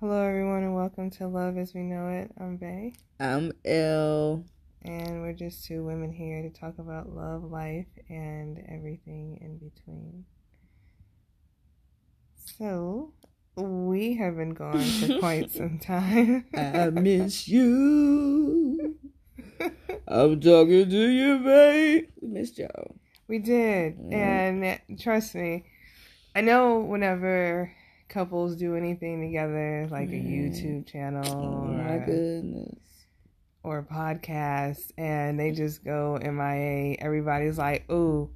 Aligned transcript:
Hello, 0.00 0.22
everyone, 0.26 0.62
and 0.62 0.74
welcome 0.74 1.10
to 1.10 1.26
Love 1.26 1.56
as 1.56 1.74
We 1.74 1.82
Know 1.82 2.08
It. 2.08 2.30
I'm 2.38 2.56
Bay, 2.56 2.94
I'm 3.18 3.52
L. 3.64 4.44
and 4.82 5.22
we're 5.22 5.32
just 5.32 5.64
two 5.64 5.84
women 5.84 6.12
here 6.12 6.42
to 6.42 6.50
talk 6.50 6.78
about 6.78 7.14
love, 7.14 7.44
life, 7.44 7.86
and 8.08 8.62
everything 8.68 9.38
in 9.40 9.58
between. 9.58 10.24
So, 12.58 13.12
we 13.56 14.14
have 14.16 14.36
been 14.36 14.54
gone 14.54 14.80
for 14.84 15.18
quite 15.18 15.50
some 15.50 15.78
time. 15.78 16.44
I 16.54 16.90
miss 16.90 17.48
you. 17.48 18.96
I'm 20.08 20.40
talking 20.40 20.88
to 20.90 21.08
you, 21.08 21.38
babe. 21.38 22.04
We 22.20 22.28
missed 22.28 22.58
y'all. 22.58 22.96
we 23.28 23.38
did, 23.38 23.98
Mhm. 23.98 24.12
and 24.12 25.00
trust 25.00 25.34
me, 25.34 25.64
I 26.34 26.42
know 26.42 26.80
whenever 26.80 27.72
couples 28.08 28.56
do 28.56 28.76
anything 28.76 29.20
together, 29.20 29.88
like 29.90 30.08
a 30.08 30.12
Mhm. 30.12 30.30
YouTube 30.52 30.86
channel 30.86 31.24
Oh 31.26 31.64
my 31.66 31.94
or, 31.94 32.06
goodness. 32.06 32.78
or 33.62 33.78
a 33.78 33.82
podcast, 33.82 34.92
and 34.96 35.38
they 35.38 35.50
just 35.52 35.84
go 35.84 36.18
MIA, 36.22 36.96
everybody's 37.00 37.58
like, 37.58 37.90
"Ooh, 37.90 38.30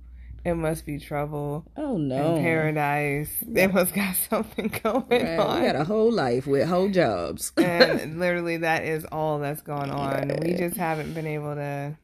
it 0.44 0.54
must 0.54 0.84
be 0.86 0.98
trouble." 0.98 1.66
Oh 1.76 1.96
no. 1.96 2.36
in 2.36 2.42
paradise. 2.42 3.32
They 3.46 3.66
must 3.66 3.94
got 3.94 4.14
something 4.30 4.72
going 4.82 5.04
Right, 5.10 5.38
on. 5.38 5.60
We 5.60 5.66
got 5.66 5.76
a 5.76 5.84
whole 5.84 6.10
life 6.12 6.46
with 6.46 6.68
whole 6.68 6.88
jobs. 6.88 7.52
and 7.56 8.18
literally, 8.18 8.56
that 8.58 8.84
is 8.84 9.04
all 9.06 9.38
that's 9.38 9.62
going 9.62 9.90
on. 9.90 10.28
We 10.42 10.54
just 10.54 10.76
haven't 10.76 11.14
been 11.14 11.26
able 11.26 11.54
to. 11.54 11.96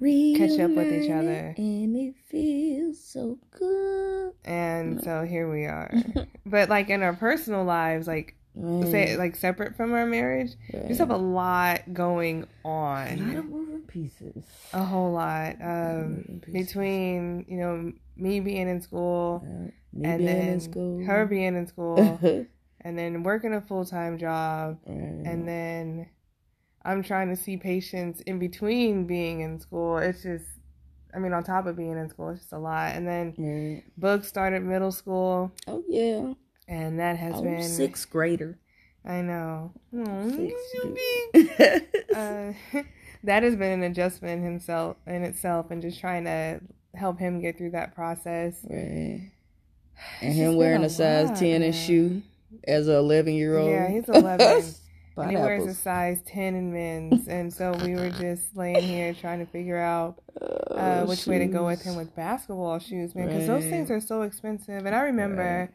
Catch 0.00 0.58
up 0.58 0.70
with 0.72 0.92
each 0.92 1.10
other. 1.10 1.54
And 1.56 1.96
it 1.96 2.14
feels 2.28 2.98
so 3.02 3.38
good. 3.50 4.32
And 4.44 5.02
so 5.02 5.24
here 5.24 5.50
we 5.50 5.64
are. 5.66 5.92
But 6.46 6.68
like 6.68 6.90
in 6.90 7.02
our 7.02 7.12
personal 7.14 7.64
lives, 7.64 8.06
like 8.06 8.34
Right. 8.54 8.90
say 8.90 9.16
like 9.16 9.36
separate 9.36 9.76
from 9.76 9.92
our 9.94 10.04
marriage, 10.04 10.52
we 10.74 10.88
just 10.88 10.98
have 11.00 11.10
a 11.10 11.16
lot 11.16 11.94
going 11.94 12.46
on. 12.66 13.06
a 13.08 13.16
lot 13.16 13.36
of 13.38 13.44
moving 13.46 13.80
pieces. 13.82 14.44
A 14.74 14.84
whole 14.84 15.12
lot. 15.12 15.56
Um, 15.62 16.42
between 16.52 17.46
you 17.48 17.56
know 17.56 17.92
me 18.16 18.40
being 18.40 18.68
in 18.68 18.82
school, 18.82 19.42
and 19.46 19.72
then 20.02 20.48
in 20.48 20.60
school. 20.60 21.02
her 21.04 21.24
being 21.24 21.56
in 21.56 21.66
school, 21.66 22.18
and 22.82 22.98
then 22.98 23.22
working 23.22 23.54
a 23.54 23.60
full 23.62 23.86
time 23.86 24.18
job, 24.18 24.78
Right. 24.84 24.98
and 25.32 25.48
then 25.48 26.08
I'm 26.84 27.02
trying 27.02 27.28
to 27.28 27.36
see 27.36 27.56
patients 27.56 28.20
in 28.22 28.38
between 28.38 29.06
being 29.06 29.40
in 29.40 29.60
school. 29.60 29.98
It's 29.98 30.22
just, 30.22 30.44
I 31.14 31.18
mean, 31.18 31.32
on 31.32 31.44
top 31.44 31.66
of 31.66 31.76
being 31.76 31.96
in 31.96 32.08
school, 32.08 32.30
it's 32.30 32.40
just 32.40 32.52
a 32.52 32.58
lot. 32.58 32.94
And 32.94 33.06
then 33.06 33.34
Right. 33.38 33.82
Bugs 33.96 34.26
started 34.28 34.62
middle 34.62 34.92
school, 34.92 35.52
Oh 35.66 35.82
yeah. 35.88 36.32
and 36.68 36.98
that 36.98 37.16
has 37.18 37.34
Oh, 37.36 37.42
been 37.42 37.62
sixth 37.68 38.10
grader. 38.10 38.58
I 39.04 39.20
know. 39.20 39.72
Sixth 39.92 40.94
big. 41.32 41.84
Uh, 42.14 42.52
that 43.24 43.42
has 43.42 43.56
been 43.56 43.72
an 43.72 43.82
adjustment 43.84 44.42
himself 44.44 44.96
in 45.06 45.22
itself, 45.24 45.70
and 45.70 45.82
just 45.82 45.98
trying 46.00 46.24
to 46.24 46.60
help 46.94 47.18
him 47.18 47.40
get 47.40 47.58
through 47.58 47.70
that 47.72 47.94
process. 47.94 48.64
right. 48.68 49.30
And 50.20 50.32
him 50.34 50.56
wearing 50.56 50.82
a 50.82 50.86
a 50.86 50.90
size 50.90 51.28
lot, 51.28 51.38
ten 51.38 51.60
man. 51.60 51.62
and 51.62 51.74
shoe 51.74 52.22
as 52.64 52.88
a 52.88 52.94
eleven 52.96 53.34
year 53.34 53.56
old. 53.58 53.70
Yeah, 53.70 53.88
he's 53.88 54.08
11. 54.08 54.64
And 55.16 55.30
he 55.30 55.36
wears 55.36 55.66
a 55.66 55.74
size 55.74 56.20
10 56.26 56.54
in 56.54 56.72
men's. 56.72 57.28
And 57.28 57.52
so 57.52 57.72
we 57.84 57.94
were 57.94 58.10
just 58.10 58.56
laying 58.56 58.82
here 58.82 59.12
trying 59.14 59.40
to 59.40 59.46
figure 59.46 59.78
out 59.78 60.22
uh, 60.70 61.04
which 61.04 61.26
way 61.26 61.38
to 61.38 61.46
go 61.46 61.66
with 61.66 61.82
him 61.82 61.96
with 61.96 62.14
basketball 62.16 62.78
shoes, 62.78 63.14
man, 63.14 63.26
because 63.28 63.46
those 63.46 63.64
things 63.64 63.90
are 63.90 64.00
so 64.00 64.22
expensive. 64.22 64.86
And 64.86 64.94
I 64.94 65.00
remember 65.02 65.72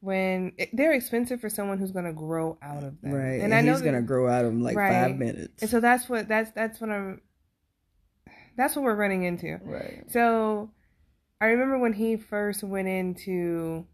when 0.00 0.52
it, 0.56 0.70
they're 0.72 0.94
expensive 0.94 1.40
for 1.42 1.50
someone 1.50 1.76
who's 1.78 1.92
going 1.92 2.06
to 2.06 2.12
grow 2.14 2.56
out 2.62 2.82
of 2.82 2.98
them, 3.02 3.12
Right. 3.12 3.32
And, 3.34 3.42
And, 3.44 3.54
I 3.54 3.60
know 3.60 3.72
he's 3.72 3.80
that- 3.82 3.84
gonna 3.86 4.00
grow 4.02 4.28
out 4.28 4.46
of 4.46 4.50
them 4.52 4.62
like 4.62 4.76
Right. 4.76 4.92
five 5.08 5.16
minutes. 5.18 5.60
And 5.60 5.70
so 5.70 5.78
that's 5.80 6.08
what 6.08 6.26
that's 6.28 6.50
that's 6.52 6.80
what 6.80 6.88
I'm. 6.90 7.20
That's 8.56 8.74
what 8.76 8.82
we're 8.84 8.94
running 8.96 9.22
into. 9.24 9.58
right. 9.62 10.04
So, 10.10 10.70
I 11.40 11.46
remember 11.46 11.78
when 11.78 11.92
he 11.94 12.16
first 12.16 12.62
went 12.62 12.88
into, 12.88 13.86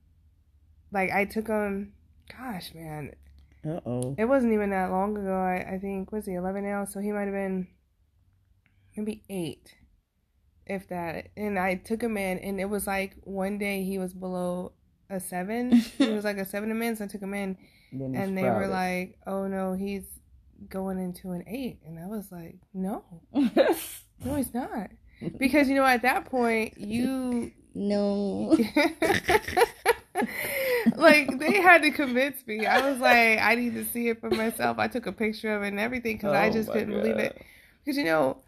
like, 0.92 1.10
I 1.12 1.24
took 1.24 1.46
him. 1.48 1.92
Gosh, 2.36 2.72
man, 2.74 3.12
Uh 3.66 3.80
oh. 3.84 4.14
it 4.16 4.26
wasn't 4.26 4.52
even 4.52 4.70
that 4.70 4.90
long 4.90 5.16
ago. 5.16 5.34
I, 5.34 5.74
I 5.74 5.78
think 5.78 6.12
was 6.12 6.26
he 6.26 6.34
eleven 6.34 6.64
now, 6.64 6.84
so 6.84 7.00
he 7.00 7.10
might 7.12 7.24
have 7.24 7.32
been 7.32 7.66
maybe 8.96 9.22
eight, 9.28 9.74
if 10.66 10.88
that. 10.88 11.28
And 11.36 11.58
I 11.58 11.74
took 11.74 12.02
him 12.02 12.16
in, 12.16 12.38
and 12.38 12.60
it 12.60 12.66
was 12.66 12.86
like 12.86 13.16
one 13.22 13.58
day 13.58 13.82
he 13.84 13.98
was 13.98 14.14
below 14.14 14.72
a 15.10 15.18
seven. 15.18 15.72
he 15.98 16.10
was 16.10 16.24
like 16.24 16.38
a 16.38 16.44
seven 16.44 16.70
in 16.70 16.78
men, 16.78 16.96
so 16.96 17.04
I 17.04 17.08
took 17.08 17.22
him 17.22 17.34
in, 17.34 17.56
and 17.92 18.36
they 18.36 18.44
were 18.44 18.68
like, 18.68 19.18
"Oh 19.26 19.46
no, 19.48 19.72
he's 19.74 20.04
going 20.68 20.98
into 20.98 21.32
an 21.32 21.44
eight," 21.46 21.80
and 21.84 21.98
I 21.98 22.06
was 22.06 22.30
like, 22.30 22.58
"No, 22.72 23.04
no, 23.32 24.34
he's 24.36 24.54
not," 24.54 24.90
because 25.38 25.68
you 25.68 25.74
know 25.74 25.84
at 25.84 26.02
that 26.02 26.26
point 26.26 26.78
you. 26.78 27.52
no. 27.74 28.56
like 30.96 31.38
they 31.38 31.60
had 31.60 31.82
to 31.82 31.90
convince 31.90 32.46
me. 32.46 32.66
I 32.66 32.90
was 32.90 33.00
like, 33.00 33.38
I 33.40 33.54
need 33.54 33.74
to 33.74 33.84
see 33.86 34.08
it 34.08 34.20
for 34.20 34.30
myself. 34.30 34.78
I 34.78 34.88
took 34.88 35.06
a 35.06 35.12
picture 35.12 35.54
of 35.56 35.62
it 35.62 35.68
and 35.68 35.80
everything 35.80 36.16
because 36.16 36.32
I 36.32 36.48
Oh 36.48 36.52
just 36.52 36.70
couldn't 36.70 36.92
believe 36.92 37.16
it. 37.18 37.40
Because 37.84 37.96
you 37.98 38.04
know, 38.04 38.38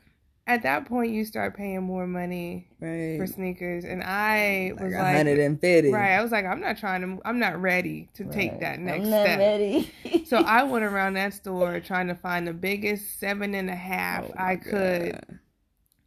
at 0.47 0.63
that 0.63 0.87
point 0.87 1.13
you 1.13 1.25
start 1.25 1.57
paying 1.57 1.83
more 1.83 2.07
money 2.07 2.67
Right. 2.81 3.19
for 3.19 3.27
sneakers, 3.27 3.85
and 3.85 4.03
I 4.03 4.71
like 4.75 4.81
was 4.85 4.95
a 4.95 4.99
like, 4.99 5.17
hundred 5.17 5.39
and 5.41 5.61
fifty. 5.61 5.91
right. 5.93 6.13
I 6.13 6.23
was 6.23 6.31
like, 6.33 6.45
I'm 6.45 6.61
not 6.61 6.79
trying 6.79 7.03
to. 7.03 7.21
I'm 7.25 7.39
not 7.39 7.61
ready 7.61 8.09
to 8.15 8.25
take 8.25 8.61
that 8.61 8.79
next 8.79 9.05
I'm 9.05 9.11
not 9.11 9.25
step. 9.25 9.39
ready. 9.39 10.25
So 10.27 10.37
I 10.47 10.63
went 10.65 10.85
around 10.85 11.15
that 11.15 11.35
store 11.35 11.81
trying 11.81 12.07
to 12.09 12.15
find 12.15 12.47
the 12.47 12.53
biggest 12.55 13.19
seven 13.19 13.55
and 13.55 13.69
a 13.69 13.75
half 13.75 14.25
Oh 14.29 14.35
I 14.37 14.57
could 14.57 15.13
God. 15.13 15.39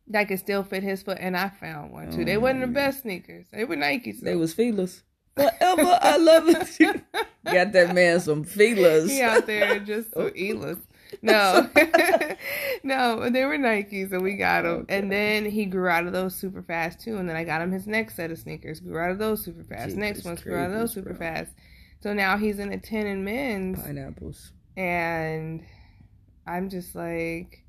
that 0.08 0.24
could 0.30 0.40
still 0.40 0.64
fit 0.64 0.82
his 0.84 1.04
foot, 1.04 1.18
and 1.20 1.36
I 1.38 1.50
found 1.50 1.92
one 1.92 2.12
too. 2.12 2.22
Oh 2.22 2.26
they 2.26 2.38
wasn't 2.38 2.62
the 2.62 2.68
best 2.68 3.02
sneakers. 3.02 3.46
They 3.52 3.66
were 3.66 3.76
Nikes. 3.76 4.22
They 4.22 4.36
was 4.36 4.54
feelers. 4.54 5.04
Forever 5.36 5.98
I 6.02 6.18
love 6.18 6.44
it. 6.50 7.02
Got 7.46 7.72
that 7.74 7.96
man 7.96 8.20
some 8.20 8.44
feelers. 8.44 9.10
he 9.10 9.22
out 9.22 9.46
there 9.48 9.80
just 9.80 10.14
so 10.14 10.30
eatless. 10.36 10.78
No, 11.22 11.70
no, 12.84 13.30
they 13.30 13.44
were 13.44 13.58
Nikes, 13.58 14.14
and 14.14 14.22
we 14.22 14.36
got 14.38 14.62
them. 14.64 14.82
Okay. 14.84 14.98
And 14.98 15.12
then 15.12 15.44
he 15.46 15.66
grew 15.66 15.90
out 15.90 16.08
of 16.08 16.14
those 16.14 16.34
super 16.36 16.62
fast 16.62 17.02
too. 17.02 17.18
And 17.18 17.28
then 17.28 17.36
I 17.36 17.44
got 17.44 17.62
him 17.62 17.72
his 17.72 17.86
next 17.86 18.16
set 18.16 18.32
of 18.32 18.38
sneakers. 18.38 18.80
Grew 18.80 18.98
out 18.98 19.12
of 19.12 19.20
those 19.20 19.44
super 19.44 19.64
fast. 19.64 19.88
Jesus 19.88 19.98
next 20.00 20.24
ones 20.24 20.42
grew 20.42 20.56
out 20.56 20.72
of 20.72 20.78
those 20.78 20.94
super 20.94 21.10
bro. 21.14 21.18
fast. 21.20 21.52
So 22.02 22.14
now 22.14 22.38
he's 22.38 22.60
in 22.60 22.72
a 22.72 22.78
ten 22.80 23.08
in 23.08 23.24
men's, 23.26 23.82
Pineapples. 23.82 24.52
and 24.78 25.64
I'm 26.48 26.70
just 26.70 26.96
like, 26.96 27.64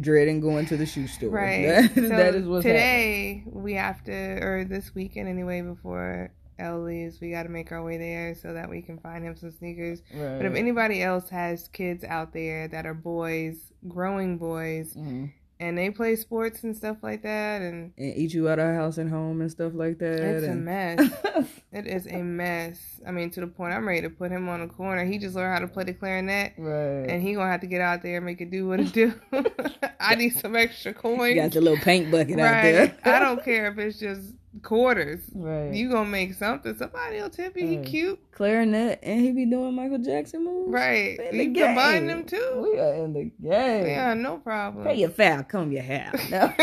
Dreading 0.00 0.40
going 0.40 0.66
to 0.66 0.76
the 0.76 0.86
shoe 0.86 1.06
store. 1.06 1.30
right. 1.30 1.66
That, 1.66 1.94
so 1.94 2.00
that 2.08 2.34
is 2.34 2.46
what's 2.46 2.64
happening. 2.66 2.82
today 2.82 3.44
we 3.46 3.74
have 3.74 4.02
to, 4.04 4.12
or 4.12 4.64
this 4.64 4.94
weekend 4.94 5.28
anyway, 5.28 5.62
before 5.62 6.30
Elle 6.58 6.80
leaves, 6.82 7.20
we 7.20 7.30
got 7.30 7.44
to 7.44 7.48
make 7.48 7.72
our 7.72 7.82
way 7.82 7.96
there 7.98 8.34
so 8.34 8.52
that 8.52 8.68
we 8.68 8.82
can 8.82 8.98
find 8.98 9.24
him 9.24 9.36
some 9.36 9.50
sneakers. 9.50 10.02
Right. 10.14 10.36
But 10.36 10.46
if 10.46 10.54
anybody 10.54 11.02
else 11.02 11.28
has 11.30 11.68
kids 11.68 12.04
out 12.04 12.32
there 12.32 12.68
that 12.68 12.86
are 12.86 12.94
boys, 12.94 13.72
growing 13.88 14.38
boys, 14.38 14.94
Mhm. 14.94 15.32
and 15.60 15.78
they 15.78 15.90
play 15.90 16.16
sports 16.16 16.62
and 16.64 16.76
stuff 16.76 16.98
like 17.02 17.22
that, 17.22 17.62
and 17.62 17.92
and 17.96 18.16
eat 18.16 18.34
you 18.34 18.48
out 18.48 18.58
of 18.58 18.74
house 18.74 18.98
and 18.98 19.08
home 19.10 19.40
and 19.40 19.50
stuff 19.50 19.72
like 19.74 19.98
that. 19.98 20.18
it's 20.20 20.46
a 20.46 20.54
mess. 20.54 20.98
It 21.72 21.86
is 21.86 22.06
a 22.06 22.22
mess. 22.22 23.00
I 23.06 23.12
mean, 23.12 23.30
to 23.30 23.40
the 23.40 23.46
point 23.46 23.72
I'm 23.72 23.88
ready 23.88 24.02
to 24.02 24.10
put 24.10 24.30
him 24.30 24.46
on 24.46 24.60
a 24.60 24.68
corner. 24.68 25.06
He 25.06 25.16
just 25.16 25.34
learned 25.34 25.54
how 25.54 25.60
to 25.60 25.66
play 25.66 25.84
the 25.84 25.94
clarinet, 25.94 26.52
right. 26.58 27.06
and 27.08 27.22
he 27.22 27.32
gonna 27.32 27.50
have 27.50 27.62
to 27.62 27.66
get 27.66 27.80
out 27.80 28.02
there 28.02 28.18
and 28.18 28.26
make 28.26 28.42
it 28.42 28.50
do 28.50 28.68
what 28.68 28.78
it 28.78 28.92
do. 28.92 29.14
I 29.98 30.14
need 30.16 30.36
some 30.36 30.54
extra 30.54 30.92
coins. 30.92 31.34
you 31.34 31.40
got 31.40 31.52
the 31.52 31.62
little 31.62 31.78
paint 31.78 32.10
bucket 32.10 32.38
out 32.38 32.52
right. 32.52 32.72
there. 33.04 33.14
I 33.16 33.20
don't 33.20 33.42
care 33.44 33.68
if 33.68 33.78
it's 33.78 33.98
just 33.98 34.34
quarters. 34.60 35.22
Right. 35.34 35.72
You 35.72 35.90
gonna 35.90 36.08
make 36.08 36.34
something. 36.34 36.76
Somebody 36.76 37.20
will 37.20 37.30
tip 37.30 37.56
you. 37.56 37.66
He 37.66 37.78
cute. 37.78 38.20
clarinet 38.32 39.00
and 39.02 39.20
he 39.20 39.32
be 39.32 39.46
doing 39.46 39.74
Michael 39.74 39.98
Jackson 39.98 40.44
moves. 40.44 40.70
Right. 40.70 41.18
In 41.18 41.38
the 41.38 41.44
You 41.44 41.64
combine 41.66 42.06
them 42.06 42.24
too. 42.24 42.68
We 42.72 42.78
are 42.78 42.94
in 42.94 43.12
the 43.12 43.24
game. 43.24 43.86
Yeah, 43.86 44.14
no 44.14 44.38
problem. 44.38 44.84
Pay 44.84 44.96
your 44.96 45.10
foul, 45.10 45.42
comb 45.44 45.72
your 45.72 45.82
hair. 45.82 46.12
No. 46.30 46.52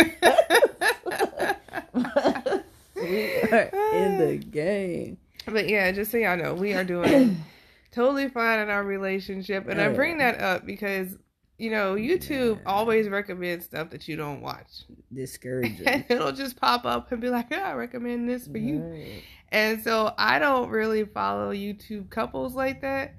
we 2.95 3.41
are 3.51 3.69
in 3.93 4.17
the 4.19 4.37
game. 4.37 5.17
But 5.45 5.69
yeah, 5.69 5.91
just 5.91 6.11
so 6.11 6.17
y'all 6.17 6.37
know, 6.37 6.53
we 6.53 6.73
are 6.73 6.83
doing 6.83 7.37
totally 7.91 8.29
fine 8.29 8.59
in 8.59 8.69
our 8.69 8.83
relationship. 8.83 9.67
And 9.67 9.81
I 9.81 9.89
bring 9.89 10.19
that 10.19 10.39
up 10.39 10.65
because, 10.65 11.17
you 11.59 11.69
know, 11.69 11.95
YouTube 11.95 12.61
always 12.65 13.09
recommends 13.09 13.65
stuff 13.65 13.89
that 13.91 14.07
you 14.07 14.15
don't 14.15 14.41
watch. 14.41 14.85
Discouraging. 15.13 15.87
And 15.87 16.05
it'll 16.09 16.31
just 16.31 16.55
pop 16.55 16.85
up 16.85 17.11
and 17.11 17.19
be 17.19 17.29
like, 17.29 17.51
I 17.51 17.73
recommend 17.73 18.29
this 18.29 18.47
for 18.47 18.57
you. 18.57 19.21
And 19.49 19.83
so 19.83 20.13
I 20.17 20.39
don't 20.39 20.69
really 20.69 21.05
follow 21.05 21.53
YouTube 21.53 22.09
couples 22.09 22.55
like 22.55 22.81
that. 22.81 23.13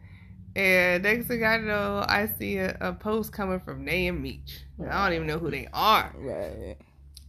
And 0.56 1.02
next 1.02 1.26
thing 1.26 1.44
I 1.44 1.58
know, 1.58 2.04
I 2.08 2.26
see 2.38 2.56
a, 2.56 2.76
a 2.81 2.92
post 2.92 3.32
coming 3.32 3.60
from 3.60 3.84
Nay 3.84 4.08
and 4.08 4.22
Meech. 4.22 4.64
And 4.78 4.88
I 4.88 5.06
don't 5.06 5.16
even 5.16 5.26
know 5.26 5.38
who 5.38 5.50
they 5.50 5.69
are. 5.72 6.12
Right. 6.16 6.76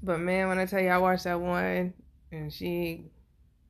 But 0.01 0.21
man, 0.21 0.47
when 0.47 0.59
I 0.59 0.65
tell 0.65 0.81
you 0.81 0.89
I 0.89 0.97
watched 0.97 1.25
that 1.25 1.39
one 1.39 1.93
and 2.31 2.51
she 2.51 3.05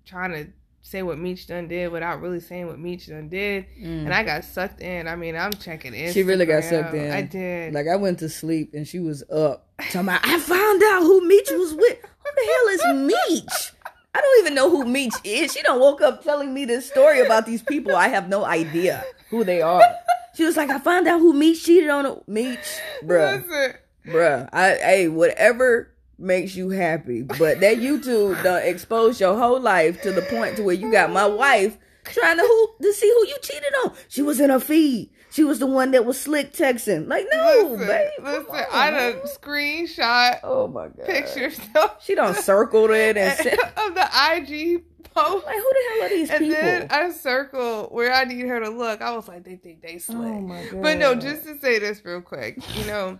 trying 0.06 0.32
to 0.32 0.48
say 0.82 1.04
what 1.04 1.18
Meech 1.18 1.48
done 1.48 1.68
did 1.68 1.92
without 1.92 2.22
really 2.22 2.40
saying 2.40 2.68
what 2.68 2.80
Meech 2.80 3.08
done 3.08 3.30
did, 3.30 3.66
Mm. 3.80 4.06
and 4.06 4.14
I 4.14 4.24
got 4.24 4.44
sucked 4.44 4.82
in. 4.82 5.08
I 5.08 5.16
mean, 5.16 5.36
I'm 5.36 5.54
checking 5.54 5.94
in. 5.94 6.12
She 6.14 6.24
really 6.24 6.46
got 6.46 6.64
sucked 6.64 6.94
in. 6.94 7.12
I 7.12 7.22
did. 7.22 7.74
Like 7.74 7.88
I 7.88 7.96
went 7.96 8.20
to 8.20 8.30
sleep 8.30 8.72
and 8.74 8.88
she 8.88 9.00
was 9.00 9.24
up. 9.32 9.68
Talking 9.80 10.02
about, 10.02 10.22
I 10.26 10.40
found 10.40 10.82
out 10.84 11.02
who 11.04 11.28
Meech 11.28 11.50
was 11.52 11.74
with. 11.74 11.98
Who 12.02 12.30
the 12.36 12.52
hell 12.52 12.68
is 12.98 13.08
Meech? 13.08 13.72
I 14.14 14.20
don't 14.20 14.40
even 14.42 14.56
know 14.56 14.70
who 14.70 14.86
Meech 14.86 15.14
is. 15.24 15.54
She 15.54 15.62
don't 15.62 15.80
woke 15.80 16.02
up 16.02 16.24
telling 16.24 16.54
me 16.54 16.66
this 16.66 16.86
story 16.88 17.22
about 17.22 17.46
these 17.46 17.62
people. 17.62 17.96
I 17.96 18.10
have 18.10 18.28
no 18.28 18.44
idea 18.44 19.04
who 19.30 19.44
they 19.44 19.62
are. 19.62 19.82
She 20.36 20.44
was 20.44 20.58
like, 20.58 20.70
I 20.70 20.80
found 20.80 21.08
out 21.08 21.20
who 21.20 21.34
Meech 21.34 21.64
cheated 21.64 21.90
on. 21.90 22.22
Meech, 22.28 22.58
bruh, 23.04 23.38
Listen, 23.48 23.74
bruh. 24.08 24.50
I 24.52 24.70
hey, 24.76 25.08
whatever 25.08 25.91
makes 26.22 26.56
you 26.56 26.70
happy, 26.70 27.22
but 27.24 27.60
that 27.60 27.78
YouTube 27.78 28.42
done 28.44 28.64
exposed 28.64 29.20
your 29.20 29.38
whole 29.38 29.60
life 29.60 30.02
to 30.04 30.12
the 30.12 30.22
point 30.24 30.56
to 30.58 30.64
where 30.64 30.76
you 30.76 30.92
got 30.92 31.12
my 31.12 31.26
wife 31.26 31.78
trying 32.06 32.38
to 32.38 32.44
who 32.44 32.70
to 32.86 32.94
see 32.94 33.08
who 33.08 33.28
you 33.28 33.38
cheated 33.42 33.74
on. 33.86 33.94
She 34.08 34.22
was 34.22 34.40
in 34.40 34.50
her 34.50 34.60
feed. 34.60 35.10
She 35.32 35.44
was 35.46 35.60
the 35.60 35.68
one 35.68 35.92
that 35.92 36.06
was 36.06 36.20
slick 36.20 36.52
texting. 36.52 37.08
Like, 37.08 37.26
no, 37.32 37.70
listen, 37.72 37.88
babe. 37.88 38.10
listen. 38.22 38.46
on, 38.56 38.66
I 38.72 38.92
man. 38.92 39.12
done 39.14 39.22
screenshot 39.28 40.40
Oh 40.44 40.68
my 40.68 40.88
god. 40.90 41.06
pictures 41.06 41.58
She 42.02 42.16
done 42.16 42.36
circled 42.36 42.92
it 42.92 43.18
and 43.18 43.40
of 43.78 43.96
the 43.96 44.10
IG 44.34 44.84
post. 45.14 45.46
like, 45.46 45.56
who 45.56 45.62
the 45.64 45.90
hell 45.94 46.06
are 46.06 46.10
these 46.10 46.30
And 46.30 46.40
people? 46.40 46.56
then 46.62 46.88
I 46.90 47.12
circle 47.12 47.88
where 47.92 48.14
I 48.14 48.26
need 48.26 48.46
her 48.48 48.60
to 48.60 48.70
look. 48.70 49.02
I 49.02 49.16
was 49.16 49.28
like, 49.28 49.44
they 49.46 49.56
think 49.56 49.82
they 49.82 50.00
slick. 50.00 50.18
oh 50.20 50.42
my 50.42 50.64
god. 50.66 50.82
But 50.82 50.98
no, 50.98 51.16
just 51.16 51.44
to 51.46 51.58
say 51.60 51.80
this 51.80 52.02
real 52.04 52.22
quick, 52.22 52.58
you 52.78 52.86
know, 52.86 53.20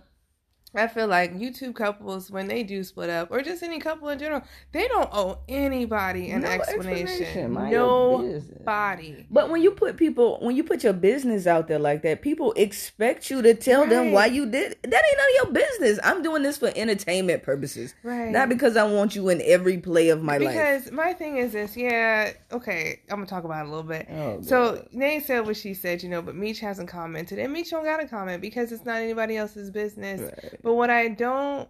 I 0.74 0.86
feel 0.86 1.06
like 1.06 1.34
YouTube 1.38 1.74
couples 1.74 2.30
when 2.30 2.48
they 2.48 2.62
do 2.62 2.82
split 2.84 3.10
up, 3.10 3.30
or 3.30 3.42
just 3.42 3.62
any 3.62 3.78
couple 3.78 4.08
in 4.08 4.18
general, 4.18 4.42
they 4.72 4.88
don't 4.88 5.08
owe 5.12 5.38
anybody 5.48 6.30
an 6.30 6.42
No 6.42 6.48
explanation. 6.48 7.06
explanation. 7.08 7.54
Business. 7.54 8.44
Nobody. 8.58 9.26
But 9.30 9.50
when 9.50 9.62
you 9.62 9.72
put 9.72 9.96
people, 9.96 10.38
when 10.40 10.56
you 10.56 10.64
put 10.64 10.82
your 10.82 10.92
business 10.92 11.46
out 11.46 11.68
there 11.68 11.78
like 11.78 12.02
that, 12.02 12.22
people 12.22 12.52
expect 12.54 13.30
you 13.30 13.42
to 13.42 13.54
tell 13.54 13.86
them 13.86 14.12
why 14.12 14.26
you 14.26 14.46
did. 14.46 14.76
That 14.82 15.04
ain't 15.04 15.18
none 15.18 15.26
of 15.28 15.54
your 15.54 15.64
business. 15.64 15.98
I'm 16.02 16.22
doing 16.22 16.42
this 16.42 16.56
for 16.58 16.72
entertainment 16.74 17.42
purposes, 17.42 17.94
Right. 18.02 18.30
not 18.30 18.48
because 18.48 18.76
I 18.76 18.84
want 18.84 19.14
you 19.14 19.28
in 19.28 19.42
every 19.44 19.78
play 19.78 20.08
of 20.08 20.22
my 20.22 20.38
life. 20.38 20.48
because 20.54 20.92
my 20.92 21.12
thing 21.12 21.36
is 21.36 21.52
this, 21.52 21.76
yeah, 21.76 22.30
okay, 22.50 23.00
I'm 23.10 23.16
gonna 23.16 23.26
talk 23.26 23.44
about 23.44 23.66
it 23.66 23.68
a 23.68 23.70
little 23.70 23.82
bit. 23.88 24.06
Oh, 24.10 24.40
So. 24.42 24.86
Nay 24.92 25.20
said 25.20 25.46
what 25.46 25.56
she 25.56 25.74
said, 25.74 26.02
you 26.02 26.08
know, 26.08 26.22
but 26.22 26.34
Meech 26.34 26.60
hasn't 26.60 26.88
commented, 26.88 27.38
and 27.38 27.52
Meech 27.52 27.70
don't 27.70 27.84
gotta 27.84 28.06
comment 28.06 28.40
because 28.40 28.72
it's 28.72 28.84
not 28.84 28.96
anybody 29.00 29.36
else's 29.36 29.70
business. 29.70 30.20
Right. 30.20 30.61
But 30.62 30.74
what 30.74 30.90
I 30.90 31.08
don't, 31.08 31.68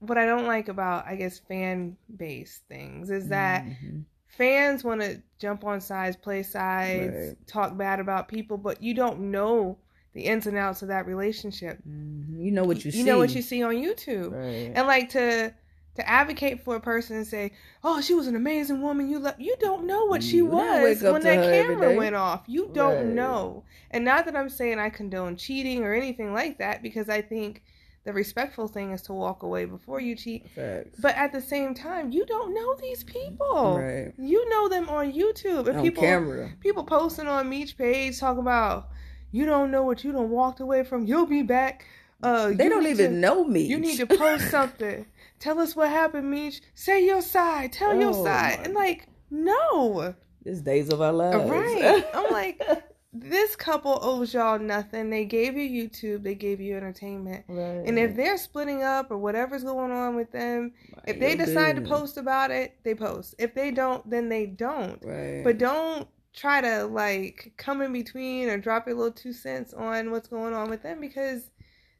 what 0.00 0.18
I 0.18 0.26
don't 0.26 0.46
like 0.46 0.68
about, 0.68 1.06
I 1.06 1.16
guess, 1.16 1.38
fan 1.38 1.96
based 2.16 2.62
things 2.68 3.10
is 3.10 3.28
that 3.28 3.64
Mhm. 3.64 4.04
fans 4.26 4.84
want 4.84 5.00
to 5.00 5.22
jump 5.38 5.64
on 5.64 5.80
sides, 5.80 6.16
play 6.16 6.42
sides, 6.42 7.14
Right. 7.28 7.46
talk 7.46 7.76
bad 7.76 8.00
about 8.00 8.28
people, 8.28 8.56
but 8.58 8.82
you 8.82 8.94
don't 8.94 9.30
know 9.30 9.78
the 10.14 10.22
ins 10.24 10.46
and 10.46 10.56
outs 10.56 10.82
of 10.82 10.88
that 10.88 11.06
relationship. 11.06 11.78
Mhm. 11.88 12.40
you 12.40 12.50
know 12.50 12.64
what 12.64 12.84
you, 12.84 12.90
see. 12.90 12.98
You 12.98 13.04
know 13.04 13.18
what 13.18 13.34
you 13.34 13.42
see 13.42 13.62
on 13.62 13.74
YouTube, 13.74 14.32
Right. 14.32 14.72
and 14.74 14.86
like 14.86 15.10
to 15.10 15.52
to 15.94 16.08
advocate 16.08 16.60
for 16.62 16.76
a 16.76 16.80
person 16.80 17.16
and 17.16 17.26
say, 17.26 17.50
"Oh, 17.82 18.00
she 18.00 18.14
was 18.14 18.28
an 18.28 18.36
amazing 18.36 18.80
woman," 18.82 19.08
you 19.08 19.18
love. 19.18 19.34
You 19.40 19.56
don't 19.58 19.84
know 19.84 20.04
what 20.04 20.22
she 20.22 20.36
You 20.36 20.46
was 20.46 21.02
when 21.02 21.22
that 21.22 21.50
camera 21.50 21.96
went 21.96 22.14
off. 22.14 22.44
You 22.46 22.70
don't 22.72 22.94
Right. 22.98 23.06
know, 23.06 23.64
and 23.90 24.04
not 24.04 24.24
that 24.26 24.36
I'm 24.36 24.48
saying 24.48 24.78
I 24.78 24.90
condone 24.90 25.34
cheating 25.36 25.82
or 25.82 25.92
anything 25.92 26.32
like 26.32 26.58
that, 26.58 26.82
because 26.84 27.08
I 27.08 27.20
think 27.20 27.64
the 28.08 28.14
respectful 28.14 28.66
thing 28.68 28.92
is 28.92 29.02
to 29.02 29.12
walk 29.12 29.42
away 29.42 29.66
before 29.66 30.00
you 30.00 30.16
cheat. 30.16 30.48
Facts. 30.56 30.98
But 30.98 31.14
at 31.16 31.30
the 31.30 31.42
same 31.42 31.74
time, 31.74 32.10
you 32.10 32.24
don't 32.24 32.54
know 32.54 32.74
these 32.80 33.04
people. 33.04 33.78
right. 33.78 34.12
You 34.18 34.48
know 34.48 34.68
them 34.70 34.88
on 34.88 35.12
YouTube. 35.12 35.68
And 35.68 35.76
On 35.78 35.82
people 35.84 36.02
camera. 36.02 36.50
people 36.60 36.84
posting 36.84 37.28
on 37.28 37.48
Meech 37.50 37.76
page 37.76 38.18
talking 38.18 38.40
about 38.40 38.88
you 39.30 39.44
don't 39.44 39.70
know 39.70 39.82
what 39.82 40.04
you 40.04 40.10
don't 40.12 40.30
walked 40.30 40.60
away 40.60 40.84
from. 40.84 41.04
You'll 41.04 41.26
be 41.26 41.42
back. 41.42 41.84
Uh, 42.22 42.48
They 42.58 42.64
you 42.64 42.70
don't 42.70 42.86
even 42.86 43.10
to- 43.12 43.18
know 43.18 43.44
me. 43.44 43.60
You 43.72 43.78
need 43.78 43.98
to 43.98 44.06
post 44.24 44.50
something. 44.50 45.04
Tell 45.38 45.58
us 45.60 45.76
what 45.76 45.90
happened, 45.90 46.30
Meech. 46.30 46.62
Say 46.74 47.04
your 47.04 47.20
side. 47.20 47.72
Tell 47.74 47.94
your 47.94 48.10
Oh, 48.16 48.24
side. 48.24 48.58
my- 48.58 48.64
And 48.64 48.74
like, 48.74 49.06
no. 49.30 50.14
It's 50.46 50.62
days 50.62 50.88
of 50.94 51.02
our 51.02 51.12
lives. 51.12 51.44
Right. 51.50 52.04
I'm 52.14 52.32
like, 52.32 52.56
this 53.12 53.56
couple 53.56 53.98
owes 54.02 54.34
y'all 54.34 54.58
nothing. 54.58 55.10
They 55.10 55.24
gave 55.24 55.56
you 55.56 55.88
YouTube. 55.88 56.22
They 56.22 56.34
gave 56.34 56.60
you 56.60 56.76
entertainment. 56.76 57.44
right. 57.48 57.82
And 57.86 57.98
if 57.98 58.14
they're 58.14 58.36
splitting 58.36 58.82
up 58.82 59.10
or 59.10 59.18
whatever's 59.18 59.64
going 59.64 59.92
on 59.92 60.14
with 60.14 60.30
them, 60.30 60.72
if 61.06 61.18
they 61.18 61.34
your 61.36 61.46
decide 61.46 61.76
to 61.76 61.82
post 61.82 62.18
about 62.18 62.50
it, 62.50 62.76
they 62.84 62.94
post. 62.94 63.34
If 63.38 63.54
they 63.54 63.70
don't, 63.70 64.08
then 64.08 64.28
they 64.28 64.46
don't. 64.46 65.02
right. 65.02 65.42
But 65.42 65.58
don't 65.58 66.06
try 66.34 66.60
to 66.60 66.84
like 66.84 67.52
come 67.56 67.82
in 67.82 67.92
between 67.92 68.48
or 68.48 68.58
drop 68.58 68.86
your 68.86 68.96
little 68.96 69.12
two 69.12 69.32
cents 69.32 69.72
on 69.72 70.10
what's 70.10 70.28
going 70.28 70.54
on 70.54 70.68
with 70.68 70.82
them 70.82 71.00
because 71.00 71.50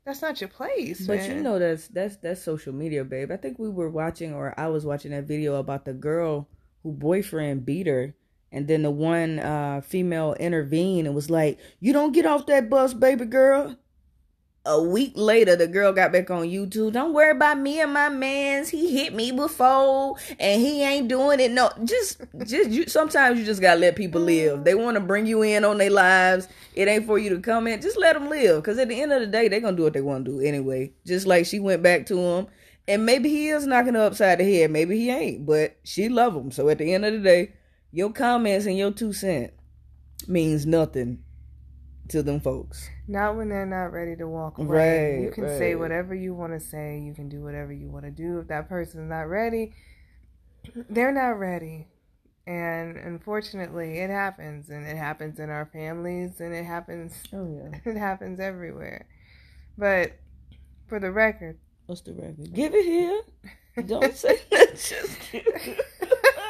that's 0.04 0.22
not 0.22 0.40
your 0.40 0.48
place. 0.48 1.06
But 1.06 1.18
man. 1.18 1.36
you 1.36 1.42
know 1.42 1.58
that's 1.58 1.88
that's 1.88 2.16
that's 2.16 2.42
social 2.42 2.74
media, 2.74 3.04
babe. 3.04 3.30
I 3.30 3.36
think 3.36 3.58
we 3.58 3.70
were 3.70 3.90
watching 3.90 4.34
or 4.34 4.58
I 4.58 4.68
was 4.68 4.84
watching 4.84 5.12
that 5.12 5.24
video 5.24 5.56
about 5.56 5.86
the 5.86 5.94
girl 5.94 6.48
who 6.82 6.92
boyfriend 6.92 7.64
beat 7.64 7.86
her 7.86 8.14
and 8.52 8.68
then 8.68 8.82
the 8.82 8.90
one 8.90 9.38
uh 9.38 9.80
female 9.82 10.34
intervened 10.40 11.06
and 11.06 11.14
was 11.14 11.30
like, 11.30 11.58
"You 11.80 11.92
don't 11.92 12.12
get 12.12 12.26
off 12.26 12.46
that 12.46 12.70
bus, 12.70 12.94
baby 12.94 13.24
girl." 13.24 13.76
A 14.66 14.82
week 14.82 15.12
later, 15.14 15.56
the 15.56 15.66
girl 15.66 15.94
got 15.94 16.12
back 16.12 16.30
on 16.30 16.42
YouTube. 16.42 16.92
Don't 16.92 17.14
worry 17.14 17.30
about 17.30 17.58
me 17.58 17.80
and 17.80 17.90
my 17.90 18.10
man's. 18.10 18.68
He 18.68 18.98
hit 18.98 19.14
me 19.14 19.32
before, 19.32 20.16
and 20.38 20.60
he 20.60 20.82
ain't 20.82 21.08
doing 21.08 21.40
it. 21.40 21.52
No, 21.52 21.70
just, 21.84 22.20
just 22.44 22.68
you. 22.68 22.86
Sometimes 22.86 23.38
you 23.38 23.46
just 23.46 23.62
gotta 23.62 23.80
let 23.80 23.96
people 23.96 24.20
live. 24.20 24.64
They 24.64 24.74
want 24.74 24.96
to 24.96 25.00
bring 25.00 25.24
you 25.24 25.40
in 25.40 25.64
on 25.64 25.78
their 25.78 25.88
lives. 25.88 26.48
It 26.74 26.86
ain't 26.86 27.06
for 27.06 27.18
you 27.18 27.30
to 27.30 27.40
come 27.40 27.66
in. 27.66 27.80
Just 27.80 27.96
let 27.96 28.12
them 28.12 28.28
live, 28.28 28.56
because 28.56 28.76
at 28.76 28.88
the 28.88 29.00
end 29.00 29.10
of 29.10 29.20
the 29.20 29.26
day, 29.26 29.48
they 29.48 29.58
gonna 29.58 29.74
do 29.74 29.84
what 29.84 29.94
they 29.94 30.02
want 30.02 30.26
to 30.26 30.32
do 30.32 30.40
anyway. 30.40 30.92
Just 31.06 31.26
like 31.26 31.46
she 31.46 31.60
went 31.60 31.82
back 31.82 32.04
to 32.06 32.18
him, 32.18 32.46
and 32.86 33.06
maybe 33.06 33.30
he 33.30 33.48
is 33.48 33.66
knocking 33.66 33.94
her 33.94 34.04
upside 34.04 34.38
the 34.38 34.44
head. 34.44 34.70
Maybe 34.70 34.98
he 34.98 35.08
ain't, 35.10 35.46
but 35.46 35.78
she 35.82 36.10
love 36.10 36.36
him. 36.36 36.50
So 36.50 36.68
at 36.68 36.76
the 36.76 36.92
end 36.92 37.06
of 37.06 37.14
the 37.14 37.20
day, 37.20 37.52
your 37.90 38.12
comments 38.12 38.66
and 38.66 38.76
your 38.76 38.90
two 38.90 39.12
cent 39.12 39.52
means 40.26 40.66
nothing 40.66 41.22
to 42.08 42.22
them 42.22 42.40
folks. 42.40 42.88
Not 43.06 43.36
when 43.36 43.48
they're 43.48 43.66
not 43.66 43.92
ready 43.92 44.16
to 44.16 44.26
walk 44.26 44.58
away. 44.58 45.16
Right, 45.16 45.22
you 45.22 45.30
can 45.30 45.46
say 45.58 45.74
whatever 45.74 46.14
you 46.14 46.34
want 46.34 46.52
to 46.52 46.60
say. 46.60 47.00
You 47.00 47.14
can 47.14 47.28
do 47.28 47.42
whatever 47.42 47.72
you 47.72 47.88
want 47.88 48.04
to 48.04 48.10
do. 48.10 48.38
If 48.38 48.48
that 48.48 48.68
person's 48.68 49.08
not 49.08 49.28
ready, 49.28 49.74
they're 50.90 51.12
not 51.12 51.38
ready. 51.38 51.88
And 52.46 52.96
unfortunately, 52.96 53.98
it 53.98 54.08
happens, 54.08 54.70
and 54.70 54.86
it 54.86 54.96
happens 54.96 55.38
in 55.38 55.50
our 55.50 55.66
families, 55.66 56.40
and 56.40 56.54
it 56.54 56.64
happens. 56.64 57.12
Oh 57.32 57.46
yeah. 57.46 57.78
It 57.90 57.98
happens 57.98 58.40
everywhere. 58.40 59.06
But 59.76 60.12
for 60.86 60.98
the 60.98 61.12
record, 61.12 61.58
What's 61.88 62.02
the 62.02 62.12
record? 62.12 62.52
Give 62.52 62.74
it 62.74 62.84
here. 62.84 63.22
Don't 63.86 64.14
say 64.14 64.38
that. 64.50 64.72
Just 64.72 65.18
it. 65.32 65.86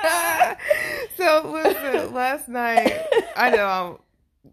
so 1.18 1.50
listen, 1.52 2.14
last 2.22 2.48
night 2.48 2.92
I 3.36 3.50
know 3.50 3.66
I'm 3.66 3.96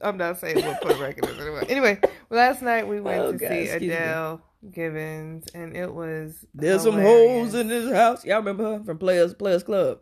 I'm 0.02 0.18
not 0.18 0.40
saying 0.40 0.66
what 0.66 0.82
put 0.82 0.92
a 0.92 0.98
record 0.98 1.26
is 1.30 1.40
anyway. 1.40 1.66
Anyway, 1.70 2.00
last 2.30 2.62
night 2.62 2.88
we 2.88 3.00
went 3.00 3.22
Oh, 3.22 3.32
to 3.32 3.38
God, 3.38 3.48
see 3.50 3.56
me. 3.64 3.70
Adele 3.70 4.42
Givens, 4.72 5.46
and 5.54 5.76
it 5.78 5.94
was 5.94 6.46
There's 6.54 6.84
some 6.84 7.00
holes 7.00 7.54
in 7.54 7.68
this 7.70 7.94
house. 7.94 8.26
Y'all 8.26 8.38
remember 8.40 8.78
her 8.80 8.84
from 8.84 8.98
Players 8.98 9.34
Players 9.34 9.64
Club? 9.64 10.00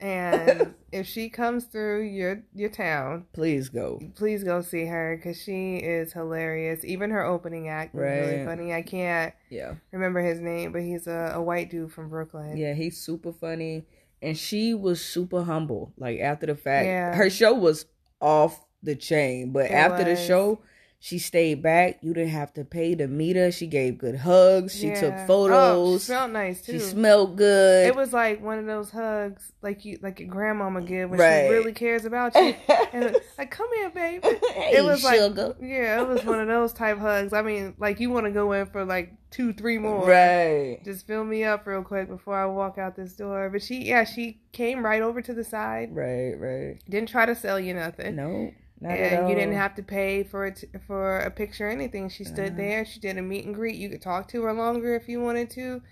And 0.00 0.74
if 0.92 1.06
she 1.06 1.28
comes 1.28 1.66
through 1.66 2.02
your 2.06 2.42
your 2.54 2.70
town, 2.70 3.26
Please 3.32 3.68
go. 3.68 4.00
please 4.16 4.42
go 4.42 4.60
see 4.60 4.86
her 4.86 5.16
because 5.16 5.40
she 5.40 5.76
is 5.76 6.12
hilarious. 6.12 6.84
Even 6.84 7.10
her 7.10 7.24
opening 7.24 7.68
act 7.68 7.94
was 7.94 8.02
really 8.02 8.44
funny. 8.44 8.72
I 8.74 8.82
can't 8.82 9.32
Yeah. 9.50 9.74
remember 9.92 10.20
his 10.20 10.40
name, 10.40 10.72
but 10.72 10.82
he's 10.82 11.06
a, 11.06 11.32
a 11.36 11.42
white 11.42 11.70
dude 11.70 11.92
from 11.92 12.08
Brooklyn. 12.08 12.56
Yeah, 12.56 12.74
he's 12.74 13.00
super 13.00 13.32
funny. 13.32 13.84
And 14.22 14.38
she 14.38 14.72
was 14.72 15.04
super 15.04 15.42
humble. 15.42 15.92
Like 15.98 16.20
after 16.20 16.46
the 16.46 16.54
fact. 16.54 16.86
Yeah. 16.86 17.14
Her 17.14 17.28
show 17.28 17.52
was 17.54 17.86
off 18.20 18.64
the 18.82 18.94
chain. 18.94 19.52
But 19.52 19.66
It 19.66 19.72
after 19.72 20.04
the 20.04 20.16
show, 20.16 20.60
she 21.04 21.18
stayed 21.18 21.60
back. 21.64 21.98
You 22.00 22.14
didn't 22.14 22.30
have 22.30 22.54
to 22.54 22.64
pay 22.64 22.94
to 22.94 23.08
meet 23.08 23.34
her. 23.34 23.50
She 23.50 23.66
gave 23.66 23.98
good 23.98 24.14
hugs. 24.14 24.72
She 24.72 24.90
took 24.90 25.10
Yeah. 25.10 25.24
Oh, 25.24 25.26
photos. 25.26 26.02
she 26.02 26.06
smelled 26.06 26.30
nice 26.30 26.62
too. 26.62 26.72
she 26.74 26.78
smelled 26.78 27.36
good. 27.36 27.88
It 27.88 27.96
was 27.96 28.12
like 28.12 28.40
one 28.40 28.60
of 28.60 28.66
those 28.66 28.92
hugs, 28.92 29.50
like 29.62 29.84
you, 29.84 29.98
like 30.00 30.20
your 30.20 30.28
grandmama 30.28 30.80
give 30.80 31.10
when 31.10 31.18
Right. 31.18 31.46
she 31.48 31.52
really 31.54 31.72
cares 31.72 32.04
about 32.04 32.36
you. 32.36 32.54
and 32.92 33.16
like, 33.36 33.50
come 33.50 33.66
here, 33.74 33.90
baby. 33.90 34.28
hey, 34.52 34.76
it 34.76 34.84
was 34.84 35.02
like, 35.02 35.18
yeah, 35.60 36.00
it 36.02 36.06
was 36.06 36.24
one 36.24 36.38
of 36.38 36.46
those 36.46 36.72
type 36.72 36.98
hugs. 36.98 37.32
I 37.32 37.42
mean, 37.42 37.74
like 37.78 37.98
you 37.98 38.10
want 38.10 38.26
to 38.26 38.30
go 38.30 38.52
in 38.52 38.66
for 38.66 38.84
like 38.84 39.12
two, 39.32 39.52
three 39.52 39.78
more. 39.78 40.06
Right. 40.06 40.78
Just 40.84 41.08
fill 41.08 41.24
me 41.24 41.42
up 41.42 41.66
real 41.66 41.82
quick 41.82 42.06
before 42.06 42.36
I 42.40 42.46
walk 42.46 42.78
out 42.78 42.94
this 42.94 43.14
door. 43.14 43.50
But 43.50 43.62
she, 43.62 43.86
yeah, 43.86 44.04
she 44.04 44.40
came 44.52 44.84
right 44.84 45.02
over 45.02 45.20
to 45.20 45.34
the 45.34 45.42
side. 45.42 45.88
Right, 45.96 46.34
right. 46.34 46.78
Didn't 46.88 47.08
try 47.08 47.26
to 47.26 47.34
sell 47.34 47.58
you 47.58 47.74
nothing. 47.74 48.14
No, 48.14 48.52
not 48.82 48.98
and 48.98 49.28
you 49.28 49.34
didn't 49.34 49.54
have 49.54 49.74
to 49.76 49.82
pay 49.82 50.22
for 50.24 50.46
it 50.46 50.64
for 50.86 51.18
a 51.20 51.30
picture 51.30 51.68
or 51.68 51.70
anything. 51.70 52.08
She 52.08 52.24
stood 52.24 52.52
Uh-huh. 52.52 52.56
there. 52.56 52.84
She 52.84 53.00
did 53.00 53.16
a 53.18 53.22
meet 53.22 53.44
and 53.46 53.54
greet. 53.54 53.76
You 53.76 53.88
could 53.88 54.02
talk 54.02 54.28
to 54.28 54.42
her 54.42 54.52
longer 54.52 54.94
if 54.94 55.08
you 55.08 55.20
wanted 55.22 55.50
to. 55.50 55.82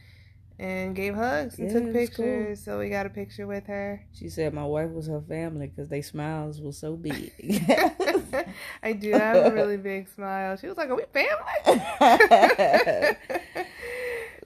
and 0.59 0.94
gave 0.94 1.14
hugs 1.14 1.59
and 1.59 1.68
Yeah, 1.68 1.73
took 1.73 1.85
was 1.87 2.11
cool. 2.11 2.26
pictures. 2.26 2.62
So 2.64 2.78
we 2.78 2.90
got 2.90 3.06
a 3.06 3.11
picture 3.11 3.47
with 3.47 3.66
her. 3.66 4.04
She 4.12 4.28
said 4.28 4.52
my 4.52 4.64
wife 4.66 4.90
was 4.90 5.06
her 5.06 5.23
family 5.23 5.68
because 5.68 5.88
they 5.88 6.02
smiles 6.02 6.61
were 6.61 6.73
so 6.73 6.97
big. 6.97 7.32
I 8.82 8.92
do 8.92 9.11
have 9.12 9.38
a 9.38 9.52
really 9.52 9.78
big 9.78 10.09
smile. 10.09 10.56
She 10.59 10.66
was 10.66 10.76
like, 10.76 10.90
"Are 10.90 10.97
we 10.97 11.04
family?" 11.12 13.16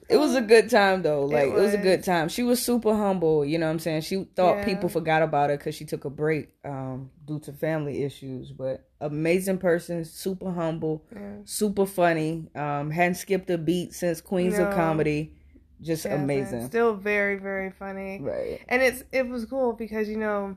it 0.09 0.17
was 0.17 0.35
a 0.35 0.41
good 0.41 0.69
time 0.69 1.01
though. 1.01 1.25
Like 1.25 1.47
it 1.47 1.53
was. 1.53 1.73
a 1.73 1.77
was. 1.77 1.83
good 1.83 2.03
time. 2.03 2.29
She 2.29 2.43
was 2.43 2.61
super 2.63 2.95
humble. 2.95 3.43
You 3.45 3.57
know 3.57 3.65
what 3.67 3.71
I'm 3.73 3.79
saying? 3.79 4.01
She 4.01 4.23
thought 4.35 4.57
Yeah. 4.57 4.65
people 4.65 4.89
forgot 4.89 5.21
about 5.23 5.49
her 5.49 5.57
because 5.57 5.75
she 5.75 5.85
took 5.85 6.05
a 6.05 6.09
break 6.09 6.49
um, 6.63 7.11
due 7.25 7.39
to 7.39 7.53
family 7.53 8.03
issues. 8.03 8.51
But 8.51 8.87
amazing 9.01 9.57
person, 9.57 10.05
super 10.05 10.51
humble, 10.51 11.03
Yeah. 11.13 11.37
super 11.45 11.85
funny. 11.85 12.49
Um, 12.55 12.91
hadn't 12.91 13.15
skipped 13.15 13.49
a 13.49 13.57
beat 13.57 13.93
since 13.93 14.21
Queens 14.21 14.57
of 14.59 14.71
Comedy. 14.73 15.33
Just 15.81 16.05
Yeah, 16.05 16.15
amazing. 16.15 16.67
Still 16.67 16.95
very, 16.95 17.35
very 17.37 17.69
funny. 17.71 18.19
Right. 18.21 18.61
And 18.69 18.81
it's 18.81 19.03
it 19.11 19.27
was 19.27 19.45
cool 19.45 19.73
because 19.73 20.07
you 20.07 20.17
know, 20.17 20.55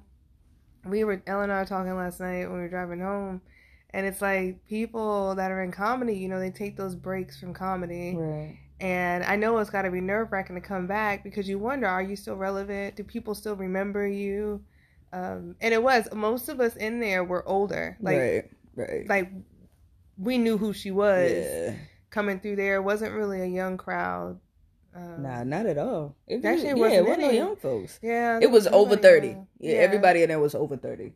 we 0.86 1.04
were 1.04 1.20
Ellen 1.26 1.44
and 1.44 1.52
I 1.52 1.60
were 1.60 1.66
talking 1.66 1.94
last 1.96 2.20
night 2.20 2.46
when 2.46 2.54
we 2.54 2.60
were 2.60 2.68
driving 2.68 3.00
home, 3.00 3.40
and 3.90 4.06
it's 4.06 4.22
like 4.22 4.64
people 4.66 5.34
that 5.34 5.50
are 5.50 5.60
in 5.62 5.72
comedy, 5.72 6.14
you 6.16 6.28
know, 6.28 6.38
they 6.38 6.50
take 6.50 6.76
those 6.76 6.94
breaks 6.94 7.38
from 7.40 7.52
comedy, 7.52 8.14
Right. 8.16 8.58
And 8.80 9.24
I 9.24 9.36
know 9.36 9.58
it's 9.58 9.70
got 9.70 9.82
to 9.82 9.90
be 9.90 10.00
nerve 10.00 10.30
wracking 10.32 10.54
to 10.56 10.60
come 10.62 10.86
back 10.86 11.24
because 11.24 11.48
you 11.48 11.58
wonder, 11.58 11.86
are 11.86 12.02
you 12.02 12.16
still 12.16 12.36
relevant? 12.36 12.96
Do 12.96 13.04
people 13.04 13.34
still 13.34 13.56
remember 13.56 14.06
you? 14.06 14.62
Um, 15.12 15.56
and 15.60 15.72
it 15.72 15.82
was 15.82 16.08
most 16.12 16.48
of 16.48 16.60
us 16.60 16.76
in 16.76 17.00
there 17.00 17.24
were 17.24 17.46
older, 17.48 17.96
like 18.00 18.18
right. 18.18 18.50
Right. 18.76 19.08
like 19.08 19.30
we 20.18 20.38
knew 20.38 20.58
who 20.58 20.72
she 20.72 20.90
was 20.90 21.30
yeah. 21.32 21.74
coming 22.10 22.40
through 22.40 22.56
there. 22.56 22.76
It 22.76 22.82
wasn't 22.82 23.14
really 23.14 23.40
a 23.40 23.46
young 23.46 23.76
crowd. 23.78 24.38
Um, 24.94 25.22
Nah, 25.22 25.44
not 25.44 25.66
at 25.66 25.78
all. 25.78 26.16
It 26.26 26.44
Actually, 26.44 26.74
wasn't 26.74 26.94
it 26.98 27.02
wasn't 27.08 27.20
no 27.20 27.30
young 27.30 27.56
folks. 27.56 27.98
yeah, 28.02 28.38
It 28.42 28.50
was 28.50 28.66
over 28.66 28.96
thirty. 28.96 29.28
young. 29.28 29.46
Yeah, 29.58 29.74
everybody 29.76 30.22
in 30.22 30.28
there 30.28 30.38
was 30.40 30.54
over 30.54 30.76
thirty. 30.76 31.14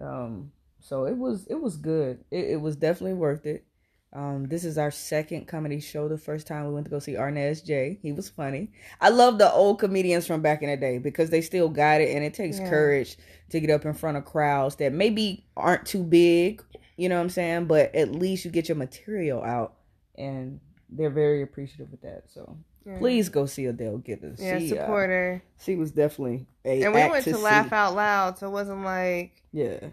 Um, 0.00 0.52
so 0.80 1.04
it 1.04 1.16
was 1.16 1.46
it 1.46 1.60
was 1.60 1.76
good. 1.76 2.24
It, 2.30 2.50
it 2.52 2.60
was 2.60 2.76
definitely 2.76 3.14
worth 3.14 3.46
it. 3.46 3.64
Um, 4.12 4.46
this 4.48 4.64
is 4.64 4.76
our 4.76 4.90
second 4.90 5.46
comedy 5.46 5.78
show. 5.78 6.08
The 6.08 6.18
first 6.18 6.46
time 6.48 6.66
we 6.66 6.72
went 6.74 6.86
to 6.86 6.90
go 6.90 6.98
see 6.98 7.12
Arnez 7.14 7.64
J. 7.64 7.98
He 8.02 8.10
was 8.10 8.28
funny. 8.28 8.70
I 9.00 9.08
love 9.10 9.38
the 9.38 9.52
old 9.52 9.78
comedians 9.78 10.26
from 10.26 10.42
back 10.42 10.62
in 10.62 10.68
the 10.68 10.76
day 10.76 10.98
because 10.98 11.30
they 11.30 11.40
still 11.42 11.68
got 11.68 12.00
it, 12.00 12.14
and 12.16 12.24
it 12.24 12.34
takes 12.34 12.58
Yeah. 12.58 12.68
courage 12.68 13.16
to 13.50 13.60
get 13.60 13.70
up 13.70 13.84
in 13.84 13.92
front 13.94 14.16
of 14.16 14.24
crowds 14.24 14.76
that 14.76 14.92
maybe 14.92 15.46
aren't 15.56 15.86
too 15.86 16.02
big. 16.02 16.62
You 16.96 17.08
know 17.08 17.16
what 17.16 17.22
I'm 17.22 17.30
saying? 17.30 17.66
But 17.66 17.94
at 17.94 18.10
least 18.12 18.44
you 18.44 18.50
get 18.50 18.68
your 18.68 18.76
material 18.76 19.42
out, 19.44 19.74
and 20.18 20.58
they're 20.88 21.08
very 21.10 21.42
appreciative 21.42 21.92
of 21.92 22.00
that. 22.00 22.24
So 22.30 22.56
Yeah. 22.84 22.98
please 22.98 23.28
go 23.28 23.46
see 23.46 23.66
Adele 23.66 23.98
Givens. 23.98 24.42
Yeah, 24.42 24.58
she, 24.58 24.76
uh, 24.76 24.82
support 24.82 25.10
her. 25.10 25.42
she 25.60 25.76
was 25.76 25.92
definitely 25.92 26.46
a 26.64 26.82
And 26.82 26.92
we 26.94 27.00
went 27.08 27.24
to 27.24 27.34
see. 27.34 27.40
laugh 27.42 27.72
out 27.72 27.94
loud, 27.94 28.38
so 28.38 28.48
it 28.48 28.50
wasn't 28.50 28.82
like 28.84 29.42
Yeah, 29.52 29.90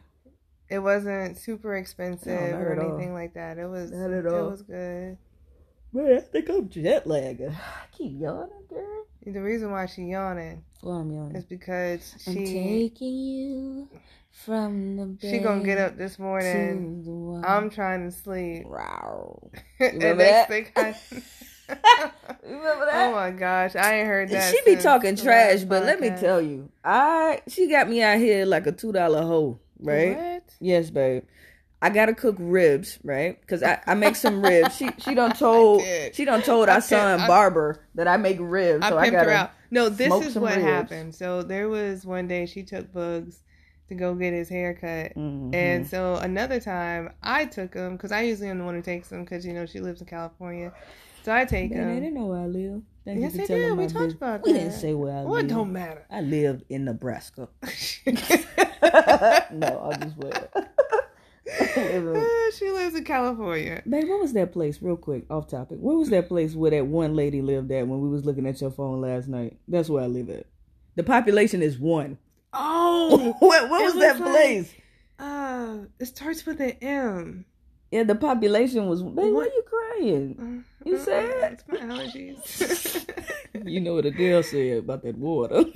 it 0.70 0.80
wasn't 0.80 1.38
super 1.38 1.76
expensive 1.76 2.52
No, 2.52 2.58
or 2.58 2.72
at 2.74 2.80
all. 2.80 2.94
anything 2.96 3.14
like 3.14 3.34
that. 3.36 3.58
It 3.58 3.68
was 3.68 3.92
Not 3.92 4.12
at 4.12 4.26
it 4.26 4.28
all. 4.28 4.50
was 4.50 4.62
good. 4.62 5.18
man, 5.94 6.18
I 6.18 6.20
think 6.20 6.50
I'm 6.50 6.68
jet 6.70 7.08
lagged. 7.08 7.42
I 7.50 7.54
keep 7.98 8.20
yawning, 8.20 8.50
girl. 8.70 9.06
The 9.26 9.42
reason 9.42 9.72
why 9.72 9.86
she 9.88 10.04
yawning 10.04 10.64
Well, 10.82 10.98
I'm 10.98 11.12
yawning. 11.12 11.36
is 11.36 11.44
because 11.46 12.16
I'm 12.28 12.34
she 12.34 12.46
taking 12.46 13.14
you 13.18 13.90
from 14.32 14.96
the 14.98 15.06
bed. 15.08 15.30
she 15.32 15.40
gonna 15.40 15.64
get 15.64 15.78
up 15.80 15.98
this 15.98 16.18
morning. 16.20 17.42
I'm 17.46 17.70
trying 17.70 18.10
to 18.10 18.12
sleep. 18.16 18.66
Wow. 18.68 19.50
remember 19.80 20.24
that? 20.24 20.50
I, 20.78 20.96
Remember 22.44 22.88
oh 22.94 23.12
my 23.12 23.32
gosh, 23.32 23.76
I 23.76 23.96
ain't 24.00 24.08
heard 24.08 24.30
that. 24.30 24.54
she 24.54 24.62
be 24.76 24.82
talking 24.82 25.18
trash, 25.18 25.64
but 25.64 25.84
let 25.84 26.00
me 26.00 26.10
tell 26.12 26.42
you, 26.42 26.70
I 26.84 27.42
she 27.50 27.68
got 27.68 27.90
me 27.90 28.02
out 28.02 28.20
here 28.20 28.46
like 28.46 28.68
a 28.68 28.72
two 28.72 28.94
dollar 28.94 29.22
hoe, 29.24 29.60
right? 29.80 30.16
What? 30.16 30.37
Yes, 30.60 30.90
babe. 30.90 31.24
I 31.82 31.90
gotta 31.92 32.16
cook 32.16 32.36
ribs, 32.40 32.98
right? 33.04 33.46
Cause 33.48 33.62
I, 33.62 33.80
I 33.86 33.94
make 33.94 34.16
some 34.16 34.42
ribs. 34.44 34.76
She 34.76 34.90
she 34.98 35.14
done 35.14 35.34
told 35.38 35.84
she 36.14 36.26
done 36.26 36.42
told 36.42 36.70
I 36.70 36.76
our 36.76 36.82
son 36.82 37.20
I- 37.20 37.28
Barber 37.28 37.86
that 37.96 38.08
I 38.08 38.18
make 38.18 38.38
ribs. 38.40 38.84
I 38.86 38.90
so 38.90 38.98
I 38.98 39.10
gotta 39.12 39.30
her 39.30 39.36
out. 39.36 39.52
No, 39.70 39.88
this 39.90 40.12
is 40.26 40.36
what 40.36 40.56
ribs. 40.56 40.64
happened. 40.66 41.14
So 41.16 41.44
there 41.44 41.70
was 41.70 42.06
one 42.06 42.28
day 42.28 42.46
she 42.48 42.64
took 42.64 42.92
Bugs 42.92 43.44
to 43.90 43.96
go 43.96 44.16
get 44.16 44.34
his 44.34 44.50
hair 44.50 44.74
cut. 44.74 45.16
Mhm. 45.16 45.54
And 45.54 45.88
so 45.88 46.16
another 46.16 46.60
time 46.60 47.12
I 47.22 47.46
took 47.46 47.76
him 47.76 47.94
because 47.96 48.12
I 48.12 48.22
usually 48.22 48.50
am 48.50 48.58
the 48.58 48.66
one 48.66 48.74
who 48.76 48.82
takes 48.82 49.12
him 49.12 49.24
because 49.24 49.46
you 49.46 49.54
know 49.54 49.66
she 49.68 49.80
lives 49.80 50.02
in 50.02 50.08
California. 50.08 50.74
So 51.24 51.32
I 51.34 51.46
take 51.46 51.70
Man, 51.72 51.86
they 51.88 51.94
him. 51.94 52.00
didn't 52.02 52.16
know 52.16 52.26
where 52.26 52.40
I 52.40 52.48
live. 52.48 52.82
Thank 53.08 53.22
Yes, 53.22 53.36
you 53.36 53.42
for 53.42 53.48
telling 53.48 53.62
did. 53.64 53.76
my 53.78 53.84
We 53.86 53.88
talked 53.88 54.12
about 54.12 54.44
We 54.44 54.52
that. 54.52 54.60
didn't 54.60 54.74
say 54.74 54.94
where 54.94 55.16
I 55.16 55.24
Well, 55.24 55.38
it 55.38 55.48
don't 55.48 55.72
matter. 55.72 56.06
I 56.12 56.20
live 56.20 56.62
in 56.68 56.84
Nebraska. 56.84 57.48
no, 59.54 59.90
I'm 59.92 60.02
just 60.02 60.20
playing. 60.20 60.44
she 62.58 62.70
lives 62.70 62.96
in 62.96 63.06
California. 63.06 63.82
Babe, 63.88 64.10
what 64.10 64.20
was 64.20 64.34
that 64.34 64.52
place? 64.52 64.82
Real 64.82 64.98
quick, 64.98 65.24
off 65.30 65.48
topic. 65.48 65.78
Where 65.80 65.96
was 65.98 66.10
that 66.10 66.28
place 66.28 66.54
where 66.54 66.72
that 66.72 66.86
one 66.86 67.16
lady 67.16 67.42
lived 67.42 67.72
at 67.72 67.88
when 67.88 68.02
we 68.02 68.10
was 68.10 68.26
looking 68.26 68.46
at 68.46 68.60
your 68.60 68.72
phone 68.72 69.00
last 69.00 69.30
night? 69.30 69.58
That's 69.70 69.90
where 69.90 70.04
I 70.04 70.08
live 70.08 70.30
at. 70.30 70.46
The 70.96 71.04
population 71.04 71.62
is 71.62 71.80
one. 71.80 72.18
Oh, 72.52 73.34
what 73.40 73.70
what 73.70 73.84
was, 73.86 73.94
that 74.02 74.20
like- 74.20 74.32
place? 74.32 74.74
uh, 75.20 75.78
it 76.00 76.06
starts 76.08 76.46
with 76.46 76.60
an 76.60 76.72
M. 76.82 77.46
Yeah, 77.92 78.04
the 78.04 78.16
population 78.16 78.88
was. 78.88 79.02
Babe, 79.02 79.16
why 79.34 79.44
are 79.44 79.46
you 79.46 79.64
crying? 79.66 80.36
Uh, 80.77 80.77
You 80.88 80.96
uh, 80.96 81.00
sad? 81.00 81.54
It's 81.54 81.64
my 81.68 81.78
allergies. 81.78 83.04
You 83.66 83.82
know 83.82 83.96
what 83.96 84.06
Adele 84.06 84.44
said 84.44 84.78
about 84.78 85.04
that 85.04 85.18
water. 85.18 85.66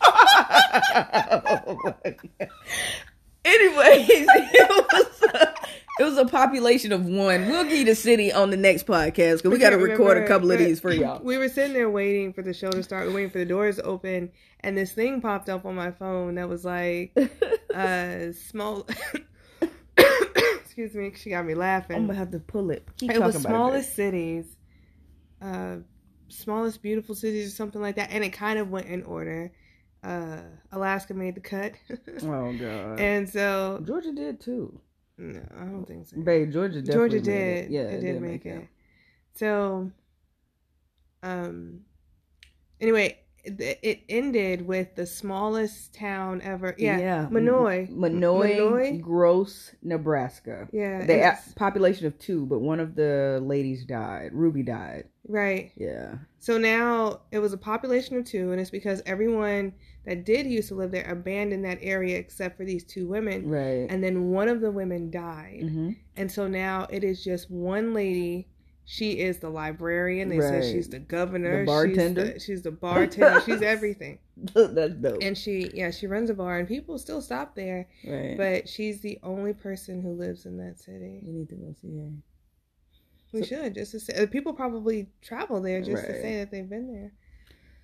Oh. 0.00 1.92
Anyways, 3.44 4.08
it 4.08 4.86
was, 4.92 5.22
a, 5.34 5.54
it 5.98 6.04
was 6.04 6.16
a 6.16 6.24
population 6.24 6.92
of 6.92 7.04
one. 7.04 7.48
We'll 7.48 7.64
give 7.64 7.72
you 7.72 7.84
the 7.84 7.94
city 7.94 8.32
on 8.32 8.50
the 8.50 8.56
next 8.56 8.86
podcast 8.86 9.38
because 9.38 9.50
we 9.50 9.58
got 9.58 9.70
to 9.70 9.76
record 9.76 10.18
a 10.18 10.26
couple 10.26 10.50
of 10.50 10.58
these 10.58 10.80
for 10.80 10.92
y'all. 10.92 11.20
We 11.22 11.36
were 11.36 11.48
sitting 11.48 11.72
there 11.74 11.90
waiting 11.90 12.32
for 12.32 12.42
the 12.42 12.54
show 12.54 12.70
to 12.70 12.82
start, 12.82 13.12
waiting 13.12 13.30
for 13.30 13.38
the 13.38 13.44
doors 13.44 13.76
to 13.76 13.82
open, 13.82 14.30
and 14.60 14.76
this 14.76 14.92
thing 14.92 15.20
popped 15.20 15.48
up 15.48 15.66
on 15.66 15.74
my 15.74 15.90
phone 15.90 16.36
that 16.36 16.48
was 16.48 16.64
like, 16.64 17.16
uh, 17.74 18.32
small. 18.32 18.86
Excuse 20.78 20.94
me, 20.94 21.12
she 21.16 21.30
got 21.30 21.44
me 21.44 21.54
laughing. 21.54 21.96
I'm 21.96 22.06
gonna 22.06 22.16
have 22.16 22.30
to 22.30 22.38
pull 22.38 22.70
it. 22.70 22.86
Keep 22.98 23.10
it 23.10 23.20
was 23.20 23.34
about 23.34 23.50
smallest 23.50 23.96
cities, 23.96 24.44
uh, 25.42 25.78
smallest 26.28 26.82
beautiful 26.82 27.16
cities 27.16 27.48
or 27.48 27.50
something 27.56 27.82
like 27.82 27.96
that, 27.96 28.12
and 28.12 28.22
it 28.22 28.30
kind 28.30 28.60
of 28.60 28.70
went 28.70 28.86
in 28.86 29.02
order. 29.02 29.50
Uh, 30.04 30.38
Alaska 30.70 31.14
made 31.14 31.34
the 31.34 31.40
cut. 31.40 31.72
Oh 32.22 32.56
god. 32.56 33.00
and 33.00 33.28
so 33.28 33.82
Georgia 33.84 34.12
did 34.12 34.40
too. 34.40 34.80
no, 35.16 35.42
I 35.56 35.64
don't 35.64 35.84
think 35.84 36.06
so. 36.06 36.16
Babe, 36.20 36.52
Georgia 36.52 36.80
definitely 36.80 36.92
Georgia 36.92 37.16
made 37.16 37.24
did. 37.24 37.64
It. 37.64 37.70
Yeah, 37.72 37.80
it 37.80 38.00
did 38.00 38.22
make 38.22 38.46
it. 38.46 38.68
So, 39.34 39.90
um, 41.24 41.80
anyway, 42.80 43.18
it, 43.58 44.00
ended 44.08 44.66
with 44.66 44.94
the 44.94 45.06
smallest 45.06 45.94
town 45.94 46.40
ever. 46.42 46.74
Yeah, 46.78 46.98
yeah. 46.98 47.28
Monowi. 47.30 47.90
Monowi, 47.90 48.56
Monowi? 48.58 49.00
Gross, 49.00 49.72
Nebraska. 49.82 50.68
Yeah, 50.72 51.04
The 51.06 51.38
population 51.56 52.06
of 52.06 52.18
two, 52.18 52.46
but 52.46 52.60
one 52.60 52.80
of 52.80 52.94
the 52.94 53.40
ladies 53.42 53.84
died. 53.84 54.30
Ruby 54.32 54.62
died. 54.62 55.04
right. 55.28 55.72
Yeah. 55.76 56.14
So 56.40 56.56
now 56.56 57.22
it 57.32 57.40
was 57.40 57.52
a 57.52 57.58
population 57.58 58.16
of 58.16 58.24
two, 58.24 58.52
and 58.52 58.60
it's 58.60 58.70
because 58.70 59.02
everyone 59.06 59.72
that 60.06 60.24
did 60.24 60.46
used 60.46 60.68
to 60.68 60.74
live 60.76 60.90
there 60.92 61.10
abandoned 61.10 61.64
that 61.64 61.78
area 61.82 62.16
except 62.16 62.56
for 62.56 62.64
these 62.64 62.84
two 62.84 63.06
women. 63.08 63.48
Right. 63.48 63.86
And 63.90 64.02
then 64.02 64.30
one 64.30 64.48
of 64.48 64.60
the 64.60 64.70
women 64.70 65.10
died. 65.10 65.60
hmm 65.62 65.90
And 66.16 66.30
so 66.30 66.46
now 66.48 66.86
it 66.90 67.02
is 67.04 67.22
just 67.24 67.50
one 67.50 67.92
lady. 67.92 68.48
She 68.90 69.18
is 69.18 69.38
the 69.38 69.50
librarian. 69.50 70.30
They 70.30 70.38
Right. 70.38 70.62
said 70.62 70.72
she's 70.72 70.88
the 70.88 70.98
governor. 70.98 71.60
The 71.60 71.66
bartender. 71.66 72.24
She's 72.24 72.32
the, 72.32 72.40
she's 72.40 72.62
the 72.62 72.70
bartender. 72.70 73.40
she's 73.44 73.60
everything. 73.74 74.18
That's 74.54 74.94
dope. 74.94 75.18
And 75.20 75.36
she, 75.36 75.70
yeah, 75.74 75.90
she 75.90 76.06
runs 76.06 76.30
a 76.30 76.34
bar, 76.34 76.58
and 76.58 76.66
people 76.66 76.98
still 76.98 77.20
stop 77.20 77.54
there. 77.54 77.86
right. 78.06 78.34
But 78.38 78.66
she's 78.66 79.02
the 79.02 79.18
only 79.22 79.52
person 79.52 80.00
who 80.00 80.12
lives 80.12 80.46
in 80.46 80.56
that 80.56 80.78
city. 80.80 81.20
we 81.22 81.32
need 81.32 81.50
to 81.50 81.56
go 81.56 81.74
see 81.82 81.98
her. 81.98 82.08
We 83.34 83.40
So- 83.42 83.46
should 83.46 83.74
just 83.74 83.90
to 83.92 84.00
say. 84.00 84.14
uh, 84.22 84.26
People 84.26 84.54
probably 84.54 85.10
travel 85.20 85.60
there 85.60 85.82
just 85.82 86.06
to 86.06 86.22
say 86.22 86.38
that 86.38 86.50
they've 86.50 86.68
been 86.68 86.90
there. 86.90 87.12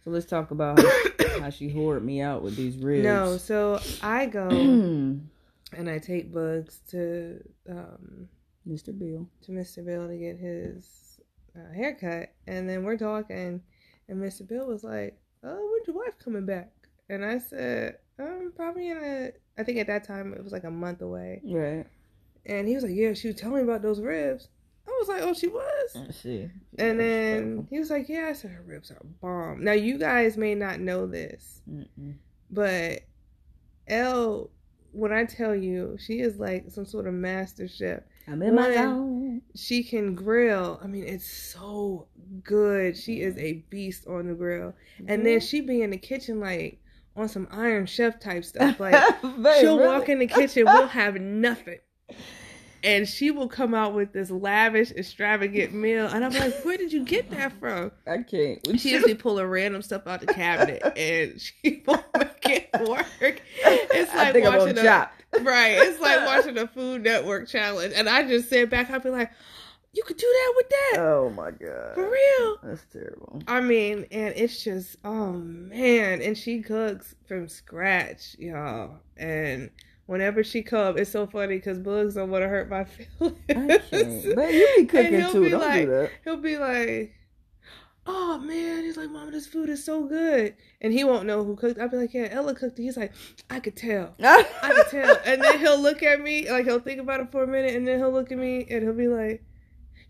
So 0.04 0.10
let's 0.10 0.24
talk 0.24 0.52
about 0.52 0.80
how, 0.80 1.38
how 1.40 1.50
she 1.50 1.68
hoarded 1.68 2.02
me 2.02 2.22
out 2.22 2.42
with 2.42 2.56
these 2.56 2.78
ribs. 2.78 3.04
No, 3.04 3.36
so 3.36 3.78
I 4.02 4.24
go 4.24 4.48
and 4.48 5.28
I 5.76 5.98
take 5.98 6.32
Bugs 6.32 6.80
to 6.92 7.40
um, 7.68 8.28
Mr. 8.68 8.96
Bill. 8.98 9.28
to 9.42 9.52
Mr. 9.52 9.84
Bill 9.84 10.08
to 10.08 10.16
get 10.16 10.38
his 10.38 11.18
uh, 11.56 11.72
haircut, 11.74 12.30
and 12.46 12.68
then 12.68 12.82
we're 12.84 12.96
talking, 12.98 13.62
and 14.08 14.18
Mr. 14.22 14.46
Bill 14.46 14.66
was 14.66 14.84
like, 14.84 15.18
"Oh, 15.42 15.70
when's 15.72 15.86
your 15.86 15.96
wife 15.96 16.14
coming 16.22 16.46
back?" 16.46 16.70
And 17.08 17.24
I 17.24 17.38
said, 17.38 17.98
"Um, 18.18 18.52
probably 18.56 18.88
in 18.90 18.96
a." 18.98 19.30
I 19.58 19.62
think 19.64 19.78
at 19.78 19.86
that 19.88 20.04
time 20.04 20.32
it 20.34 20.42
was 20.42 20.52
like 20.52 20.64
a 20.64 20.70
month 20.70 21.00
away, 21.02 21.40
Right. 21.44 21.86
and 22.46 22.66
he 22.66 22.74
was 22.74 22.82
like, 22.84 22.94
"Yeah, 22.94 23.12
she 23.14 23.28
was 23.28 23.36
telling 23.36 23.56
me 23.58 23.62
about 23.62 23.82
those 23.82 24.00
ribs." 24.00 24.48
I 24.86 24.90
was 25.00 25.08
like, 25.08 25.22
oh, 25.22 25.32
she 25.32 25.48
was. 25.48 25.90
Let's 25.94 26.18
see. 26.20 26.50
And 26.78 27.00
then 27.00 27.66
he 27.70 27.78
was 27.78 27.88
like, 27.88 28.06
yeah. 28.06 28.26
I 28.28 28.32
said 28.34 28.50
her 28.50 28.62
ribs 28.66 28.90
are 28.90 29.00
bomb. 29.22 29.64
Now 29.64 29.72
you 29.72 29.96
guys 29.96 30.36
may 30.36 30.54
not 30.54 30.78
know 30.78 31.06
this, 31.06 31.62
Mm-mm. 31.66 32.16
but 32.50 33.00
Elle, 33.86 34.50
when 34.94 35.12
I 35.12 35.24
tell 35.24 35.54
you, 35.54 35.96
she 35.98 36.20
is 36.20 36.38
like 36.38 36.70
some 36.70 36.86
sort 36.86 37.06
of 37.06 37.14
master 37.14 37.68
chef. 37.68 38.00
I'm 38.26 38.42
in 38.42 38.54
my 38.54 38.68
One- 38.68 38.74
zone. 38.74 39.42
She 39.54 39.82
can 39.82 40.14
grill. 40.14 40.80
I 40.82 40.86
mean, 40.86 41.04
it's 41.04 41.30
so 41.30 42.06
good. 42.42 42.96
She 42.96 43.18
mm-hmm. 43.18 43.28
is 43.28 43.38
a 43.38 43.52
beast 43.70 44.06
on 44.06 44.28
the 44.28 44.34
grill. 44.34 44.74
And 44.98 45.08
mm-hmm. 45.08 45.24
then 45.24 45.40
she 45.40 45.60
be 45.60 45.82
in 45.82 45.90
the 45.90 45.98
kitchen 45.98 46.40
like 46.40 46.80
on 47.16 47.28
some 47.28 47.48
Iron 47.50 47.86
Chef 47.86 48.18
type 48.20 48.44
stuff. 48.44 48.80
Like 48.80 48.92
Babe, 49.22 49.60
she'll 49.60 49.78
really? 49.78 49.86
walk 49.86 50.08
in 50.08 50.18
the 50.18 50.26
kitchen, 50.26 50.64
we'll 50.64 50.88
have 50.88 51.16
nothing. 51.16 51.78
And 52.84 53.08
she 53.08 53.30
will 53.30 53.48
come 53.48 53.72
out 53.72 53.94
with 53.94 54.12
this 54.12 54.30
lavish, 54.30 54.90
extravagant 54.90 55.72
meal. 55.72 56.06
And 56.06 56.22
I'm 56.22 56.32
like, 56.32 56.64
where 56.64 56.76
did 56.76 56.92
you 56.92 57.02
get 57.02 57.30
that 57.30 57.58
from? 57.58 57.90
I 58.06 58.18
can't. 58.18 58.60
She 58.78 58.90
you. 58.90 58.96
usually 58.96 59.14
pulling 59.14 59.46
random 59.46 59.80
stuff 59.80 60.06
out 60.06 60.20
the 60.20 60.26
cabinet 60.26 60.82
and 60.96 61.40
she 61.40 61.82
will 61.86 62.04
make 62.18 62.46
it 62.48 62.88
work. 62.88 63.06
It's 63.96 64.12
like 64.14 64.34
watching 64.44 64.76
a 64.76 64.82
Chopped. 64.82 65.24
right. 65.40 65.76
It's 65.78 66.00
like 66.00 66.26
watching 66.26 66.58
a 66.58 66.66
Food 66.66 67.02
Network 67.04 67.48
challenge. 67.48 67.94
And 67.96 68.08
I 68.08 68.26
just 68.26 68.50
sit 68.50 68.68
back, 68.68 68.90
I'd 68.90 69.02
be 69.02 69.08
like, 69.08 69.30
You 69.94 70.02
could 70.02 70.16
do 70.16 70.26
that 70.26 70.52
with 70.56 70.68
that. 70.68 70.94
Oh 70.98 71.30
my 71.30 71.52
god. 71.52 71.94
For 71.94 72.10
real. 72.10 72.58
That's 72.62 72.84
terrible. 72.92 73.42
I 73.46 73.60
mean, 73.60 74.06
and 74.10 74.34
it's 74.36 74.62
just 74.62 74.96
oh 75.04 75.32
man, 75.32 76.20
and 76.20 76.36
she 76.36 76.60
cooks 76.60 77.14
from 77.26 77.48
scratch, 77.48 78.36
y'all. 78.38 78.96
And 79.16 79.70
whenever 80.06 80.42
she 80.44 80.62
come, 80.62 80.98
it's 80.98 81.10
so 81.10 81.26
funny 81.26 81.56
because 81.56 81.78
Bugs 81.78 82.14
don't 82.14 82.30
want 82.30 82.42
to 82.42 82.48
hurt 82.48 82.68
my 82.68 82.84
feelings. 83.18 83.36
I 83.48 83.78
can't. 83.78 84.34
But 84.36 84.52
you 84.52 84.68
be 84.78 84.84
cooking 84.86 85.14
he'll 85.20 85.32
too. 85.32 85.44
be 85.44 85.50
Don't 85.50 85.60
like- 85.60 85.84
do 85.84 85.90
that. 85.90 86.10
He'll 86.24 86.36
be 86.36 86.56
like, 86.56 87.12
"Oh 88.06 88.38
man," 88.38 88.84
he's 88.84 88.96
like, 88.96 89.10
"Mama, 89.10 89.30
this 89.30 89.46
food 89.46 89.68
is 89.68 89.84
so 89.84 90.04
good," 90.04 90.54
and 90.80 90.92
he 90.92 91.04
won't 91.04 91.26
know 91.26 91.42
who 91.44 91.56
cooked. 91.56 91.78
I'll 91.80 91.88
be 91.88 91.96
like, 91.96 92.12
"Yeah, 92.14 92.28
Ella 92.30 92.54
cooked 92.54 92.78
it." 92.78 92.82
He's 92.82 92.96
like, 92.96 93.12
"I 93.50 93.60
could 93.60 93.76
tell." 93.76 94.14
I 94.22 94.44
could 94.62 94.86
tell. 94.90 95.16
And 95.24 95.42
then 95.42 95.58
he'll 95.58 95.80
look 95.80 96.02
at 96.02 96.20
me, 96.20 96.50
like 96.50 96.64
he'll 96.66 96.80
think 96.80 97.00
about 97.00 97.20
it 97.20 97.32
for 97.32 97.42
a 97.44 97.46
minute, 97.46 97.74
and 97.74 97.86
then 97.86 97.98
he'll 97.98 98.12
look 98.12 98.30
at 98.32 98.38
me 98.38 98.66
and 98.70 98.82
he'll 98.82 98.92
be 98.92 99.08
like, 99.08 99.42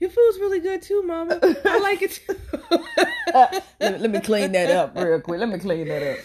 Your 0.01 0.11
food's 0.11 0.39
really 0.39 0.61
good 0.61 0.83
too, 0.83 1.03
Mama. 1.05 1.39
I 1.65 1.79
like 1.79 2.03
it 2.03 2.21
too. 2.27 2.37
let, 3.81 4.01
let 4.01 4.11
me 4.11 4.21
clean 4.21 4.53
that 4.53 4.71
up 4.71 4.97
real 4.97 5.21
quick. 5.21 5.39
Let 5.41 5.49
me 5.49 5.59
clean 5.59 5.87
that 5.89 6.03
up. 6.19 6.25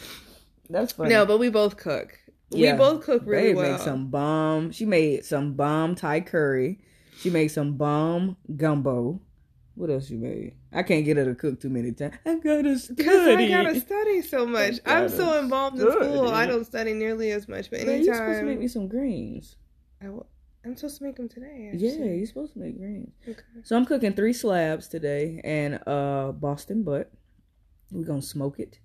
That's 0.72 0.92
funny. 0.94 1.10
no, 1.12 1.26
but 1.26 1.38
we 1.40 1.50
both 1.50 1.78
cook. 1.78 2.18
Yeah. 2.52 2.74
We 2.74 2.78
both 2.80 3.04
cook 3.04 3.24
really 3.26 3.50
Babe 3.50 3.56
well. 3.58 3.72
made 3.74 3.82
some 3.82 4.08
bomb. 4.08 4.72
She 4.72 4.86
made 4.86 5.26
some 5.26 5.54
bomb 5.54 5.96
Thai 5.96 6.22
curry. 6.22 6.80
She 7.20 7.30
made 7.30 7.50
some 7.50 7.74
bomb 7.74 8.38
gumbo. 8.56 9.22
What 9.76 9.90
else 9.90 10.10
you 10.10 10.18
made? 10.18 10.56
I 10.74 10.84
can't 10.84 11.06
get 11.06 11.18
her 11.18 11.26
to 11.26 11.36
cook 11.36 11.62
too 11.62 11.70
many 11.70 11.92
times. 11.94 12.16
I 12.26 12.36
gotta 12.36 12.78
study. 12.78 13.54
I 13.54 13.64
gotta 13.64 13.80
study 13.80 14.22
so 14.22 14.46
much. 14.46 14.80
I'm 14.86 15.08
so 15.10 15.40
involved 15.40 15.80
in 15.80 15.90
school, 15.92 16.28
I 16.30 16.46
don't 16.46 16.66
study 16.66 16.94
nearly 16.94 17.32
as 17.32 17.48
much. 17.48 17.70
But 17.70 17.86
Man, 17.86 18.00
you 18.00 18.14
supposed 18.14 18.40
to 18.40 18.46
make 18.46 18.60
me 18.60 18.68
some 18.68 18.88
greens. 18.88 19.56
I 20.02 20.06
w- 20.06 20.26
I'm 20.66 20.76
supposed 20.76 20.98
to 20.98 21.06
make 21.06 21.16
them 21.16 21.30
today. 21.30 21.72
Yeah, 21.74 21.92
you're 21.94 22.26
supposed 22.26 22.54
to 22.54 22.60
make 22.60 22.78
greens. 22.78 23.14
Okay. 23.28 23.40
So 23.64 23.78
I'm 23.78 23.86
cooking 23.86 24.14
three 24.14 24.34
slabs 24.34 24.88
today 24.90 25.40
and 25.44 25.80
uh 25.88 26.34
Boston 26.34 26.84
butt. 26.84 27.12
We're 27.92 28.06
gonna 28.06 28.22
smoke 28.22 28.60
it. 28.60 28.80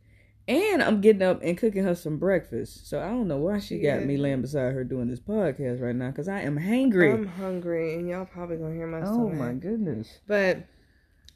And 0.46 0.82
I'm 0.82 1.00
getting 1.00 1.22
up 1.22 1.40
and 1.42 1.56
cooking 1.56 1.84
her 1.84 1.94
some 1.94 2.18
breakfast. 2.18 2.88
So 2.88 3.00
I 3.00 3.08
don't 3.08 3.28
know 3.28 3.38
why 3.38 3.60
she 3.60 3.78
got 3.78 4.04
me 4.04 4.16
laying 4.18 4.42
beside 4.42 4.72
her 4.74 4.84
doing 4.84 5.08
this 5.08 5.20
podcast 5.20 5.80
right 5.80 5.94
now 5.94 6.08
because 6.10 6.28
I 6.28 6.40
am 6.42 6.58
hangry. 6.58 7.14
I'm 7.14 7.26
hungry, 7.26 7.94
and 7.94 8.08
y'all 8.08 8.26
probably 8.26 8.56
gonna 8.58 8.74
hear 8.74 8.86
my 8.86 9.02
story. 9.04 9.16
oh 9.16 9.28
stomach. 9.28 9.38
my 9.38 9.52
goodness. 9.54 10.18
But 10.26 10.64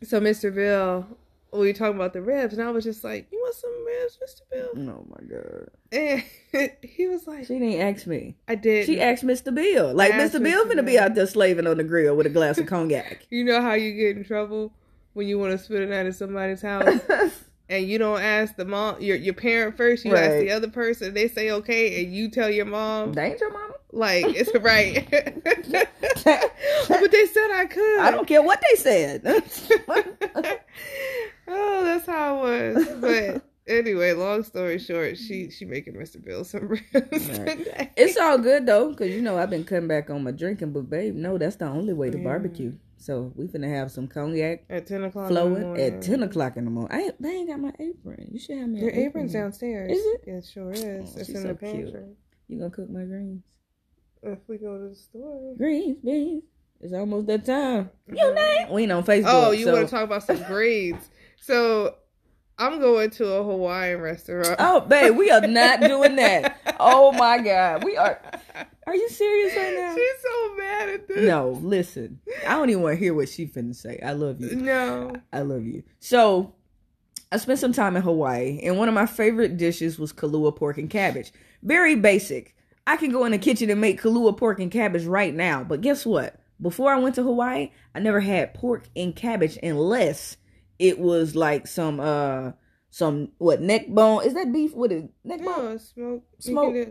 so, 0.02 0.20
Mr. 0.20 0.54
Bill, 0.54 1.06
we 1.52 1.68
were 1.68 1.72
talking 1.72 1.96
about 1.96 2.12
the 2.12 2.20
ribs, 2.20 2.52
and 2.52 2.62
I 2.62 2.70
was 2.70 2.84
just 2.84 3.02
like, 3.02 3.26
"You 3.32 3.38
want 3.38 3.54
some 3.54 3.86
ribs, 3.86 4.18
Mr. 4.22 4.42
Bill?" 4.50 4.92
Oh 4.94 5.06
my 5.08 5.26
god. 5.26 5.70
And 5.90 6.70
he 6.82 7.06
was 7.06 7.26
like, 7.26 7.46
She 7.46 7.58
didn't 7.58 7.80
ask 7.80 8.06
me. 8.06 8.36
"I 8.46 8.56
did." 8.56 8.84
She 8.84 9.00
asked 9.00 9.24
Mr. 9.24 9.54
Bill. 9.54 9.94
Like 9.94 10.12
Mr. 10.12 10.42
Bill 10.42 10.66
finna 10.66 10.84
be 10.84 10.98
out 10.98 11.14
there 11.14 11.26
slaving 11.26 11.66
on 11.66 11.78
the 11.78 11.84
grill 11.84 12.14
with 12.14 12.26
a 12.26 12.30
glass 12.30 12.58
of 12.58 12.66
cognac. 12.66 13.26
You 13.30 13.44
know 13.44 13.62
how 13.62 13.72
you 13.72 13.94
get 13.94 14.18
in 14.18 14.24
trouble 14.24 14.72
when 15.14 15.26
you 15.26 15.38
want 15.38 15.52
to 15.52 15.58
spit 15.58 15.80
it 15.82 15.92
out 15.92 16.06
of 16.06 16.14
somebody's 16.14 16.60
house, 16.62 17.00
and 17.70 17.86
you 17.86 17.98
don't 17.98 18.20
ask 18.20 18.56
the 18.56 18.64
mom, 18.64 19.00
your 19.00 19.16
your 19.16 19.34
parent 19.34 19.76
first. 19.76 20.04
You 20.04 20.16
ask 20.16 20.38
the 20.38 20.50
other 20.50 20.68
person. 20.68 21.14
They 21.14 21.28
say 21.28 21.50
okay, 21.50 22.02
and 22.04 22.14
you 22.14 22.30
tell 22.30 22.50
your 22.50 22.66
mom. 22.66 23.12
Danger, 23.12 23.48
mama. 23.50 23.74
Like 23.92 24.26
it's 24.28 24.50
right. 24.60 25.06
but 25.10 27.10
they 27.10 27.26
said 27.26 27.50
I 27.52 27.66
could. 27.70 28.00
I 28.00 28.10
don't 28.10 28.26
care 28.28 28.42
what 28.42 28.62
they 28.70 28.76
said. 28.76 29.22
oh, 31.48 31.84
that's 31.84 32.06
how 32.06 32.44
it 32.46 32.74
was. 32.74 32.88
But 33.00 33.42
anyway, 33.66 34.12
long 34.12 34.42
story 34.44 34.78
short, 34.78 35.16
she 35.16 35.50
she 35.50 35.64
making 35.64 35.94
Mr. 35.94 36.22
Bill 36.22 36.44
some 36.44 36.68
ribs 36.68 36.82
Right. 36.92 37.90
It's 37.96 38.16
all 38.18 38.36
good 38.38 38.66
though, 38.66 38.94
cause 38.94 39.08
you 39.08 39.22
know 39.22 39.38
I've 39.38 39.50
been 39.50 39.64
cutting 39.64 39.88
back 39.88 40.10
on 40.10 40.22
my 40.24 40.32
drinking, 40.32 40.72
but 40.72 40.90
babe, 40.90 41.14
no, 41.14 41.38
that's 41.38 41.56
the 41.56 41.66
only 41.66 41.94
way 41.94 42.10
to 42.10 42.18
Yeah. 42.18 42.24
barbecue. 42.24 42.72
Mm. 42.72 42.78
So 43.00 43.32
we 43.36 43.46
finna 43.46 43.68
have 43.68 43.90
some 43.92 44.08
cognac 44.08 44.64
at 44.68 44.86
ten 44.86 45.04
o'clock. 45.04 45.30
in 45.30 45.34
the 45.34 45.40
flowing 45.40 45.80
at 45.80 46.02
ten 46.02 46.22
o'clock 46.24 46.56
in 46.56 46.64
the 46.64 46.70
morning. 46.70 46.96
I 46.98 47.02
ain't, 47.04 47.22
they 47.22 47.28
ain't 47.30 47.48
got 47.48 47.60
my 47.60 47.72
apron. 47.78 48.28
You 48.32 48.40
should 48.40 48.58
have 48.58 48.68
me. 48.68 48.80
Your 48.80 48.90
an 48.90 48.98
apron's 48.98 49.32
downstairs. 49.32 49.92
Is 49.92 50.04
it? 50.04 50.20
It 50.26 50.44
sure 50.44 50.72
is. 50.72 51.14
Oh, 51.16 51.20
it's 51.20 51.28
in 51.28 51.36
so 51.36 51.48
the 51.48 51.54
cute. 51.54 51.60
pantry. 51.60 52.02
You 52.48 52.58
gonna 52.58 52.70
cook 52.70 52.90
my 52.90 53.04
greens? 53.04 53.44
If 54.22 54.38
we 54.48 54.58
go 54.58 54.76
to 54.78 54.88
the 54.88 54.94
store. 54.96 55.54
Greens, 55.56 55.98
beans. 56.04 56.42
It's 56.80 56.92
almost 56.92 57.26
that 57.28 57.44
time. 57.44 57.90
You 58.08 58.16
Mhm. 58.16 58.34
name? 58.34 58.70
We 58.72 58.82
ain't 58.84 58.92
on 58.92 59.04
Facebook. 59.04 59.24
Oh, 59.26 59.50
you 59.52 59.64
so- 59.64 59.72
want 59.74 59.86
to 59.86 59.90
talk 59.90 60.04
about 60.04 60.24
some 60.24 60.42
greens? 60.44 61.08
So 61.40 61.94
I'm 62.58 62.80
going 62.80 63.10
to 63.10 63.32
a 63.34 63.44
Hawaiian 63.44 64.00
restaurant. 64.00 64.56
Oh, 64.58 64.80
babe, 64.80 65.16
we 65.16 65.30
are 65.30 65.40
not 65.46 65.80
doing 65.80 66.16
that. 66.16 66.56
Oh 66.80 67.10
my 67.10 67.38
God, 67.38 67.82
we 67.84 67.96
are. 67.96 68.20
Are 68.88 68.96
you 68.96 69.08
serious 69.10 69.54
right 69.54 69.74
now? 69.76 69.94
She's 69.94 70.22
so 70.22 70.54
mad 70.56 70.88
at 70.88 71.08
this. 71.08 71.28
No, 71.28 71.50
listen. 71.60 72.20
I 72.46 72.54
don't 72.54 72.70
even 72.70 72.82
want 72.82 72.94
to 72.94 72.98
hear 72.98 73.12
what 73.12 73.28
she 73.28 73.46
finna 73.46 73.76
say. 73.76 74.00
I 74.02 74.12
love 74.12 74.40
you. 74.40 74.56
No. 74.56 75.12
I 75.30 75.42
love 75.42 75.66
you. 75.66 75.82
So, 76.00 76.54
I 77.30 77.36
spent 77.36 77.58
some 77.58 77.74
time 77.74 77.96
in 77.96 78.02
Hawaii, 78.02 78.60
and 78.62 78.78
one 78.78 78.88
of 78.88 78.94
my 78.94 79.04
favorite 79.04 79.58
dishes 79.58 79.98
was 79.98 80.14
kalua 80.14 80.56
pork 80.56 80.78
and 80.78 80.88
cabbage. 80.88 81.32
Very 81.62 81.96
basic. 81.96 82.56
I 82.86 82.96
can 82.96 83.12
go 83.12 83.26
in 83.26 83.32
the 83.32 83.38
kitchen 83.38 83.68
and 83.68 83.78
make 83.78 84.00
kalua 84.00 84.34
pork 84.34 84.58
and 84.58 84.70
cabbage 84.70 85.04
right 85.04 85.34
now, 85.34 85.64
but 85.64 85.82
guess 85.82 86.06
what? 86.06 86.40
Before 86.58 86.90
I 86.90 86.98
went 86.98 87.14
to 87.16 87.22
Hawaii, 87.22 87.70
I 87.94 87.98
never 88.00 88.20
had 88.20 88.54
pork 88.54 88.88
and 88.96 89.14
cabbage 89.14 89.58
unless 89.62 90.38
it 90.78 90.98
was 90.98 91.36
like 91.36 91.66
some 91.66 92.00
uh 92.00 92.52
some 92.90 93.32
what 93.36 93.60
neck 93.60 93.88
bone. 93.88 94.24
Is 94.24 94.32
that 94.32 94.50
beef? 94.50 94.74
What 94.74 94.92
is 94.92 95.04
neck 95.24 95.44
bone? 95.44 95.74
No, 95.74 95.78
smoke. 95.78 96.24
Smoke. 96.38 96.88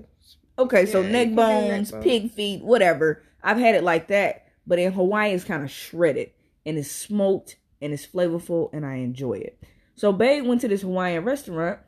Okay, 0.60 0.86
so 0.86 1.02
neck 1.04 1.30
do 1.30 1.36
neck 1.36 1.36
bones, 1.36 1.91
bones. 1.91 2.04
pig 2.04 2.32
feet, 2.32 2.63
whatever. 2.63 3.22
I've 3.43 3.58
had 3.58 3.76
it 3.76 3.84
like 3.84 4.08
that, 4.08 4.46
but 4.65 4.80
in 4.80 4.91
Hawaii 4.93 5.32
it's 5.34 5.43
kind 5.43 5.63
of 5.63 5.72
shredded 5.72 6.32
and 6.65 6.78
it's 6.78 6.91
smoked 6.91 7.58
and 7.82 7.93
it's 7.93 8.06
flavorful 8.08 8.70
and 8.74 8.86
I 8.86 8.96
enjoy 8.96 9.34
it. 9.36 9.62
So 9.96 10.12
Babe 10.12 10.46
went 10.46 10.62
to 10.62 10.67
this 10.67 10.82
Hawaiian 10.82 11.24
restaurant. 11.24 11.80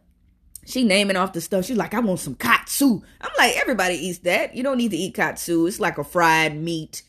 She 0.66 0.84
naming 0.84 1.16
off 1.16 1.34
the 1.34 1.42
stuff. 1.42 1.66
She's 1.66 1.78
like, 1.78 1.94
I 1.94 2.00
want 2.00 2.20
some 2.20 2.36
katsu. 2.36 3.02
I'm 3.22 3.32
like, 3.38 3.56
everybody 3.58 3.96
eats 3.96 4.20
that. 4.20 4.56
You 4.56 4.62
don't 4.62 4.78
need 4.78 4.92
to 4.92 4.98
eat 4.98 5.16
katsu. 5.16 5.66
It's 5.66 5.80
like 5.80 5.98
a 5.98 6.04
fried 6.04 6.56
meat. 6.56 7.02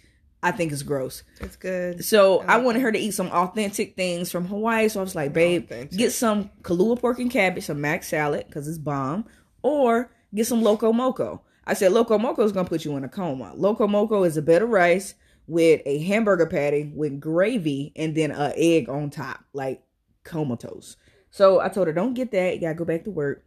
I 0.42 0.53
think 0.53 0.73
it's 0.73 0.83
gross. 0.83 1.23
It's 1.40 1.57
good. 1.57 2.03
So 2.05 2.40
I 2.40 2.57
Okay. 2.57 2.64
wanted 2.64 2.83
her 2.83 2.92
to 2.92 2.99
eat 2.99 3.11
some 3.12 3.27
authentic 3.29 3.96
things 3.96 4.31
from 4.33 4.46
Hawaii. 4.46 4.88
So 4.88 5.01
I 5.01 5.03
was 5.03 5.14
like, 5.14 5.35
babe, 5.35 5.64
Authentic. 5.64 5.99
get 5.99 6.12
some 6.12 6.49
kalua 6.62 6.99
pork 6.99 7.18
and 7.18 7.31
cabbage, 7.31 7.64
some 7.66 7.81
mac 7.83 8.03
salad, 8.05 8.46
because 8.46 8.66
it's 8.66 8.79
bomb, 8.79 9.27
or 9.62 10.11
get 10.35 10.46
some 10.46 10.62
Loco 10.62 10.92
Moco. 10.94 11.42
I 11.70 11.74
said, 11.74 11.92
Loco 11.92 12.18
Moco 12.18 12.42
is 12.42 12.50
going 12.50 12.66
to 12.66 12.68
put 12.68 12.85
you 12.85 12.96
in 12.96 13.04
a 13.04 13.09
coma. 13.09 13.52
Loco 13.54 13.87
Moco 13.87 14.24
is 14.24 14.37
a 14.37 14.42
bed 14.42 14.61
of 14.62 14.70
rice 14.70 15.14
with 15.46 15.80
a 15.87 15.98
hamburger 16.00 16.46
patty 16.46 16.90
with 16.92 17.20
gravy 17.20 17.92
and 17.94 18.12
then 18.16 18.33
a 18.33 18.52
egg 18.56 18.88
on 18.88 19.09
top, 19.09 19.44
like 19.52 19.80
comatose. 20.24 20.96
So 21.30 21.61
I 21.61 21.68
told 21.68 21.87
her, 21.87 21.92
don't 21.92 22.14
get 22.14 22.33
that. 22.33 22.56
You 22.56 22.61
got 22.62 22.70
to 22.70 22.74
go 22.74 22.85
back 22.85 23.04
to 23.04 23.12
work. 23.12 23.44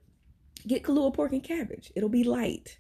Get 0.65 0.83
kalua 0.83 1.13
pork 1.13 1.33
and 1.33 1.43
cabbage. 1.43 1.91
It'll 1.97 2.07
be 2.07 2.23
light. 2.23 2.79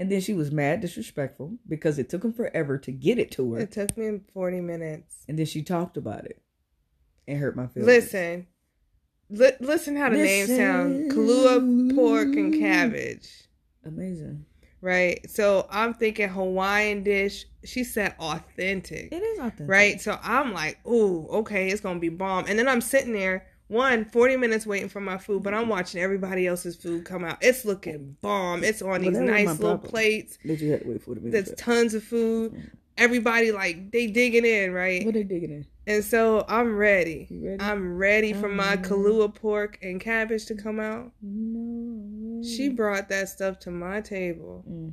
And 0.00 0.10
then 0.10 0.20
she 0.20 0.34
was 0.34 0.50
mad, 0.50 0.80
disrespectful, 0.80 1.58
because 1.68 2.00
it 2.00 2.08
took 2.08 2.24
him 2.24 2.32
forever 2.32 2.76
to 2.76 2.90
get 2.90 3.20
it 3.20 3.30
to 3.32 3.52
her. 3.54 3.60
It 3.60 3.70
took 3.70 3.96
me 3.96 4.18
40 4.34 4.62
minutes. 4.62 5.24
And 5.28 5.38
then 5.38 5.46
she 5.46 5.62
talked 5.62 5.96
about 5.96 6.24
it 6.24 6.42
and 7.28 7.38
hurt 7.38 7.54
my 7.54 7.68
feelings. 7.68 7.86
Listen. 7.86 8.48
Li- 9.30 9.52
listen 9.60 9.94
how 9.94 10.10
the 10.10 10.16
name 10.16 10.48
sounds. 10.48 11.14
kalua 11.14 11.94
pork 11.94 12.34
and 12.34 12.52
cabbage. 12.52 13.44
Amazing. 13.84 14.44
Right? 14.80 15.28
So 15.30 15.66
I'm 15.70 15.94
thinking 15.94 16.28
Hawaiian 16.28 17.02
dish. 17.02 17.46
She 17.64 17.82
said 17.82 18.14
authentic. 18.20 19.10
It 19.12 19.22
is 19.22 19.38
authentic. 19.38 19.68
Right? 19.68 20.00
So 20.00 20.18
I'm 20.22 20.52
like, 20.52 20.78
ooh, 20.86 21.26
okay, 21.28 21.68
it's 21.70 21.80
going 21.80 21.96
to 21.96 22.00
be 22.00 22.08
bomb. 22.10 22.44
And 22.46 22.58
then 22.58 22.68
I'm 22.68 22.80
sitting 22.80 23.12
there, 23.12 23.46
one, 23.68 24.04
40 24.04 24.36
minutes 24.36 24.64
waiting 24.66 24.88
for 24.88 25.00
my 25.00 25.18
food, 25.18 25.42
but 25.42 25.52
I'm 25.54 25.68
watching 25.68 26.00
everybody 26.00 26.46
else's 26.46 26.76
food 26.76 27.04
come 27.04 27.24
out. 27.24 27.38
It's 27.40 27.64
looking 27.64 28.16
bomb. 28.20 28.62
It's 28.62 28.80
on 28.82 28.88
Well, 28.90 29.00
these 29.00 29.14
that 29.14 29.22
was 29.22 29.30
my 29.30 29.36
nice 29.44 29.58
little 29.58 29.78
problem. 29.78 29.90
plates. 29.90 30.38
Did 30.46 30.60
you 30.60 30.70
have 30.72 30.82
to 30.82 30.88
wait 30.88 31.02
for 31.02 31.14
the 31.16 31.20
There's 31.30 31.52
tons 31.56 31.94
of 31.94 32.04
food. 32.04 32.70
everybody 32.96 33.50
like 33.50 33.90
they 33.90 34.06
digging 34.06 34.44
in, 34.44 34.72
right? 34.72 35.04
What 35.04 35.14
they 35.14 35.24
digging 35.24 35.50
in? 35.50 35.66
And 35.88 36.04
so 36.04 36.44
I'm 36.48 36.76
ready. 36.76 37.28
Ready? 37.30 37.60
I'm 37.60 37.96
ready 37.96 38.32
for 38.32 38.46
I'm 38.48 38.56
my. 38.56 38.76
kalua 38.76 39.32
pork 39.34 39.78
and 39.82 40.00
cabbage 40.00 40.46
to 40.46 40.54
come 40.54 40.78
out. 40.80 41.10
No. 41.22 42.25
She 42.46 42.68
brought 42.68 43.08
that 43.08 43.28
stuff 43.28 43.58
to 43.60 43.70
my 43.70 44.00
table, 44.00 44.64
Mm. 44.68 44.92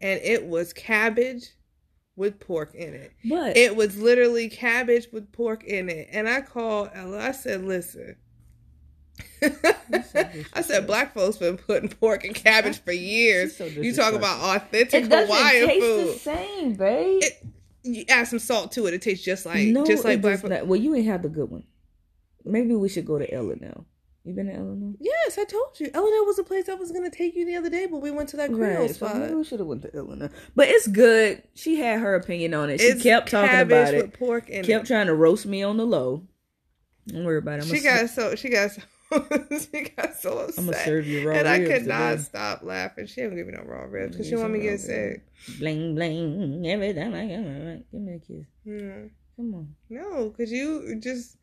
and 0.00 0.20
it 0.22 0.46
was 0.46 0.72
cabbage 0.72 1.50
with 2.16 2.38
pork 2.40 2.74
in 2.74 2.92
it. 2.94 3.12
But 3.24 3.56
It 3.56 3.74
was 3.74 3.98
literally 3.98 4.48
cabbage 4.48 5.06
with 5.12 5.32
pork 5.32 5.64
in 5.64 5.88
it. 5.88 6.08
And 6.12 6.28
I 6.28 6.42
called 6.42 6.90
Ella. 6.94 7.18
I 7.20 7.32
said, 7.32 7.64
listen. 7.64 8.16
I 9.42 10.62
said, 10.62 10.86
black 10.86 11.14
folks 11.14 11.36
been 11.38 11.56
putting 11.56 11.88
pork 11.88 12.24
and 12.24 12.34
cabbage 12.34 12.80
for 12.80 12.92
years. 12.92 13.56
so 13.56 13.64
You 13.66 13.94
talk 13.94 14.14
about 14.14 14.56
authentic 14.56 15.04
it 15.04 15.10
Hawaiian 15.12 15.66
taste 15.68 15.80
food. 15.84 16.06
the 16.14 16.18
same, 16.18 16.74
babe. 16.74 17.22
It- 17.22 17.46
You 17.84 18.04
add 18.08 18.28
some 18.28 18.38
salt 18.38 18.70
to 18.72 18.86
it. 18.86 18.94
It 18.94 19.02
tastes 19.02 19.24
just 19.24 19.44
like 19.44 19.66
no, 19.68 19.84
just 19.84 20.04
like 20.04 20.20
black 20.20 20.44
not. 20.44 20.66
Well, 20.68 20.78
you 20.80 20.94
ain't 20.94 21.06
had 21.06 21.22
the 21.22 21.28
good 21.28 21.50
one. 21.50 21.64
Maybe 22.44 22.74
we 22.76 22.88
should 22.88 23.04
go 23.06 23.18
to 23.18 23.32
Ella 23.32 23.56
now. 23.60 23.86
You 24.24 24.34
been 24.34 24.46
to 24.46 24.52
Illinois? 24.54 24.94
Yes, 25.00 25.36
I 25.36 25.44
told 25.44 25.80
you. 25.80 25.90
Eleanor 25.92 26.24
was 26.24 26.36
the 26.36 26.44
place 26.44 26.68
I 26.68 26.74
was 26.74 26.92
gonna 26.92 27.10
take 27.10 27.34
you 27.34 27.44
the 27.44 27.56
other 27.56 27.68
day, 27.68 27.86
but 27.86 28.00
we 28.00 28.10
went 28.12 28.28
to 28.30 28.36
that 28.36 28.52
Creole 28.52 28.86
so 28.88 28.94
spot. 28.94 29.16
maybe 29.16 29.34
we 29.34 29.42
should 29.44 29.58
have 29.58 29.66
went 29.66 29.82
to 29.82 29.94
Ella 29.96 30.14
now. 30.14 30.28
But 30.54 30.68
it's 30.68 30.86
good. 30.86 31.42
She 31.54 31.76
had 31.80 31.98
her 32.00 32.14
opinion 32.14 32.54
on 32.54 32.70
it. 32.70 32.80
She 32.80 32.86
It's 32.86 33.02
kept 33.02 33.30
talking 33.30 33.50
cabbage 33.50 33.72
about 33.88 33.94
with 33.94 34.04
it. 34.14 34.18
pork 34.18 34.46
Kept 34.46 34.68
it. 34.68 34.86
trying 34.86 35.08
to 35.08 35.14
roast 35.14 35.44
me 35.46 35.62
on 35.64 35.76
the 35.76 35.84
low. 35.84 36.22
Don't 37.08 37.24
worry 37.24 37.38
about 37.38 37.58
it. 37.58 37.62
I'm 37.64 37.68
She 37.68 37.80
got 37.80 38.08
so 38.10 38.36
she 38.36 38.48
got 38.48 38.70
so 38.70 38.82
she 39.72 39.82
got 39.96 40.14
so 40.14 40.38
upset. 40.38 40.58
I'm 40.58 40.64
gonna 40.66 40.84
serve 40.84 41.06
you 41.06 41.28
raw 41.28 41.36
and 41.36 41.48
I 41.48 41.58
could 41.58 41.84
not 41.86 42.10
today. 42.12 42.22
stop 42.22 42.62
laughing. 42.62 43.06
She 43.06 43.22
didn't 43.22 43.36
give 43.36 43.48
me 43.48 43.54
no 43.54 43.64
raw 43.64 43.82
ribs 43.82 44.12
because 44.12 44.26
she 44.26 44.30
Give 44.30 44.38
me 44.38 44.42
want 44.42 44.52
me 44.54 44.60
to 44.60 44.64
get 44.66 44.80
sick. 44.80 45.26
Bling 45.58 45.96
bling. 45.96 46.64
Every 46.64 46.94
time 46.94 47.12
I 47.14 47.26
come 47.26 47.46
around, 47.46 47.84
give 47.90 48.00
me 48.00 48.14
a 48.14 48.18
kiss. 48.20 48.46
Hmm. 48.64 49.06
Come 49.36 49.54
on. 49.54 49.74
No, 49.90 50.28
because 50.28 50.52
you 50.52 50.94
just 51.00 51.36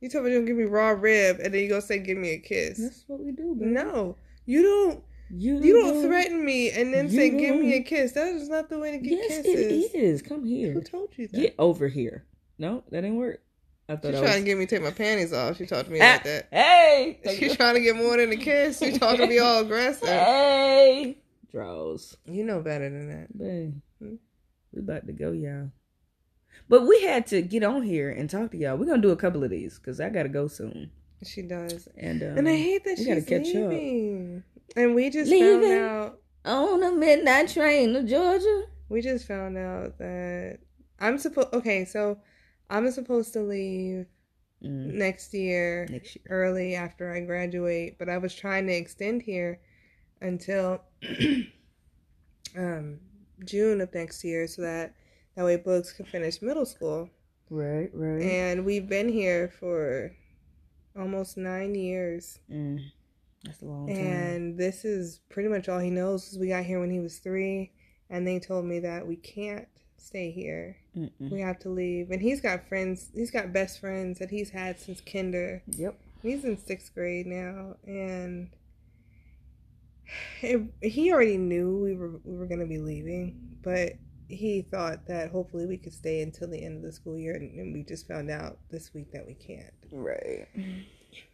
you 0.00 0.08
told 0.08 0.24
me 0.24 0.30
you 0.32 0.38
don't 0.38 0.46
give 0.46 0.56
me 0.56 0.64
raw 0.64 0.90
rib, 0.90 1.38
and 1.42 1.52
then 1.54 1.60
you 1.62 1.68
go 1.68 1.80
say 1.80 1.98
give 1.98 2.18
me 2.18 2.30
a 2.30 2.38
kiss. 2.38 2.78
That's 2.78 3.04
what 3.06 3.20
we 3.20 3.32
do, 3.32 3.54
baby. 3.54 3.70
No, 3.70 4.16
you 4.46 4.62
don't. 4.62 5.04
You, 5.32 5.60
You 5.60 5.80
don't 5.80 6.02
threaten 6.02 6.44
me 6.44 6.72
and 6.72 6.92
then 6.92 7.08
say 7.08 7.30
give 7.30 7.54
me 7.54 7.74
a 7.76 7.82
kiss. 7.84 8.12
That 8.12 8.26
is 8.34 8.48
not 8.48 8.68
the 8.68 8.80
way 8.80 8.90
to 8.90 8.98
get 8.98 9.12
Yes, 9.12 9.42
kisses. 9.42 9.94
it 9.94 9.96
is. 9.96 10.22
Come 10.22 10.44
here. 10.44 10.72
Who 10.72 10.80
told 10.82 11.10
you 11.16 11.28
that? 11.28 11.36
Get 11.40 11.54
over 11.56 11.86
here. 11.86 12.24
No, 12.58 12.82
that 12.90 13.02
didn't 13.02 13.16
work. 13.16 13.40
I 13.88 13.94
thought 13.94 14.08
She's 14.10 14.16
I 14.16 14.22
trying 14.22 14.32
was. 14.34 14.40
to 14.40 14.44
get 14.44 14.58
me 14.58 14.66
to 14.66 14.74
take 14.76 14.82
my 14.84 14.90
panties 14.90 15.32
off. 15.32 15.56
She 15.56 15.66
talked 15.66 15.86
to 15.86 15.92
me 15.92 16.00
Ah, 16.00 16.14
like 16.14 16.24
that. 16.24 16.48
Hey, 16.50 17.20
She's 17.38 17.54
trying 17.56 17.74
to 17.74 17.80
get 17.80 17.94
more 17.94 18.16
than 18.16 18.32
a 18.32 18.36
kiss. 18.36 18.80
She 18.80 18.98
talking 18.98 19.20
to 19.20 19.26
me 19.28 19.38
all 19.40 19.60
aggressive. 19.60 20.08
hey, 20.08 21.18
draws. 21.52 22.16
You 22.24 22.42
know 22.44 22.60
better 22.60 22.90
than 22.90 23.08
that. 23.08 23.38
Babe, 23.38 23.74
Hmm. 24.00 24.14
we 24.72 24.80
about 24.80 25.06
to 25.06 25.12
go, 25.12 25.30
y'all. 25.30 25.70
But 26.68 26.86
we 26.86 27.02
had 27.02 27.26
to 27.28 27.42
get 27.42 27.62
on 27.64 27.82
here 27.82 28.10
and 28.10 28.28
talk 28.30 28.50
to 28.52 28.56
y'all. 28.56 28.76
We're 28.76 28.86
gonna 28.86 29.02
do 29.02 29.10
a 29.10 29.16
couple 29.16 29.42
of 29.44 29.50
these 29.50 29.78
because 29.78 30.00
I 30.00 30.08
gotta 30.10 30.28
go 30.28 30.46
soon. 30.48 30.90
She 31.24 31.42
does. 31.42 31.88
And 31.96 32.22
um, 32.22 32.38
And 32.38 32.48
I 32.48 32.56
hate 32.56 32.84
that 32.84 32.98
we 32.98 33.04
she's 33.04 33.06
gotta 33.06 33.22
catch 33.22 33.48
up. 33.48 33.70
leaving. 33.70 34.42
And 34.76 34.94
we 34.94 35.10
just 35.10 35.30
Leaving? 35.30 35.62
found 35.62 36.14
out. 36.14 36.20
on 36.44 36.82
a 36.82 36.92
midnight 36.92 37.48
train 37.48 37.92
to 37.94 38.02
Georgia. 38.04 38.62
We 38.88 39.00
just 39.02 39.26
found 39.26 39.58
out 39.58 39.98
that 39.98 40.58
I'm 40.98 41.18
supposed. 41.18 41.52
Okay, 41.52 41.84
so 41.84 42.18
I'm 42.68 42.90
supposed 42.90 43.32
to 43.34 43.40
leave 43.42 44.06
Mm, 44.62 44.92
next 44.92 45.32
year, 45.32 45.86
next 45.90 46.16
year. 46.16 46.24
early 46.28 46.74
after 46.74 47.10
I 47.10 47.20
graduate. 47.20 47.98
But 47.98 48.10
I 48.10 48.18
was 48.18 48.34
trying 48.34 48.66
to 48.66 48.74
extend 48.74 49.22
here 49.22 49.58
until 50.20 50.82
um 52.56 53.00
June 53.44 53.80
of 53.80 53.92
next 53.94 54.22
year, 54.22 54.46
so 54.46 54.62
that 54.62 54.94
that 55.40 55.46
way 55.46 55.56
Bugs 55.56 55.90
can 55.94 56.04
finish 56.04 56.42
middle 56.42 56.66
school. 56.66 57.08
Right, 57.48 57.88
right. 57.94 58.20
And 58.20 58.62
we've 58.62 58.86
been 58.86 59.08
here 59.08 59.48
for 59.58 60.14
almost 60.94 61.38
nine 61.38 61.74
years. 61.74 62.40
Mm, 62.52 62.80
that's 63.42 63.62
a 63.62 63.64
long 63.64 63.86
time. 63.86 63.96
And 63.96 64.58
this 64.58 64.84
is 64.84 65.20
pretty 65.30 65.48
much 65.48 65.66
all 65.66 65.78
he 65.78 65.88
knows 65.88 66.36
we 66.38 66.48
got 66.48 66.64
here 66.64 66.78
when 66.78 66.90
he 66.90 67.00
was 67.00 67.20
three, 67.20 67.72
and 68.10 68.28
they 68.28 68.38
told 68.38 68.66
me 68.66 68.80
that 68.80 69.06
we 69.06 69.16
can't 69.16 69.66
stay 69.96 70.30
here. 70.30 70.76
Mm-mm. 70.94 71.30
We 71.30 71.40
have 71.40 71.58
to 71.60 71.70
leave. 71.70 72.10
And 72.10 72.20
he's 72.20 72.42
got 72.42 72.68
friends, 72.68 73.08
he's 73.14 73.30
got 73.30 73.50
best 73.50 73.80
friends 73.80 74.18
that 74.18 74.28
he's 74.28 74.50
had 74.50 74.78
since 74.78 75.00
kinder. 75.00 75.62
Yep. 75.68 75.98
He's 76.22 76.44
in 76.44 76.58
sixth 76.58 76.92
grade 76.92 77.26
now, 77.26 77.76
and 77.86 78.50
it, 80.42 80.60
he 80.82 81.10
already 81.10 81.38
knew 81.38 81.78
we 81.78 81.94
were 81.94 82.20
we 82.24 82.36
were 82.36 82.46
gonna 82.46 82.66
be 82.66 82.76
leaving, 82.76 83.40
but 83.62 83.94
he 84.30 84.62
thought 84.62 85.06
that 85.06 85.30
hopefully 85.30 85.66
we 85.66 85.76
could 85.76 85.92
stay 85.92 86.22
until 86.22 86.48
the 86.48 86.64
end 86.64 86.76
of 86.76 86.82
the 86.82 86.92
school 86.92 87.18
year, 87.18 87.34
and, 87.34 87.52
and 87.58 87.74
we 87.74 87.82
just 87.82 88.06
found 88.06 88.30
out 88.30 88.58
this 88.70 88.94
week 88.94 89.12
that 89.12 89.26
we 89.26 89.34
can't. 89.34 89.74
Right. 89.92 90.46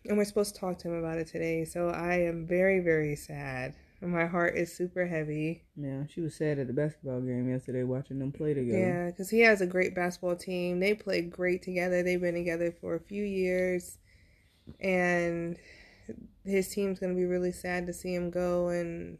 And 0.08 0.16
we're 0.16 0.24
supposed 0.24 0.54
to 0.54 0.60
talk 0.60 0.78
to 0.78 0.88
him 0.88 0.98
about 0.98 1.18
it 1.18 1.26
today, 1.26 1.64
so 1.64 1.88
I 1.90 2.20
am 2.20 2.46
very 2.46 2.80
very 2.80 3.16
sad. 3.16 3.74
My 4.00 4.26
heart 4.26 4.56
is 4.56 4.76
super 4.76 5.06
heavy. 5.06 5.64
Yeah, 5.74 6.04
she 6.08 6.20
was 6.20 6.36
sad 6.36 6.58
at 6.58 6.66
the 6.66 6.72
basketball 6.72 7.20
game 7.20 7.50
yesterday 7.50 7.82
watching 7.82 8.18
them 8.18 8.30
play 8.30 8.52
together. 8.52 8.78
Yeah, 8.78 9.06
because 9.06 9.30
he 9.30 9.40
has 9.40 9.62
a 9.62 9.66
great 9.66 9.94
basketball 9.94 10.36
team. 10.36 10.80
They 10.80 10.94
play 10.94 11.22
great 11.22 11.62
together. 11.62 12.02
They've 12.02 12.20
been 12.20 12.34
together 12.34 12.74
for 12.80 12.94
a 12.94 13.00
few 13.00 13.24
years, 13.24 13.98
and 14.80 15.56
his 16.44 16.68
team's 16.68 16.98
gonna 16.98 17.14
be 17.14 17.24
really 17.24 17.52
sad 17.52 17.86
to 17.86 17.92
see 17.92 18.14
him 18.14 18.30
go. 18.30 18.68
And 18.68 19.18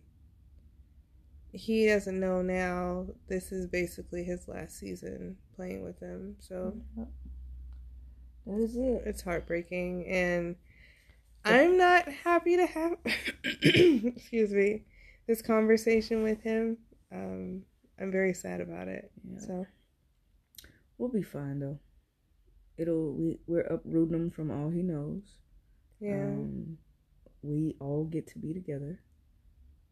he 1.57 1.87
doesn't 1.87 2.21
know 2.21 2.42
now. 2.42 3.07
This 3.29 3.53
is 3.53 3.66
basically 3.66 4.25
his 4.25 4.47
last 4.49 4.79
season 4.79 5.37
playing 5.57 5.83
with 5.83 5.99
them, 6.01 6.37
so 6.38 6.75
That 8.47 8.61
is 8.61 8.77
it. 8.77 9.03
it's 9.07 9.23
heartbreaking. 9.23 10.07
And 10.07 10.57
I'm 11.45 11.77
not 11.79 12.09
happy 12.25 12.57
to 12.57 12.66
have, 12.66 12.92
excuse 13.62 14.53
me, 14.53 14.85
this 15.27 15.42
conversation 15.42 16.23
with 16.23 16.42
him. 16.42 16.79
Um, 17.12 17.62
I'm 18.01 18.12
very 18.12 18.35
sad 18.35 18.61
about 18.61 18.88
it. 18.88 19.11
Yeah. 19.29 19.38
So. 19.40 19.66
We'll 20.99 21.11
be 21.11 21.23
fine 21.23 21.61
though. 21.61 21.79
It'll 22.79 23.12
we 23.12 23.38
we're 23.47 23.61
uprooting 23.61 24.14
him 24.14 24.31
from 24.31 24.51
all 24.51 24.71
he 24.71 24.83
knows. 24.83 25.23
Yeah, 26.01 26.25
Um, 26.25 26.79
we 27.42 27.75
all 27.81 28.05
get 28.05 28.27
to 28.29 28.38
be 28.38 28.53
together. 28.55 29.01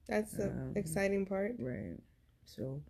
That's 0.08 0.32
the 0.32 0.46
um, 0.48 0.72
exciting 0.76 1.26
part. 1.26 1.56
Right. 1.58 1.96
So 2.44 2.82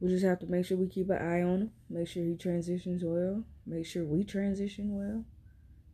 we 0.00 0.08
just 0.08 0.24
have 0.24 0.38
to 0.40 0.46
make 0.46 0.64
sure 0.66 0.76
we 0.76 0.88
keep 0.88 1.10
an 1.10 1.18
eye 1.18 1.42
on 1.42 1.60
him. 1.62 1.70
Make 1.90 2.08
sure 2.08 2.22
he 2.24 2.36
transitions 2.36 3.02
well. 3.04 3.44
Make 3.66 3.86
sure 3.86 4.04
we 4.04 4.24
transition 4.24 4.94
well. 4.96 5.24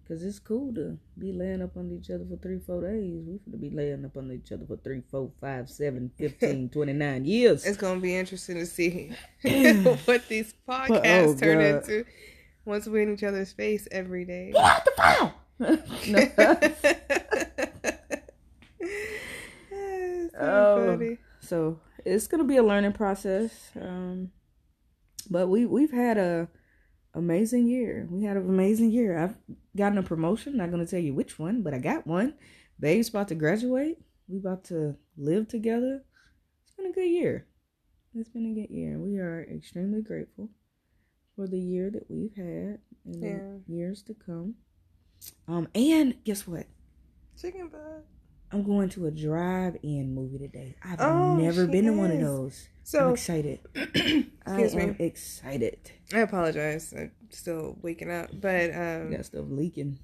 Cause 0.06 0.22
it's 0.22 0.38
cool 0.38 0.74
to 0.74 0.98
be 1.18 1.32
laying 1.32 1.62
up 1.62 1.78
on 1.78 1.90
each 1.90 2.10
other 2.10 2.26
for 2.28 2.36
three, 2.36 2.58
four 2.58 2.82
days. 2.82 3.24
We 3.26 3.38
finna 3.38 3.58
be 3.58 3.70
laying 3.70 4.04
up 4.04 4.18
on 4.18 4.30
each 4.32 4.52
other 4.52 4.66
for 4.66 4.76
three, 4.76 5.00
four, 5.10 5.30
five, 5.40 5.70
seven, 5.70 6.10
fifteen, 6.18 6.68
twenty-nine 6.68 7.24
years. 7.24 7.64
It's 7.64 7.78
gonna 7.78 8.00
be 8.00 8.14
interesting 8.14 8.56
to 8.56 8.66
see 8.66 9.12
what 10.04 10.28
these 10.28 10.52
podcasts 10.68 11.26
Oh, 11.28 11.34
turn 11.34 11.58
God. 11.58 11.88
into 11.88 12.04
once 12.66 12.86
we're 12.86 13.00
in 13.02 13.14
each 13.14 13.22
other's 13.22 13.52
face 13.52 13.88
every 13.90 14.26
day. 14.26 14.52
Get 14.52 14.62
out 14.62 14.84
the 14.84 14.92
phone. 14.98 15.32
no. 16.12 16.28
It's 19.70 20.23
so 20.38 20.46
Oh. 20.46 20.86
funny. 20.96 21.18
so 21.40 21.80
it's 22.04 22.26
gonna 22.26 22.44
be 22.44 22.56
a 22.56 22.62
learning 22.62 22.92
process 22.92 23.70
um 23.80 24.30
but 25.30 25.48
we 25.48 25.64
we've 25.66 25.92
had 25.92 26.18
a 26.18 26.48
amazing 27.16 27.66
year. 27.68 28.08
We 28.10 28.24
had 28.24 28.36
an 28.36 28.48
amazing 28.48 28.90
year. 28.90 29.16
I've 29.16 29.36
gotten 29.76 29.98
a 29.98 30.02
promotion. 30.02 30.56
Not 30.56 30.70
gonna 30.72 30.84
tell 30.86 30.98
you 31.00 31.14
which 31.14 31.38
one 31.38 31.62
but 31.62 31.72
i 31.72 31.78
got 31.78 32.06
one. 32.06 32.34
Babe's 32.80 33.08
about 33.08 33.28
to 33.28 33.34
graduate. 33.36 33.98
We 34.28 34.38
about 34.38 34.64
to 34.64 34.96
live 35.16 35.46
together. 35.48 36.04
It's 36.64 36.74
been 36.76 36.86
a 36.86 36.92
good 36.92 37.08
year. 37.08 37.46
It's 38.14 38.28
been 38.28 38.46
a 38.46 38.54
good 38.60 38.70
year. 38.70 38.98
We 38.98 39.18
are 39.18 39.44
extremely 39.44 40.02
grateful 40.02 40.50
for 41.36 41.46
the 41.46 41.58
year 41.60 41.90
that 41.90 42.10
we've 42.10 42.34
had 42.36 42.80
and 43.06 43.22
Yeah. 43.22 43.38
the 43.66 43.72
years 43.72 44.02
to 44.04 44.14
come. 44.14 44.56
Um 45.48 45.68
and 45.74 46.22
guess 46.24 46.46
what? 46.48 46.66
Chicken 47.40 47.68
butt. 47.68 48.04
I'm 48.54 48.62
going 48.62 48.88
to 48.90 49.06
a 49.06 49.10
drive-in 49.10 50.14
movie 50.14 50.38
today. 50.38 50.76
I've 50.80 51.00
Oh, 51.00 51.34
never 51.34 51.66
been 51.66 51.86
to 51.86 51.90
one 51.92 52.12
of 52.12 52.18
is. 52.18 52.22
those. 52.24 52.68
I'm 52.68 52.84
So, 52.84 53.08
excited. 53.10 53.58
I 54.46 54.60
am 54.62 54.76
me. 54.90 54.96
excited. 55.00 55.90
I 56.12 56.20
apologize. 56.20 56.94
I'm 56.96 57.10
still 57.30 57.76
waking 57.82 58.12
up, 58.12 58.30
but 58.32 58.70
um, 58.72 59.10
Got 59.10 59.24
stuff 59.26 59.46
leaking. 59.48 59.98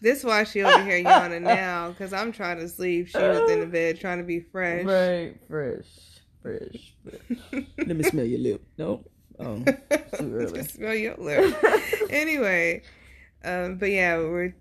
this 0.00 0.20
is 0.20 0.24
why 0.24 0.44
she 0.44 0.62
over 0.62 0.82
here 0.82 0.96
yawning 0.96 1.42
now 1.42 1.90
because 1.90 2.14
I'm 2.14 2.32
trying 2.32 2.58
to 2.60 2.70
sleep. 2.70 3.08
She 3.08 3.18
was 3.18 3.50
in 3.50 3.60
the 3.60 3.66
bed 3.78 4.00
trying 4.00 4.16
to 4.16 4.24
be 4.24 4.40
fresh. 4.40 4.86
Right, 4.86 5.34
fresh, 5.46 5.84
fresh. 6.40 6.94
fresh. 7.04 7.64
Let 7.76 7.96
me 7.98 8.02
smell 8.04 8.24
your 8.24 8.38
lip. 8.40 8.64
No, 8.78 9.04
oh, 9.40 9.62
too 10.16 10.34
early. 10.34 10.62
Smell 10.64 10.94
your 10.94 11.16
lip. 11.18 11.54
anyway, 12.10 12.80
um, 13.44 13.76
but 13.76 13.90
yeah, 13.90 14.16
we're 14.16 14.54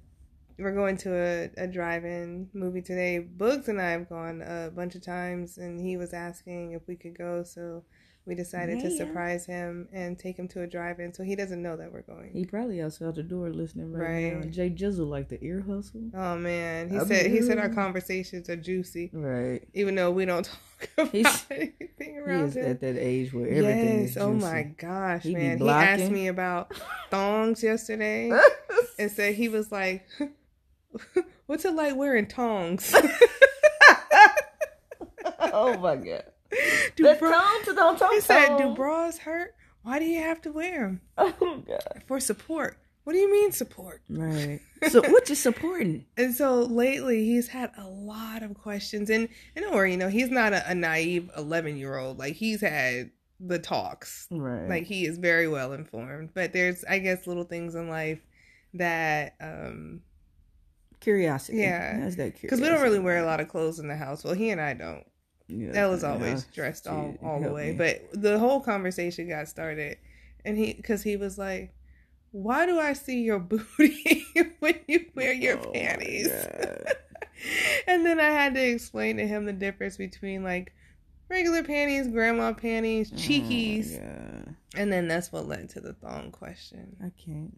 we're 0.62 0.74
going 0.76 0.98
to 0.98 1.14
a, 1.16 1.50
a 1.64 1.68
drive-in 1.68 2.50
movie 2.54 2.82
today. 2.82 3.20
Bugs 3.20 3.68
and 3.68 3.82
I 3.82 3.92
have 3.92 4.10
gone 4.10 4.42
a 4.42 4.70
bunch 4.74 4.96
of 4.96 5.04
times, 5.04 5.58
and 5.58 5.80
he 5.80 5.98
was 5.98 6.14
asking 6.14 6.72
if 6.74 6.82
we 6.88 6.96
could 6.96 7.18
go. 7.18 7.44
So 7.44 7.84
we 8.28 8.36
decided 8.36 8.80
to 8.82 8.92
surprise 8.96 9.48
him 9.48 9.88
and 9.92 10.18
take 10.18 10.38
him 10.38 10.48
to 10.50 10.62
a 10.62 10.68
drive-in, 10.68 11.12
so 11.12 11.24
he 11.24 11.36
doesn't 11.36 11.60
know 11.62 11.76
that 11.76 11.92
we're 11.92 12.04
going. 12.04 12.30
He 12.32 12.46
probably 12.46 12.80
outside 12.80 13.16
the 13.16 13.24
door 13.24 13.50
listening 13.50 13.92
right, 13.92 14.34
Right. 14.34 14.46
now. 14.46 14.52
Jay 14.52 14.70
Jizzle 14.70 15.10
like 15.10 15.28
the 15.30 15.44
ear 15.44 15.62
hustle. 15.68 16.12
Oh 16.14 16.38
man, 16.38 16.90
he 16.90 16.98
I 17.00 17.04
said 17.06 17.32
he 17.32 17.42
said 17.42 17.58
our 17.58 17.70
conversations 17.70 18.48
are 18.48 18.56
juicy, 18.56 19.10
Right. 19.12 19.68
even 19.74 19.96
though 19.96 20.12
we 20.12 20.26
don't 20.26 20.46
talk 20.78 20.90
about 20.98 21.12
He's- 21.12 21.46
anything 21.50 21.80
He 22.00 22.32
is 22.32 22.56
him. 22.56 22.66
at 22.68 22.80
that 22.82 22.96
age 22.98 23.34
where 23.34 23.48
everything 23.48 24.02
yes. 24.02 24.12
is 24.12 24.18
Oh 24.18 24.34
my 24.34 24.64
gosh, 24.78 25.24
He 25.24 25.34
man. 25.34 25.58
He 25.58 25.68
asked 25.68 26.12
me 26.12 26.28
about 26.28 26.72
thongs 27.10 27.64
yesterday 27.64 28.32
and 29.00 29.10
said 29.10 29.34
he 29.34 29.50
was 29.50 29.72
like, 29.72 30.06
"What's 31.46 31.66
it 31.66 31.74
like 31.74 31.96
wearing 31.96 32.28
tongs?" 32.28 32.94
oh 35.40 35.78
my 35.80 35.96
god. 35.96 36.24
do 36.96 37.04
The 37.04 37.16
bra- 37.20 37.32
tongue 37.32 37.76
don't 37.76 37.98
talk. 37.98 38.12
he 38.14 38.22
said, 38.22 38.58
"Do 38.58 38.74
bras 38.74 39.18
hurt? 39.20 39.56
Why 39.84 40.00
do 40.00 40.06
you 40.06 40.20
have 40.22 40.42
to 40.44 40.52
wear 40.52 40.82
them 40.82 41.02
Oh 41.18 41.64
god. 41.68 42.04
for 42.08 42.20
support?" 42.20 42.78
What 43.04 43.14
do 43.14 43.20
you 43.20 43.32
mean 43.32 43.52
support? 43.52 44.04
Right. 44.10 44.60
So 44.90 45.02
what 45.02 45.28
you 45.28 45.34
supporting? 45.34 46.06
And 46.18 46.36
so 46.36 46.60
lately, 46.62 47.26
he's 47.26 47.48
had 47.48 47.72
a 47.76 47.88
lot 47.88 48.44
of 48.44 48.54
questions, 48.54 49.10
and 49.10 49.28
and 49.56 49.64
don't 49.66 49.74
worry, 49.74 49.92
you 49.92 49.98
know, 49.98 50.08
he's 50.10 50.30
not 50.30 50.54
a, 50.54 50.70
a 50.70 50.76
naive 50.76 51.32
eleven 51.36 51.78
year 51.78 51.98
old. 51.98 52.20
Like 52.20 52.36
he's 52.36 52.62
had 52.62 53.10
the 53.40 53.58
talks. 53.58 54.28
Right. 54.30 54.70
Like 54.70 54.84
he 54.84 55.08
is 55.08 55.18
very 55.18 55.48
well 55.48 55.74
informed. 55.74 56.30
But 56.36 56.54
there's, 56.54 56.84
I 56.86 57.00
guess, 57.00 57.26
little 57.26 57.44
things 57.44 57.74
in 57.74 57.90
life 57.90 58.20
that, 58.76 59.34
um, 59.42 60.02
curiosity. 61.02 61.58
Yeah. 61.60 62.00
That's 62.00 62.16
that 62.16 62.36
curiosity. 62.36 62.48
because 62.48 62.62
we 62.62 62.68
don't 62.70 62.82
really 62.82 63.00
wear 63.00 63.18
a 63.18 63.26
lot 63.26 63.42
of 63.42 63.50
clothes 63.50 63.80
in 63.80 63.88
the 63.90 63.96
house. 63.98 64.24
Well, 64.24 64.34
he 64.34 64.50
and 64.52 64.62
I 64.62 64.74
don't. 64.74 65.04
Yeah, 65.50 65.74
That 65.74 65.88
was 65.88 66.04
yeah. 66.04 66.12
always 66.14 66.46
dressed 66.46 66.88
all 66.88 67.12
Shit, 67.12 67.20
all 67.24 67.42
the 67.42 67.52
way. 67.52 67.72
me. 67.72 67.78
But 67.78 68.22
the 68.22 68.40
whole 68.40 68.62
conversation 68.62 69.28
got 69.28 69.50
started, 69.50 69.98
and 70.46 70.58
he 70.58 70.74
because 70.74 71.04
he 71.04 71.18
was 71.18 71.38
like. 71.38 71.74
Why 72.34 72.66
do 72.66 72.80
I 72.80 72.94
see 72.94 73.24
your 73.24 73.40
booty 73.40 74.26
when 74.60 74.76
you 74.88 75.06
wear 75.16 75.34
your 75.34 75.60
Oh 75.60 75.72
panties? 75.74 76.32
And 77.88 78.06
then 78.06 78.20
I 78.22 78.30
had 78.30 78.54
to 78.54 78.64
explain 78.66 79.18
to 79.18 79.28
him 79.28 79.44
the 79.46 79.52
difference 79.52 79.98
between 79.98 80.42
like 80.44 80.74
regular 81.30 81.62
panties, 81.64 82.08
grandma 82.08 82.54
panties, 82.54 83.12
oh 83.14 83.18
cheekies, 83.18 83.98
Oh, 84.00 84.04
yeah. 84.04 84.44
and 84.82 84.94
then 84.94 85.08
that's 85.10 85.32
what 85.32 85.48
led 85.48 85.70
to 85.72 85.82
the 85.82 85.92
thong 85.94 86.32
question. 86.32 86.96
I 87.04 87.12
can't. 87.22 87.58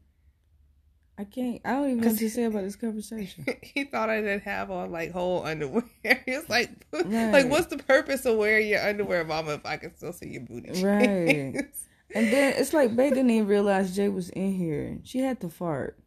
I 1.17 1.25
can't. 1.25 1.61
I 1.63 1.73
don't 1.73 1.89
even 1.91 2.01
know 2.01 2.07
what 2.09 2.17
to 2.17 2.29
say 2.29 2.45
about 2.45 2.63
this 2.63 2.75
conversation. 2.75 3.45
he 3.61 3.83
thought 3.83 4.09
I 4.09 4.21
didn't 4.21 4.41
have 4.41 4.71
on 4.71 4.91
like 4.91 5.11
whole 5.11 5.45
underwear. 5.45 5.83
was 6.27 6.49
like, 6.49 6.71
like, 6.91 7.49
what's 7.49 7.67
the 7.67 7.77
purpose 7.77 8.25
of 8.25 8.37
wearing 8.37 8.67
your 8.67 8.81
underwear, 8.81 9.23
mama, 9.23 9.53
if 9.53 9.65
I 9.65 9.77
can 9.77 9.95
still 9.95 10.13
see 10.13 10.29
your 10.29 10.41
booty? 10.41 10.83
Right. 10.83 11.65
And 12.15 12.27
then 12.31 12.53
it's 12.57 12.73
like 12.73 12.95
Bay 12.95 13.09
didn't 13.09 13.31
even 13.31 13.47
realize 13.47 13.95
Jay 13.95 14.07
was 14.07 14.29
in 14.29 14.53
here. 14.53 14.99
She 15.03 15.17
had 15.17 15.41
to 15.41 15.49
fart. 15.49 15.97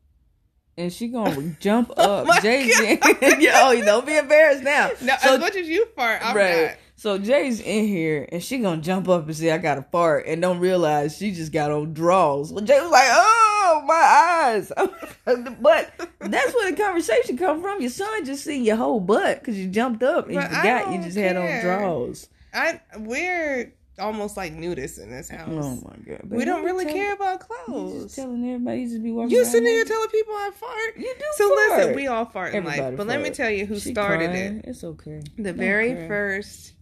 And 0.78 0.92
she 0.92 1.08
gonna 1.08 1.56
jump 1.58 1.90
Oh 1.96 2.24
up. 2.24 2.42
Jay's 2.42 2.78
in 2.78 3.00
Yo, 3.40 3.70
you 3.72 3.84
don't 3.84 4.06
be 4.06 4.16
embarrassed 4.16 4.62
now. 4.62 4.90
No, 5.02 5.16
So- 5.20 5.34
as 5.34 5.40
much 5.40 5.56
as 5.56 5.66
you 5.66 5.86
fart, 5.96 6.24
I'm 6.24 6.36
right. 6.36 6.76
So 6.94 7.18
Jay's 7.18 7.60
in 7.60 7.88
here 7.88 8.28
and 8.30 8.40
she 8.40 8.58
gonna 8.58 8.80
jump 8.82 9.08
up 9.08 9.26
and 9.26 9.36
say, 9.36 9.50
I 9.50 9.58
got 9.58 9.74
to 9.74 9.82
fart 9.82 10.26
and 10.26 10.40
don't 10.40 10.60
realize 10.60 11.16
she 11.16 11.32
just 11.32 11.50
got 11.52 11.72
on 11.72 11.92
draws. 11.92 12.52
Well, 12.52 12.64
Jay 12.64 12.80
was 12.80 12.90
like, 12.90 13.08
Oh, 13.10 13.45
my 13.86 13.94
eyes. 13.94 14.72
but 15.60 15.92
that's 16.20 16.54
where 16.54 16.70
the 16.70 16.76
conversation 16.76 17.36
come 17.36 17.60
from. 17.62 17.80
Your 17.80 17.90
son 17.90 18.24
just 18.24 18.44
seen 18.44 18.64
your 18.64 18.76
whole 18.76 19.00
butt 19.00 19.40
because 19.40 19.58
you 19.58 19.68
jumped 19.68 20.02
up 20.02 20.26
and 20.26 20.34
you 20.34 20.40
But 20.40 20.50
I 20.52 20.56
forgot 20.56 20.92
you 20.92 21.02
just 21.02 21.16
had 21.16 21.36
on 21.36 21.60
drawers. 21.62 22.28
I 22.54 22.80
we're 22.98 23.72
almost 23.98 24.36
like 24.36 24.52
nudists 24.54 25.00
in 25.02 25.10
this 25.10 25.28
house. 25.30 25.48
Oh 25.50 25.80
my 25.88 25.96
god. 26.06 26.20
we 26.30 26.44
don't 26.44 26.64
really 26.64 26.84
tell- 26.84 26.94
care 26.94 27.14
about 27.14 27.40
You 27.40 27.46
clothes. 27.66 28.02
just 28.04 28.16
telling 28.16 28.44
everybody 28.46 28.80
you 28.82 28.88
just 28.90 29.02
be 29.02 29.10
walking 29.12 29.30
You 29.30 29.44
sitting 29.44 29.66
here 29.68 29.84
telling 29.84 30.08
people 30.10 30.34
I 30.34 30.50
fart. 30.54 30.96
You 30.96 31.14
do 31.18 31.24
So 31.36 31.48
listen, 31.54 31.94
we 31.96 32.06
all 32.06 32.24
fart 32.26 32.50
in 32.54 32.58
Everybody 32.58 32.80
life, 32.82 32.96
but 32.96 33.06
let 33.06 33.20
me 33.22 33.30
tell 33.30 33.50
you 33.50 33.64
who 33.66 33.78
She 33.80 33.90
started 33.92 34.30
crying. 34.30 34.58
it. 34.58 34.64
It's 34.68 34.84
okay. 34.84 35.22
The 35.36 35.44
Don't 35.44 35.56
very 35.56 35.94
cry. 35.94 36.08
first, 36.08 36.74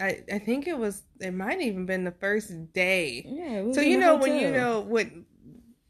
I 0.00 0.22
I 0.32 0.38
think 0.40 0.66
it 0.66 0.76
was. 0.76 1.02
It 1.20 1.32
might 1.32 1.60
even 1.60 1.86
been 1.86 2.02
the 2.04 2.10
first 2.10 2.72
day. 2.72 3.24
Yeah. 3.26 3.72
So 3.72 3.80
you 3.80 3.98
know 3.98 4.16
when 4.16 4.36
you 4.40 4.50
know 4.50 4.80
what, 4.80 5.06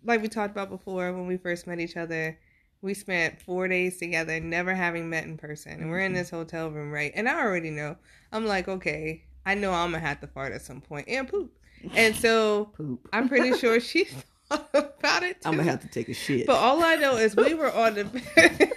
like 0.04 0.22
we 0.22 0.28
talked 0.28 0.52
about 0.52 0.70
before 0.70 1.12
when 1.12 1.26
we 1.26 1.36
first 1.36 1.66
met 1.66 1.80
each 1.80 1.96
other. 1.96 2.38
We 2.82 2.92
spent 2.94 3.40
four 3.40 3.66
days 3.66 3.96
together, 3.98 4.38
never 4.40 4.74
having 4.74 5.08
met 5.08 5.24
in 5.24 5.38
person, 5.38 5.72
and 5.80 5.88
we're 5.90 6.00
in 6.00 6.12
Mm-hmm. 6.12 6.18
this 6.18 6.30
hotel 6.30 6.70
room, 6.70 6.92
right? 6.92 7.12
And 7.14 7.26
I 7.28 7.40
already 7.42 7.70
know. 7.70 7.96
I'm 8.30 8.44
like, 8.44 8.68
okay, 8.68 9.24
I 9.46 9.54
know 9.54 9.72
I'm 9.72 9.92
gonna 9.92 10.00
have 10.06 10.20
to 10.20 10.26
fart 10.26 10.52
at 10.52 10.60
some 10.62 10.80
point 10.82 11.08
and 11.08 11.26
poop, 11.26 11.50
and 11.94 12.14
so 12.14 12.66
poop. 12.76 13.08
I'm 13.12 13.28
pretty 13.28 13.56
sure 13.56 13.80
she 13.80 14.04
thought 14.50 14.68
about 14.74 15.22
it 15.22 15.40
too. 15.40 15.48
I'm 15.48 15.56
gonna 15.56 15.70
have 15.70 15.80
to 15.80 15.88
take 15.88 16.10
a 16.10 16.14
shit. 16.14 16.46
But 16.46 16.56
all 16.56 16.82
I 16.84 16.96
know 16.96 17.16
is 17.16 17.34
we 17.34 17.54
were 17.54 17.72
on 17.72 17.94
the 17.94 18.04
bed. 18.34 18.70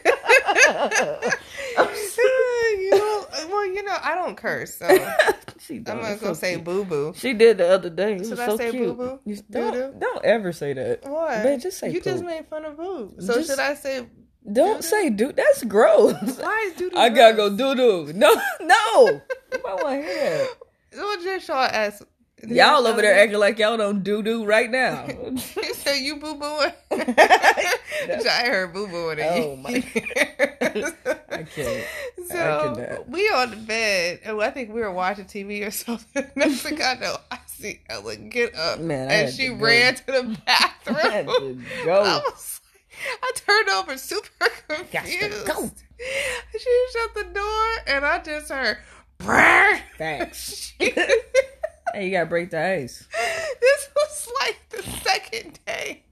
You 2.91 2.97
know, 2.97 3.25
well, 3.49 3.65
you 3.65 3.83
know, 3.83 3.97
I 4.01 4.15
don't 4.15 4.35
curse, 4.37 4.75
so 4.75 4.85
I'm 5.69 5.83
not 5.85 6.01
gonna 6.01 6.17
So 6.19 6.33
say 6.33 6.55
boo 6.57 6.85
boo. 6.85 7.13
She 7.15 7.33
did 7.33 7.57
the 7.57 7.67
other 7.69 7.89
day. 7.89 8.13
It 8.15 8.19
Should 8.19 8.31
was 8.31 8.39
I 8.39 8.45
so 8.47 8.57
say 8.57 8.71
boo-boo? 8.71 9.19
You- 9.25 9.37
Don't, 9.49 9.99
don't 9.99 10.25
ever 10.25 10.51
say 10.53 10.73
that. 10.73 11.03
What? 11.03 11.43
Babe, 11.43 11.59
just 11.59 11.77
say 11.79 11.91
you 11.91 12.01
just 12.01 12.23
made 12.23 12.45
fun 12.47 12.65
of 12.65 12.77
boo. 12.77 13.13
So 13.19 13.33
Just- 13.35 13.49
should 13.49 13.59
I 13.59 13.73
say? 13.73 14.05
Don't 14.49 14.75
Doo-doo? 14.77 14.81
say 14.81 15.09
dude. 15.09 15.35
That's 15.35 15.63
gross. 15.65 16.13
Why 16.39 16.67
is 16.71 16.77
doo 16.79 16.89
doo? 16.89 16.97
I 16.97 17.09
gotta 17.09 17.35
go 17.35 17.49
doo 17.55 17.75
doo. 17.75 18.13
No, 18.13 18.33
no. 18.61 19.21
I 19.53 19.73
want 19.83 20.01
to 20.01 20.07
hear 20.07 20.37
that. 20.37 20.47
What 20.95 21.21
just 21.21 21.45
Shaw 21.47 21.65
asked? 21.65 22.03
Y'all 22.45 22.85
over 22.85 23.01
there 23.01 23.17
acting 23.19 23.39
like 23.39 23.57
y'all 23.57 23.77
don't 23.77 24.03
doo 24.03 24.21
doo 24.21 24.45
right 24.45 24.69
now. 24.69 25.07
Said 25.37 25.95
you 25.97 26.17
boo 26.17 26.35
boo. 26.35 26.45
I 26.91 28.43
heard 28.45 28.73
boo 28.73 28.87
boo 28.87 29.09
in 29.09 29.19
Oh, 29.21 29.55
my- 29.55 29.83
I 31.31 31.43
can't. 31.43 31.85
So 32.27 32.73
cannot. 32.75 33.09
we 33.09 33.27
on 33.29 33.49
the 33.51 33.57
bed, 33.57 34.19
and 34.23 34.39
I 34.41 34.51
think 34.51 34.73
we 34.73 34.81
were 34.81 34.91
watching 34.91 35.25
TV 35.25 35.65
or 35.65 35.71
something. 35.71 36.25
Next 36.35 36.61
thing 36.61 36.79
I 36.81 36.93
know, 36.95 37.15
I 37.31 37.39
see 37.47 37.79
Ellen 37.89 38.29
get 38.29 38.53
up, 38.55 38.79
Man, 38.79 39.09
and 39.09 39.33
she 39.33 39.47
to 39.47 39.55
ran 39.55 39.95
to 39.95 40.05
the 40.05 40.37
I 40.47 40.71
bathroom. 40.85 41.65
to 41.83 41.91
I 41.91 42.17
was 42.19 42.61
I 43.23 43.31
turned 43.35 43.69
over 43.69 43.97
super 43.97 44.29
confused. 44.67 45.47
go. 45.47 45.71
She 46.59 46.85
shut 46.93 47.13
the 47.15 47.23
door, 47.33 47.67
and 47.87 48.05
I 48.05 48.19
just 48.23 48.49
heard. 48.51 48.77
This 49.97 50.73
You 51.99 52.11
gotta 52.11 52.25
break 52.27 52.51
the 52.51 52.61
ice. 52.63 53.07
This 53.59 53.89
was 53.95 54.29
like 54.41 54.59
the 54.69 54.83
second 55.01 55.59
day. 55.65 56.03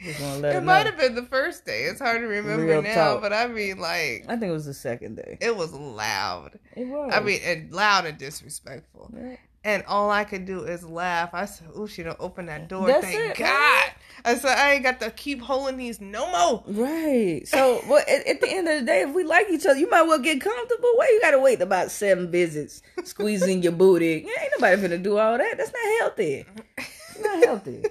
Just 0.00 0.20
It 0.20 0.62
might 0.62 0.86
have 0.86 0.96
been 0.96 1.14
the 1.14 1.22
first 1.24 1.64
day. 1.64 1.84
It's 1.84 2.00
hard 2.00 2.20
to 2.20 2.26
remember 2.26 2.64
Real 2.64 2.82
now, 2.82 2.94
talk. 3.14 3.22
but 3.22 3.32
I 3.32 3.46
mean, 3.46 3.78
like, 3.78 4.24
I 4.28 4.36
think 4.36 4.44
it 4.44 4.52
was 4.52 4.66
the 4.66 4.74
second 4.74 5.16
day. 5.16 5.38
it 5.40 5.56
was 5.56 5.72
loud. 5.72 6.58
It 6.76 6.86
was. 6.86 7.12
I 7.14 7.20
mean, 7.20 7.40
and 7.44 7.72
loud 7.72 8.04
and 8.06 8.18
disrespectful. 8.18 9.12
Yeah. 9.16 9.36
And 9.64 9.84
all 9.86 10.10
I 10.10 10.24
could 10.24 10.44
do 10.44 10.64
is 10.64 10.82
laugh. 10.82 11.30
I 11.32 11.44
said, 11.44 11.68
"Ooh, 11.78 11.86
she 11.86 12.02
don't 12.02 12.16
open 12.18 12.46
that 12.46 12.68
door. 12.68 12.88
That's 12.88 13.06
Thank 13.06 13.38
it, 13.38 13.38
God." 13.38 13.90
I 14.24 14.34
said, 14.34 14.58
"I 14.58 14.72
ain't 14.72 14.82
got 14.82 14.98
to 15.00 15.10
keep 15.10 15.40
holding 15.40 15.76
these 15.76 16.00
no 16.00 16.30
more." 16.30 16.64
Right. 16.66 17.46
So, 17.46 17.80
well, 17.88 18.02
at, 18.08 18.26
at 18.26 18.40
the 18.40 18.50
end 18.50 18.68
of 18.68 18.80
the 18.80 18.86
day, 18.86 19.02
if 19.02 19.14
we 19.14 19.22
like 19.22 19.46
each 19.50 19.64
other, 19.64 19.78
you 19.78 19.88
might 19.88 20.02
well 20.02 20.18
get 20.18 20.40
comfortable. 20.40 20.90
Why 20.96 21.06
you 21.12 21.20
gotta 21.20 21.38
wait 21.38 21.60
about 21.60 21.92
seven 21.92 22.30
visits, 22.30 22.82
squeezing 23.04 23.62
your 23.62 23.72
booty? 23.72 24.24
Yeah, 24.26 24.42
ain't 24.42 24.52
nobody 24.58 24.82
finna 24.82 25.02
do 25.02 25.18
all 25.18 25.38
that. 25.38 25.56
That's 25.56 25.72
not 25.72 26.00
healthy. 26.00 26.44
It's 26.76 27.20
not 27.20 27.44
healthy. 27.44 27.84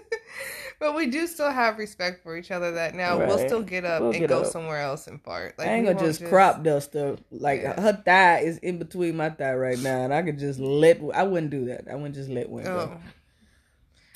But 0.81 0.95
we 0.95 1.05
do 1.05 1.27
still 1.27 1.51
have 1.51 1.77
respect 1.77 2.23
for 2.23 2.35
each 2.35 2.49
other. 2.49 2.71
That 2.71 2.95
now 2.95 3.15
we'll 3.19 3.37
still 3.37 3.61
get 3.61 3.85
up 3.85 4.01
We'll 4.01 4.09
and 4.11 4.19
get 4.21 4.29
go 4.29 4.41
up. 4.41 4.47
somewhere 4.47 4.79
else 4.81 5.05
and 5.05 5.21
fart. 5.23 5.53
Like 5.59 5.67
I 5.67 5.73
ain't 5.75 5.85
gonna 5.85 5.95
won't 5.95 6.07
just, 6.07 6.25
crop 6.25 6.63
dust 6.63 6.95
her. 6.95 7.17
Like 7.29 7.61
Yeah. 7.61 7.79
her 7.79 8.01
thigh 8.03 8.39
is 8.39 8.57
in 8.57 8.79
between 8.79 9.15
my 9.15 9.29
thigh 9.29 9.53
right 9.53 9.77
now, 9.77 10.03
and 10.03 10.11
I 10.11 10.23
could 10.23 10.39
just 10.39 10.59
let. 10.59 10.99
I 11.13 11.21
wouldn't 11.21 11.51
do 11.51 11.65
that. 11.65 11.83
I 11.87 11.93
wouldn't 11.93 12.15
just 12.15 12.31
let 12.31 12.49
one 12.49 12.63
Oh, 12.65 12.87
go. 12.87 12.97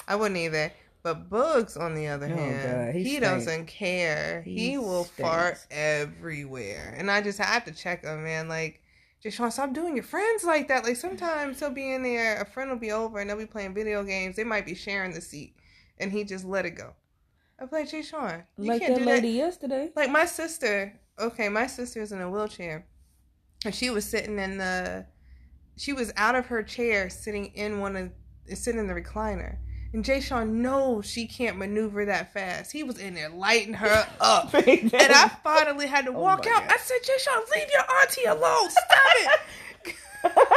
I 0.07 0.15
wouldn't 0.15 0.37
either. 0.39 0.71
But 1.03 1.29
Bugs, 1.29 1.77
on 1.77 1.93
the 1.93 2.07
other 2.07 2.25
Oh, 2.25 2.35
hand, 2.35 2.87
God, 2.87 2.95
he 2.95 3.03
he, 3.03 3.19
doesn't 3.19 3.67
care. 3.67 4.41
He, 4.41 4.71
He 4.71 4.77
will 4.79 5.03
stinks. 5.03 5.21
fart 5.21 5.67
everywhere, 5.69 6.95
and 6.97 7.11
I 7.11 7.21
just 7.21 7.37
have 7.37 7.63
to 7.65 7.71
check 7.71 8.03
him, 8.03 8.23
man. 8.23 8.49
Like, 8.49 8.81
just 9.21 9.37
Sean, 9.37 9.51
stop 9.51 9.71
doing 9.73 9.95
your 9.95 10.03
friends 10.03 10.43
like 10.43 10.67
that. 10.69 10.83
Like 10.83 10.95
sometimes 10.95 11.59
he'll 11.59 11.69
be 11.69 11.91
in 11.93 12.01
there, 12.01 12.41
a 12.41 12.45
friend 12.45 12.71
will 12.71 12.77
be 12.79 12.91
over, 12.91 13.19
and 13.19 13.29
they'll 13.29 13.37
be 13.37 13.45
playing 13.45 13.75
video 13.75 14.03
games. 14.03 14.35
They 14.35 14.43
might 14.43 14.65
be 14.65 14.73
sharing 14.73 15.13
the 15.13 15.21
seat, 15.21 15.55
and 15.99 16.11
he 16.11 16.23
just 16.23 16.45
let 16.45 16.65
it 16.65 16.71
go. 16.71 16.93
I'm 17.59 17.69
like, 17.71 17.89
Jay 17.89 18.01
Sean, 18.01 18.43
you 18.57 18.69
Like 18.71 18.81
can't 18.81 18.95
that 18.95 18.99
do 19.01 19.05
lady 19.05 19.31
that. 19.31 19.37
yesterday. 19.37 19.91
Like 19.95 20.11
my 20.11 20.25
sister, 20.25 20.93
okay, 21.19 21.47
my 21.49 21.67
sister's 21.67 22.11
in 22.11 22.21
a 22.21 22.29
wheelchair, 22.29 22.85
and 23.63 23.73
she 23.73 23.89
was 23.89 24.03
sitting 24.05 24.37
in 24.39 24.57
the, 24.57 25.05
she 25.77 25.93
was 25.93 26.11
out 26.17 26.35
of 26.35 26.47
her 26.47 26.63
chair, 26.63 27.09
sitting 27.09 27.45
in 27.55 27.79
one 27.79 27.95
of, 27.95 28.11
sitting 28.57 28.79
in 28.79 28.87
the 28.87 28.93
recliner, 28.93 29.57
And 29.93 30.03
Jay 30.03 30.19
Sean 30.19 30.61
knows 30.61 31.05
she 31.09 31.25
can't 31.27 31.57
maneuver 31.57 32.05
that 32.05 32.33
fast. 32.33 32.71
He 32.73 32.83
was 32.83 32.99
in 32.99 33.13
there 33.13 33.29
lighting 33.29 33.73
her 33.75 34.07
up. 34.19 34.53
and 34.53 34.91
I 34.93 35.31
finally 35.43 35.87
had 35.87 36.05
to 36.05 36.11
Oh 36.11 36.19
walk 36.19 36.45
out. 36.47 36.63
God. 36.63 36.71
I 36.73 36.77
said, 36.77 36.97
Jay 37.05 37.13
Sean, 37.17 37.41
leave 37.55 37.67
your 37.71 37.83
auntie 38.01 38.25
alone. 38.25 38.69
Stop 38.69 39.15
it. 39.15 39.95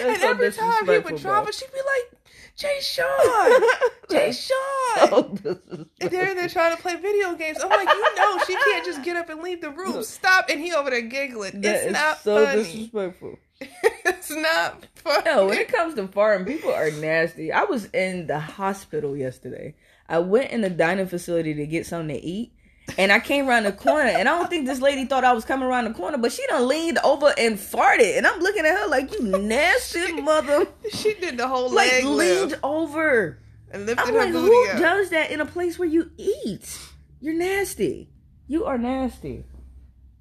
And 0.00 0.16
so 0.20 0.28
every 0.30 0.50
time 0.52 0.86
he 0.86 0.98
would 0.98 1.16
drop 1.20 1.48
it, 1.48 1.54
she'd 1.54 1.70
be 1.72 1.78
like, 1.78 2.20
Jay 2.56 2.78
Sean, 2.80 3.62
Jay 4.10 4.32
Sean. 4.32 5.08
So 5.08 5.16
And 5.24 5.42
disrespectful. 5.42 6.08
they're 6.10 6.30
in 6.30 6.36
there 6.36 6.48
trying 6.48 6.76
to 6.76 6.80
play 6.82 6.94
video 6.96 7.34
games. 7.34 7.58
I'm 7.60 7.68
like, 7.68 7.88
you 7.88 8.14
know, 8.16 8.38
she 8.46 8.54
can't 8.54 8.84
just 8.84 9.02
get 9.02 9.16
up 9.16 9.28
and 9.28 9.42
leave 9.42 9.60
the 9.60 9.70
room. 9.70 10.02
Stop. 10.04 10.46
And 10.48 10.60
he 10.60 10.72
over 10.72 10.90
there 10.90 11.00
giggling. 11.02 11.60
That 11.62 11.74
it's 11.76 11.86
is 11.86 11.92
not 11.92 12.18
so 12.18 12.44
funny. 12.46 12.62
disrespectful. 12.62 13.38
it's 13.60 14.30
not 14.30 14.86
funny. 14.94 15.22
No, 15.24 15.46
when 15.46 15.58
it 15.58 15.68
comes 15.68 15.94
to 15.94 16.04
farting, 16.06 16.46
people 16.46 16.72
are 16.72 16.90
nasty. 16.92 17.50
I 17.52 17.64
was 17.64 17.86
in 17.86 18.26
the 18.28 18.38
hospital 18.38 19.16
yesterday. 19.16 19.74
I 20.08 20.18
went 20.18 20.50
in 20.50 20.60
the 20.60 20.70
dining 20.70 21.06
facility 21.06 21.54
to 21.54 21.66
get 21.66 21.86
something 21.86 22.14
to 22.16 22.22
eat. 22.22 22.52
And 22.98 23.10
I 23.10 23.18
came 23.18 23.48
around 23.48 23.64
the 23.64 23.72
corner, 23.72 24.08
and 24.10 24.28
I 24.28 24.38
don't 24.38 24.48
think 24.50 24.66
this 24.66 24.80
lady 24.80 25.04
thought 25.06 25.24
I 25.24 25.32
was 25.32 25.44
coming 25.44 25.66
around 25.66 25.84
the 25.86 25.94
corner, 25.94 26.18
but 26.18 26.30
she 26.32 26.46
done 26.48 26.68
leaned 26.68 26.98
over 26.98 27.32
and 27.38 27.56
farted. 27.58 28.16
And 28.18 28.26
I'm 28.26 28.40
looking 28.40 28.64
at 28.66 28.78
her 28.78 28.86
like, 28.88 29.12
you 29.12 29.22
nasty 29.22 30.12
mother. 30.20 30.66
she 30.92 31.14
did 31.14 31.36
the 31.38 31.48
whole 31.48 31.70
Like, 31.70 31.90
leg 31.90 32.04
leaned 32.04 32.50
lift 32.50 32.60
over. 32.62 33.38
and 33.72 33.86
lifted 33.86 34.06
I'm 34.06 34.12
her 34.14 34.20
like, 34.20 34.32
booty 34.32 34.46
who 34.48 34.68
up. 34.70 34.78
does 34.78 35.10
that 35.10 35.30
in 35.30 35.40
a 35.40 35.46
place 35.46 35.78
where 35.78 35.88
you 35.88 36.10
eat? 36.18 36.78
You're 37.20 37.34
nasty. 37.34 38.10
You 38.46 38.66
are 38.66 38.76
nasty. 38.78 39.44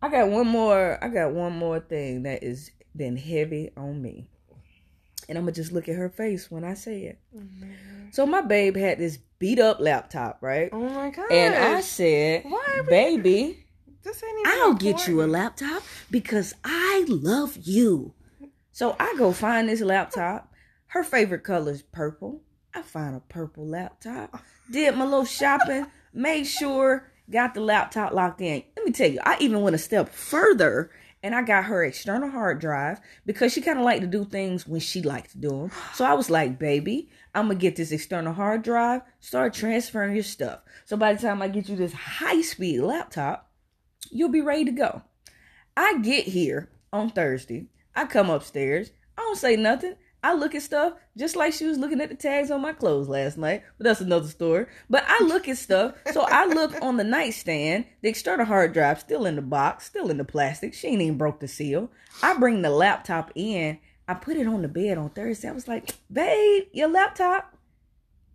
I 0.01 0.09
got 0.09 0.29
one 0.29 0.47
more. 0.47 0.97
I 1.03 1.09
got 1.09 1.33
one 1.33 1.53
more 1.57 1.79
thing 1.81 2.23
that 2.23 2.43
is 2.43 2.71
been 2.95 3.17
heavy 3.17 3.71
on 3.75 4.01
me, 4.01 4.29
and 5.27 5.37
I'm 5.37 5.43
gonna 5.43 5.51
just 5.53 5.71
look 5.73 5.89
at 5.89 5.95
her 5.95 6.09
face 6.09 6.49
when 6.49 6.63
I 6.63 6.73
say 6.75 7.03
it. 7.03 7.19
Oh, 7.37 7.41
so 8.11 8.25
my 8.25 8.41
babe 8.41 8.75
had 8.77 8.99
this 8.99 9.17
beat 9.43 9.59
up 9.59 9.81
laptop, 9.81 10.37
right? 10.39 10.69
Oh 10.71 10.87
my 10.87 11.09
god! 11.09 11.29
And 11.29 11.53
I 11.53 11.81
said, 11.81 12.45
"Baby, 12.87 13.67
this 14.01 14.23
ain't 14.23 14.39
even 14.39 14.61
I'll 14.61 14.73
get 14.73 15.05
you 15.05 15.21
a 15.21 15.27
laptop 15.27 15.83
because 16.09 16.53
I 16.63 17.03
love 17.09 17.57
you. 17.61 18.13
So 18.71 18.95
I 19.01 19.13
go 19.17 19.33
find 19.33 19.67
this 19.67 19.81
laptop. 19.81 20.53
Her 20.87 21.03
favorite 21.03 21.43
color 21.43 21.73
is 21.73 21.81
purple. 21.81 22.41
I 22.73 22.83
find 22.83 23.17
a 23.17 23.19
purple 23.19 23.67
laptop. 23.67 24.41
Did 24.71 24.95
my 24.95 25.03
little 25.03 25.25
shopping. 25.25 25.87
Made 26.13 26.45
sure 26.45 27.11
got 27.29 27.53
the 27.53 27.59
laptop 27.59 28.13
locked 28.13 28.39
in. 28.39 28.63
Let 28.77 28.85
me 28.85 28.93
tell 28.93 29.11
you, 29.11 29.19
I 29.25 29.35
even 29.41 29.61
went 29.61 29.75
a 29.75 29.79
step 29.79 30.07
further 30.07 30.89
and 31.23 31.33
I 31.33 31.41
got 31.41 31.65
her 31.65 31.83
external 31.83 32.29
hard 32.29 32.59
drive 32.59 32.99
because 33.25 33.53
she 33.53 33.61
kind 33.61 33.79
of 33.79 33.85
liked 33.85 34.01
to 34.01 34.07
do 34.07 34.25
things 34.25 34.67
when 34.67 34.81
she 34.81 35.01
liked 35.01 35.31
to 35.31 35.37
do 35.37 35.49
them. 35.49 35.71
So 35.93 36.05
I 36.05 36.13
was 36.13 36.29
like, 36.29 36.59
baby, 36.59 37.09
I'm 37.35 37.47
gonna 37.47 37.55
get 37.55 37.75
this 37.75 37.91
external 37.91 38.33
hard 38.33 38.61
drive. 38.63 39.01
Start 39.19 39.53
transferring 39.53 40.13
your 40.13 40.23
stuff. 40.23 40.59
So 40.85 40.95
by 40.97 41.13
the 41.13 41.21
time 41.21 41.41
I 41.41 41.47
get 41.47 41.67
you 41.67 41.75
this 41.75 41.93
high 41.93 42.41
speed 42.41 42.81
laptop, 42.81 43.49
you'll 44.11 44.29
be 44.29 44.41
ready 44.41 44.65
to 44.65 44.71
go. 44.71 45.01
I 45.75 45.97
get 45.99 46.25
here 46.25 46.69
on 46.91 47.09
Thursday. 47.09 47.67
I 47.95 48.05
come 48.05 48.29
upstairs. 48.29 48.91
I 49.17 49.21
don't 49.21 49.37
say 49.37 49.55
nothing. 49.55 49.95
I 50.23 50.33
look 50.33 50.55
at 50.55 50.61
stuff 50.61 50.93
just 51.17 51.35
like 51.35 51.53
she 51.53 51.65
was 51.65 51.77
looking 51.77 51.99
at 51.99 52.07
the 52.07 52.15
tags 52.15 52.49
on 52.49 52.61
my 52.61 52.71
clothes 52.71 53.09
last 53.09 53.37
night, 53.37 53.63
but 53.77 53.83
that's 53.83 53.99
another 53.99 54.29
story. 54.29 54.67
But 54.89 55.03
I 55.05 55.21
look 55.23 55.49
at 55.49 55.57
stuff. 55.57 55.95
So 56.11 56.21
I 56.21 56.45
look 56.45 56.81
on 56.81 56.95
the 56.95 57.03
nightstand. 57.03 57.85
The 58.01 58.09
external 58.09 58.45
hard 58.45 58.71
drive 58.71 59.01
still 59.01 59.25
in 59.25 59.35
the 59.35 59.41
box, 59.41 59.85
still 59.85 60.09
in 60.09 60.17
the 60.17 60.23
plastic. 60.23 60.73
She 60.73 60.87
ain't 60.87 61.01
even 61.01 61.17
broke 61.17 61.41
the 61.41 61.47
seal. 61.49 61.91
I 62.21 62.37
bring 62.37 62.61
the 62.61 62.69
laptop 62.69 63.31
in. 63.35 63.79
I 64.07 64.13
put 64.15 64.37
it 64.37 64.47
on 64.47 64.61
the 64.61 64.67
bed 64.67 64.97
on 64.97 65.09
Thursday. 65.09 65.49
I 65.49 65.51
was 65.51 65.67
like, 65.67 65.95
babe, 66.11 66.63
your 66.73 66.89
laptop. 66.89 67.57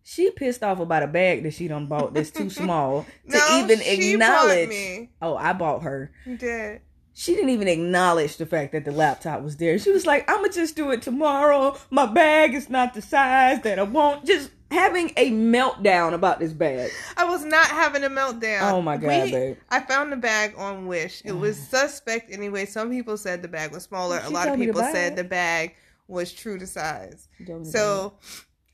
She 0.02 0.30
pissed 0.30 0.62
off 0.62 0.80
about 0.80 1.02
a 1.02 1.06
bag 1.06 1.42
that 1.42 1.52
she 1.52 1.68
done 1.68 1.86
bought 1.86 2.14
that's 2.14 2.30
too 2.30 2.48
small 2.62 3.04
to 3.30 3.36
No, 3.36 3.58
even 3.62 3.80
acknowledge. 3.82 5.08
Oh, 5.20 5.36
I 5.36 5.52
bought 5.52 5.82
her. 5.82 6.12
You 6.24 6.38
did. 6.38 6.80
She 7.12 7.34
didn't 7.34 7.50
even 7.50 7.68
acknowledge 7.68 8.36
the 8.36 8.46
fact 8.46 8.72
that 8.72 8.84
the 8.84 8.92
laptop 8.92 9.42
was 9.42 9.56
there. 9.56 9.78
She 9.78 9.90
was 9.90 10.06
like, 10.06 10.30
"I'ma 10.30 10.48
just 10.48 10.76
do 10.76 10.92
it 10.92 11.02
tomorrow. 11.02 11.76
My 11.90 12.06
bag 12.06 12.54
is 12.54 12.70
not 12.70 12.94
the 12.94 13.02
size 13.02 13.60
that 13.62 13.78
I 13.78 13.82
want." 13.82 14.24
Just 14.24 14.50
having 14.70 15.12
a 15.16 15.30
meltdown 15.30 16.12
about 16.14 16.38
this 16.38 16.52
bag. 16.52 16.90
I 17.16 17.24
was 17.24 17.44
not 17.44 17.66
having 17.66 18.04
a 18.04 18.10
meltdown. 18.10 18.72
Oh 18.72 18.82
my 18.82 18.96
God, 18.96 19.08
babe. 19.08 19.56
I 19.70 19.80
found 19.80 20.12
the 20.12 20.16
bag 20.16 20.54
on 20.56 20.86
Wish. 20.86 21.22
It 21.24 21.32
was 21.32 21.58
mm. 21.58 21.70
suspect 21.70 22.32
anyway. 22.32 22.66
Some 22.66 22.90
people 22.90 23.16
said 23.16 23.42
the 23.42 23.48
bag 23.48 23.72
was 23.72 23.84
smaller. 23.84 24.20
She 24.20 24.26
a 24.26 24.30
lot 24.30 24.48
of 24.48 24.58
me 24.58 24.66
the 24.66 24.72
people 24.72 24.82
said 24.92 25.16
the 25.16 25.24
bag 25.24 25.74
was 26.06 26.32
true 26.32 26.58
to 26.58 26.66
size. 26.66 27.28
So 27.62 28.14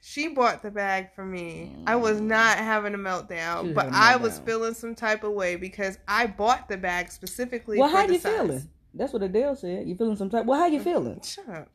she 0.00 0.28
bought 0.28 0.62
the 0.62 0.70
bag 0.70 1.14
for 1.14 1.24
me. 1.24 1.74
I 1.86 1.96
was 1.96 2.20
mm. 2.20 2.26
not 2.26 2.58
having 2.58 2.94
a 2.94 2.98
meltdown, 2.98 3.74
but 3.74 3.86
a 3.86 3.90
I 3.92 4.16
was 4.16 4.38
feeling 4.40 4.74
some 4.74 4.94
type 4.94 5.24
of 5.24 5.32
way 5.32 5.56
because 5.56 5.98
I 6.06 6.26
bought 6.26 6.68
the 6.68 6.76
bag 6.76 7.10
specifically 7.10 7.78
Well, 7.78 7.88
how 7.88 8.06
you 8.06 8.18
size. 8.18 8.36
feeling? 8.36 8.68
That's 8.92 9.12
what 9.12 9.22
Adele 9.22 9.56
said. 9.56 9.88
You 9.88 9.96
feeling 9.96 10.16
some 10.16 10.30
type? 10.30 10.46
Well, 10.46 10.58
how 10.58 10.66
you 10.66 10.78
feeling? 10.80 11.20
Shut 11.22 11.48
up. 11.48 11.68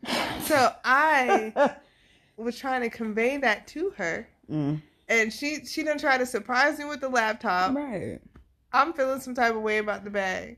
So 0.44 0.74
I 0.86 1.76
was 2.40 2.58
trying 2.58 2.82
to 2.82 2.90
convey 2.90 3.38
that 3.38 3.68
to 3.68 3.92
her, 3.98 4.28
mm, 4.52 4.82
and 5.08 5.34
she 5.34 5.66
she 5.66 5.84
done 5.84 5.98
try 5.98 6.18
to 6.18 6.26
surprise 6.26 6.80
me 6.80 6.86
with 6.86 7.02
the 7.02 7.10
laptop. 7.10 7.76
right. 7.76 8.20
I'm 8.72 8.94
feeling 8.94 9.20
some 9.20 9.34
type 9.34 9.56
of 9.56 9.62
way 9.62 9.80
about 9.80 10.04
the 10.04 10.12
bag. 10.12 10.58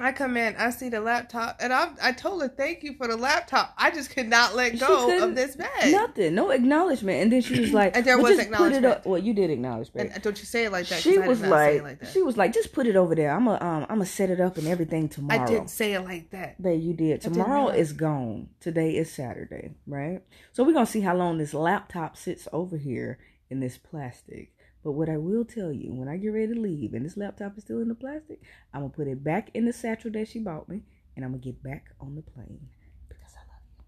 I 0.00 0.12
come 0.12 0.36
in, 0.36 0.54
I 0.56 0.70
see 0.70 0.88
the 0.88 1.00
laptop, 1.00 1.56
and 1.60 1.72
I 1.72 1.90
I 2.00 2.12
told 2.12 2.40
her 2.42 2.48
thank 2.48 2.82
you 2.84 2.94
for 2.94 3.08
the 3.08 3.16
laptop. 3.16 3.74
I 3.76 3.90
just 3.90 4.10
could 4.10 4.28
not 4.28 4.54
let 4.54 4.78
go 4.78 5.24
of 5.24 5.34
this 5.34 5.56
bag. 5.56 5.90
Nothing. 5.92 6.34
No 6.34 6.50
acknowledgement. 6.50 7.22
And 7.22 7.32
then 7.32 7.40
she 7.42 7.58
was 7.60 7.72
like, 7.80 7.96
And 7.96 8.04
there 8.04 8.16
well, 8.16 8.28
was 8.30 8.36
just 8.36 8.50
put 8.52 8.72
it 8.72 8.76
acknowledgement. 8.76 8.86
up. 8.86 9.06
Well, 9.06 9.18
you 9.18 9.34
did 9.34 9.50
acknowledge, 9.50 9.92
babe. 9.92 10.10
And 10.14 10.22
don't 10.22 10.38
you 10.38 10.44
say 10.44 10.66
it 10.66 10.72
like 10.72 10.86
that? 10.88 11.00
she 11.02 11.12
did 11.16 11.26
was 11.26 11.40
not 11.40 11.50
like, 11.50 11.82
like 11.82 12.00
that. 12.00 12.10
she 12.12 12.22
was 12.22 12.36
like, 12.36 12.52
just 12.52 12.72
put 12.72 12.86
it 12.86 12.94
over 12.96 13.14
there. 13.14 13.32
I'm 13.32 13.46
gonna 13.46 13.64
um, 13.64 13.82
I'm 13.84 13.96
gonna 13.98 14.06
set 14.06 14.30
it 14.30 14.40
up 14.40 14.56
and 14.56 14.68
everything 14.68 15.08
tomorrow. 15.08 15.42
I 15.42 15.46
didn't 15.46 15.70
say 15.70 15.94
it 15.94 16.00
like 16.00 16.30
that. 16.30 16.62
Babe, 16.62 16.80
you 16.80 16.94
did. 16.94 17.20
did 17.20 17.32
Tomorrow 17.32 17.64
not. 17.66 17.76
is 17.76 17.92
gone. 17.92 18.48
Today 18.60 18.96
is 18.96 19.10
Saturday, 19.12 19.72
right? 19.86 20.22
So 20.52 20.62
we're 20.64 20.74
gonna 20.74 20.86
see 20.86 21.00
how 21.00 21.16
long 21.16 21.38
this 21.38 21.54
laptop 21.54 22.16
sits 22.16 22.46
over 22.52 22.76
here 22.76 23.18
in 23.50 23.60
this 23.60 23.76
plastic. 23.78 24.52
But 24.84 24.92
what 24.92 25.08
I 25.08 25.16
will 25.16 25.44
tell 25.44 25.72
you, 25.72 25.92
when 25.92 26.08
I 26.08 26.16
get 26.16 26.28
ready 26.28 26.54
to 26.54 26.60
leave 26.60 26.94
and 26.94 27.04
this 27.04 27.16
laptop 27.16 27.58
is 27.58 27.64
still 27.64 27.80
in 27.80 27.88
the 27.88 27.94
plastic, 27.94 28.40
I'm 28.72 28.82
gonna 28.82 28.92
put 28.92 29.08
it 29.08 29.22
back 29.24 29.50
in 29.54 29.64
the 29.66 29.72
satchel 29.72 30.10
that 30.12 30.28
she 30.28 30.38
bought 30.38 30.68
me, 30.68 30.82
and 31.16 31.24
I'm 31.24 31.32
gonna 31.32 31.42
get 31.42 31.62
back 31.62 31.90
on 32.00 32.14
the 32.14 32.22
plane 32.22 32.68
because 33.08 33.32
I 33.34 33.40
love 33.50 33.60
you. 33.78 33.84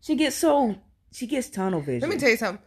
She 0.00 0.14
gets 0.14 0.36
so 0.36 0.76
she 1.12 1.26
gets 1.26 1.48
tunnel 1.48 1.80
vision. 1.80 2.08
Let 2.08 2.14
me 2.14 2.20
tell 2.20 2.30
you 2.30 2.36
something. 2.36 2.62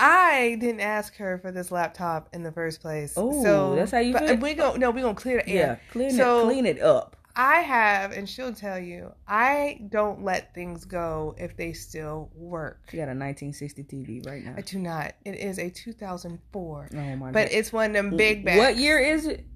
I 0.00 0.56
didn't 0.60 0.80
ask 0.82 1.16
her 1.16 1.38
for 1.38 1.50
this 1.50 1.72
laptop 1.72 2.28
in 2.32 2.42
the 2.44 2.52
first 2.52 2.80
place. 2.80 3.14
Oh, 3.16 3.42
so 3.42 3.74
that's 3.74 3.90
how 3.90 3.98
you 3.98 4.12
but 4.12 4.28
feel? 4.28 4.36
We 4.36 4.54
gon' 4.54 4.78
no, 4.78 4.90
we 4.90 5.00
gonna 5.00 5.14
clear 5.14 5.42
the 5.44 5.50
Yeah, 5.50 5.60
air. 5.60 5.80
clean 5.90 6.10
So- 6.12 6.40
it, 6.40 6.44
clean 6.52 6.66
it 6.66 6.80
up. 6.80 7.16
I 7.40 7.60
have, 7.60 8.10
and 8.10 8.28
she'll 8.28 8.52
tell 8.52 8.80
you, 8.80 9.12
I 9.28 9.80
don't 9.90 10.24
let 10.24 10.52
things 10.56 10.84
go 10.84 11.36
if 11.38 11.56
they 11.56 11.72
still 11.72 12.30
work. 12.34 12.80
She 12.90 12.96
got 12.96 13.04
a 13.04 13.14
1960 13.14 13.84
TV 13.84 14.26
right 14.26 14.44
now. 14.44 14.54
I 14.56 14.60
do 14.62 14.76
not. 14.80 15.14
It 15.24 15.36
is 15.36 15.60
a 15.60 15.70
2004, 15.70 16.88
Oh 16.92 17.16
my 17.16 17.30
but 17.30 17.48
God. 17.48 17.48
it's 17.52 17.72
one 17.72 17.90
of 17.90 17.92
them 17.92 18.16
big 18.16 18.44
back. 18.44 18.58
What 18.58 18.76
year 18.76 18.98
is 18.98 19.26
it? 19.26 19.46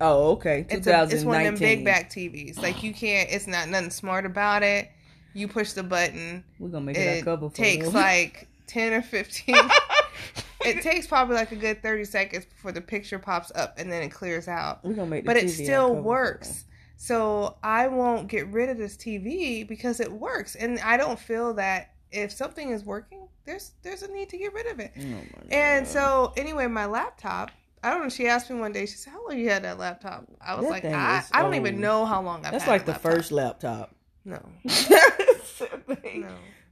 Oh, 0.00 0.30
okay. 0.32 0.64
It's, 0.70 0.86
a, 0.86 1.02
it's 1.10 1.24
one 1.24 1.40
of 1.40 1.44
them 1.44 1.56
big 1.56 1.84
back 1.84 2.10
TVs. 2.10 2.60
Like 2.60 2.82
you 2.82 2.94
can't. 2.94 3.30
It's 3.30 3.46
not 3.46 3.68
nothing 3.68 3.90
smart 3.90 4.24
about 4.24 4.62
it. 4.62 4.90
You 5.34 5.46
push 5.46 5.72
the 5.72 5.82
button. 5.82 6.42
We're 6.58 6.68
gonna 6.68 6.86
make 6.86 6.96
it, 6.96 7.26
It 7.26 7.54
takes 7.54 7.92
like 7.92 8.48
10 8.66 8.94
or 8.94 9.02
15. 9.02 9.56
it 10.64 10.82
takes 10.82 11.06
probably 11.06 11.36
like 11.36 11.52
a 11.52 11.56
good 11.56 11.82
30 11.82 12.04
seconds 12.06 12.46
before 12.46 12.72
the 12.72 12.80
picture 12.80 13.18
pops 13.18 13.52
up 13.54 13.74
and 13.78 13.92
then 13.92 14.02
it 14.02 14.08
clears 14.08 14.48
out. 14.48 14.82
We're 14.82 14.94
gonna 14.94 15.06
make 15.06 15.24
the 15.24 15.26
But 15.26 15.36
it 15.36 15.50
still 15.50 15.94
works. 15.94 16.64
So 16.96 17.56
I 17.62 17.88
won't 17.88 18.28
get 18.28 18.46
rid 18.48 18.68
of 18.70 18.78
this 18.78 18.96
TV 18.96 19.66
because 19.66 20.00
it 20.00 20.10
works. 20.10 20.54
And 20.56 20.78
I 20.80 20.96
don't 20.96 21.18
feel 21.18 21.54
that 21.54 21.92
if 22.10 22.32
something 22.32 22.70
is 22.70 22.84
working, 22.84 23.28
there's 23.44 23.72
there's 23.82 24.02
a 24.02 24.08
need 24.12 24.28
to 24.30 24.38
get 24.38 24.52
rid 24.54 24.66
of 24.66 24.80
it. 24.80 24.92
Oh. 24.98 25.46
And 25.50 25.86
so 25.86 26.32
anyway, 26.36 26.66
my 26.66 26.86
laptop. 26.86 27.50
I 27.82 27.90
don't 27.90 28.02
know. 28.02 28.08
She 28.08 28.26
asked 28.26 28.50
me 28.50 28.58
one 28.58 28.72
day. 28.72 28.86
She 28.86 28.96
said, 28.96 29.12
"How 29.12 29.28
long 29.28 29.38
you 29.38 29.48
had 29.50 29.62
that 29.64 29.78
laptop?" 29.78 30.24
I 30.40 30.54
was 30.54 30.64
That 30.64 30.70
like, 30.70 30.84
I, 30.86 31.22
I 31.32 31.42
don't 31.42 31.54
even 31.54 31.80
know 31.80 32.04
how 32.06 32.20
long 32.22 32.44
I've 32.44 32.52
that's 32.52 32.66
like 32.66 32.84
the 32.84 32.92
laptop. 32.92 33.12
first 33.12 33.30
laptop. 33.30 33.94
No, 34.24 34.40
no. 34.64 36.28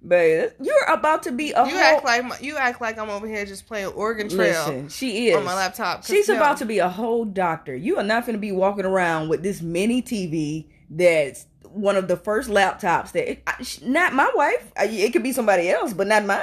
Babe, 0.07 0.51
you're 0.61 0.85
about 0.89 1.23
to 1.25 1.33
be 1.33 1.53
a 1.53 1.65
You 1.65 1.71
whole. 1.71 1.81
act 1.81 2.05
like 2.05 2.43
you 2.43 2.57
act 2.57 2.81
like 2.81 2.99
I'm 2.99 3.09
over 3.11 3.27
here 3.27 3.45
just 3.47 3.67
playing 3.67 3.87
Oregon 3.89 4.29
Trail 4.29 4.61
Listen, 4.67 4.89
she 4.89 5.29
is 5.29 5.37
on 5.37 5.45
my 5.45 5.55
laptop. 5.55 6.05
She's 6.05 6.29
no. 6.29 6.37
about 6.37 6.59
to 6.59 6.67
be 6.67 6.79
a 6.79 6.89
whole 6.89 7.25
doctor. 7.25 7.75
You 7.75 7.97
are 7.99 8.03
not 8.03 8.27
going 8.27 8.35
to 8.35 8.41
be 8.41 8.53
walking 8.53 8.85
around 8.85 9.29
with 9.29 9.43
this 9.43 9.63
mini 9.63 10.03
TV 10.03 10.67
that's 10.91 11.47
one 11.63 11.97
of 11.97 12.07
the 12.09 12.17
first 12.17 12.51
laptops 12.51 13.13
that 13.13 13.39
not 13.83 14.13
my 14.13 14.31
wife. 14.35 14.71
It 14.77 15.13
could 15.13 15.23
be 15.23 15.33
somebody 15.33 15.71
else, 15.71 15.93
but 15.95 16.07
not 16.07 16.25
mine. 16.27 16.41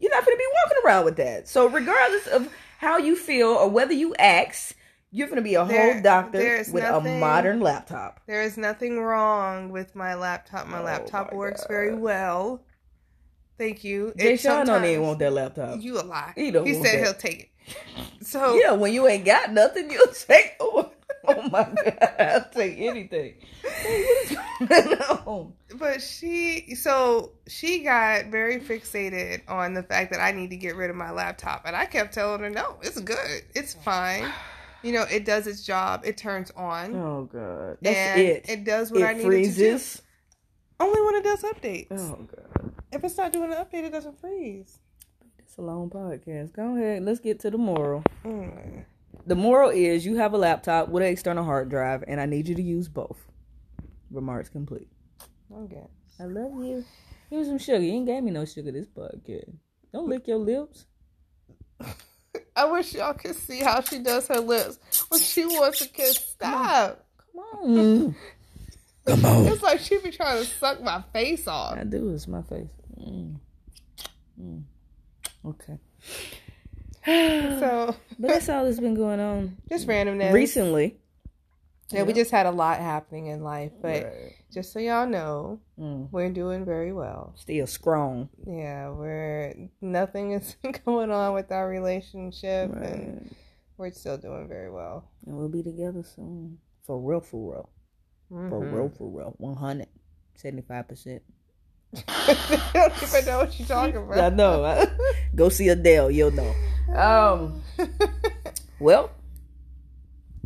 You're 0.00 0.10
not 0.10 0.24
going 0.24 0.36
to 0.36 0.38
be 0.38 0.46
walking 0.64 0.78
around 0.86 1.04
with 1.04 1.16
that. 1.16 1.46
So 1.48 1.68
regardless 1.68 2.26
of 2.28 2.48
how 2.78 2.96
you 2.98 3.16
feel 3.16 3.48
or 3.48 3.68
whether 3.68 3.92
you 3.92 4.14
ask, 4.16 4.74
you're 5.10 5.28
going 5.28 5.36
to 5.36 5.42
be 5.42 5.54
a 5.54 5.64
There- 5.64 5.92
whole 5.94 6.02
doctor 6.02 6.64
with 6.72 6.82
a 6.84 7.00
modern 7.00 7.60
laptop. 7.60 8.20
There 8.26 8.42
is 8.42 8.56
nothing 8.56 8.98
wrong 9.00 9.70
with 9.70 9.94
my 9.94 10.14
laptop. 10.14 10.66
My 10.66 10.80
Oh 10.80 10.84
laptop 10.84 11.30
my 11.32 11.36
works 11.38 11.60
God. 11.62 11.68
very 11.68 11.94
well. 11.94 12.62
Thank 13.58 13.84
you. 13.84 14.12
Jay 14.18 14.34
It 14.34 14.40
Sean 14.40 14.66
don't 14.66 14.84
even 14.84 15.02
want 15.02 15.18
that 15.20 15.32
laptop. 15.32 15.80
You 15.80 16.00
a 16.00 16.02
lie. 16.02 16.32
He 16.36 16.50
don't 16.50 16.66
He 16.66 16.74
said 16.74 16.84
that. 16.98 17.04
he'll 17.04 17.14
take 17.14 17.50
it. 17.66 18.26
So 18.26 18.54
Yeah, 18.60 18.72
when 18.72 18.92
you 18.92 19.06
ain't 19.06 19.24
got 19.24 19.52
nothing, 19.52 19.90
you'll 19.90 20.06
take. 20.08 20.56
Oh, 21.26 21.36
oh 21.38 21.48
my 21.48 21.62
god, 21.64 21.98
I'll 22.18 22.48
take 22.50 22.78
anything. 22.78 23.34
What 23.62 23.86
is 23.86 24.36
going 24.68 24.98
on? 25.00 25.52
But 25.76 26.02
she, 26.02 26.74
so 26.74 27.32
she 27.48 27.78
got 27.82 28.26
very 28.26 28.60
fixated 28.60 29.40
on 29.48 29.72
the 29.72 29.82
fact 29.82 30.12
that 30.12 30.20
I 30.20 30.32
need 30.32 30.50
to 30.50 30.56
get 30.56 30.76
rid 30.76 30.90
of 30.90 30.96
my 30.96 31.10
laptop, 31.12 31.62
and 31.64 31.74
I 31.74 31.86
kept 31.86 32.12
telling 32.12 32.40
her, 32.42 32.50
"No, 32.50 32.76
it's 32.82 33.00
good, 33.00 33.42
it's 33.54 33.72
fine. 33.72 34.30
You 34.82 34.92
know, 34.92 35.06
it 35.10 35.24
does 35.24 35.46
its 35.46 35.64
job. 35.64 36.02
It 36.04 36.18
turns 36.18 36.50
on, 36.56 36.94
Oh 36.94 37.28
god, 37.32 37.78
that's 37.80 37.96
and 37.96 38.20
it. 38.20 38.44
it. 38.50 38.64
does 38.64 38.92
what 38.92 39.02
I 39.02 39.14
need 39.14 39.24
it 39.26 39.54
to 39.54 39.54
do. 39.54 39.80
Only 40.78 41.00
when 41.06 41.14
it 41.14 41.24
does 41.24 41.42
updates. 41.42 41.86
Oh 41.92 42.18
god, 42.36 42.53
If 42.94 43.02
it's 43.02 43.16
not 43.16 43.32
doing 43.32 43.52
an 43.52 43.58
update, 43.58 43.82
it 43.82 43.90
doesn't 43.90 44.20
freeze. 44.20 44.78
it's 45.40 45.56
a 45.58 45.62
long 45.62 45.90
podcast. 45.90 46.52
Go 46.52 46.76
ahead, 46.76 47.02
let's 47.02 47.18
get 47.18 47.40
to 47.40 47.50
the 47.50 47.58
moral. 47.58 48.04
Mm. 48.24 48.84
The 49.26 49.34
moral 49.34 49.70
is 49.70 50.06
you 50.06 50.16
have 50.16 50.32
a 50.32 50.38
laptop 50.38 50.90
with 50.90 51.02
an 51.02 51.08
external 51.08 51.42
hard 51.42 51.70
drive, 51.70 52.04
and 52.06 52.20
I 52.20 52.26
need 52.26 52.46
you 52.46 52.54
to 52.54 52.62
use 52.62 52.88
both. 52.88 53.26
Remarks 54.12 54.48
complete. 54.48 54.86
Okay. 55.52 55.82
I 56.20 56.24
love 56.26 56.52
you. 56.64 56.84
Here's 57.30 57.48
some 57.48 57.58
sugar. 57.58 57.82
You 57.82 57.94
ain't 57.94 58.06
gave 58.06 58.22
me 58.22 58.30
no 58.30 58.44
sugar 58.44 58.70
this 58.70 58.86
podcast. 58.86 59.52
Don't 59.92 60.08
lick 60.08 60.28
your 60.28 60.38
lips. 60.38 60.86
I 62.56 62.66
wish 62.66 62.94
y'all 62.94 63.14
could 63.14 63.34
see 63.34 63.58
how 63.58 63.80
she 63.80 63.98
does 63.98 64.28
her 64.28 64.38
lips 64.38 64.78
when 65.08 65.20
she 65.20 65.44
wants 65.46 65.80
to 65.80 65.88
kiss. 65.88 66.14
Stop. 66.14 67.04
Come 67.32 67.44
on. 67.60 68.16
Come 69.06 69.24
on. 69.24 69.46
It's 69.48 69.62
like 69.62 69.80
she 69.80 69.98
be 69.98 70.12
trying 70.12 70.38
to 70.38 70.44
suck 70.44 70.80
my 70.80 71.02
face 71.12 71.48
off. 71.48 71.76
I 71.76 71.82
do. 71.82 72.10
It's 72.10 72.28
my 72.28 72.42
face. 72.42 72.68
Mm. 72.98 73.36
Mm. 74.40 74.62
Okay. 75.46 75.78
So 77.60 77.94
But 78.18 78.28
that's 78.28 78.48
all 78.48 78.64
that's 78.64 78.80
been 78.80 78.94
going 78.94 79.20
on 79.20 79.56
just 79.68 79.86
randomness. 79.86 80.32
recently. 80.32 80.96
Yeah, 81.90 82.04
we 82.04 82.14
just 82.14 82.30
had 82.30 82.46
a 82.46 82.50
lot 82.50 82.78
happening 82.80 83.26
in 83.26 83.42
life, 83.44 83.72
but 83.82 84.04
Right. 84.04 84.32
just 84.50 84.72
so 84.72 84.78
y'all 84.78 85.06
know, 85.06 85.60
Mm. 85.78 86.08
we're 86.10 86.30
doing 86.30 86.64
very 86.64 86.92
well. 86.94 87.34
Still 87.36 87.66
strong. 87.66 88.30
Yeah, 88.46 88.88
we're 88.90 89.68
nothing 89.82 90.32
is 90.32 90.56
going 90.86 91.10
on 91.10 91.34
with 91.34 91.52
our 91.52 91.68
relationship, 91.68 92.72
Right. 92.72 92.82
and 92.88 93.34
we're 93.76 93.90
still 93.92 94.16
doing 94.16 94.48
very 94.48 94.70
well. 94.70 95.10
And 95.26 95.36
we'll 95.36 95.50
be 95.50 95.62
together 95.62 96.02
soon. 96.02 96.58
For 96.84 96.98
real, 96.98 97.20
for 97.20 97.52
real. 97.52 97.68
For 98.30 98.60
Mhm. 98.60 98.72
real, 98.74 98.88
for 98.88 99.08
real. 99.10 99.34
100. 99.36 99.88
75%. 100.36 101.22
I 102.08 102.70
don't 102.74 103.02
even 103.02 103.24
know 103.26 103.38
what 103.38 103.58
you're 103.58 103.68
talking 103.68 103.96
about. 103.96 104.18
I 104.18 104.28
know. 104.30 104.84
Go 105.34 105.48
see 105.48 105.68
Adele. 105.68 106.10
You'll 106.10 106.30
know. 106.32 106.54
Um. 106.94 107.62
Well, 108.80 109.10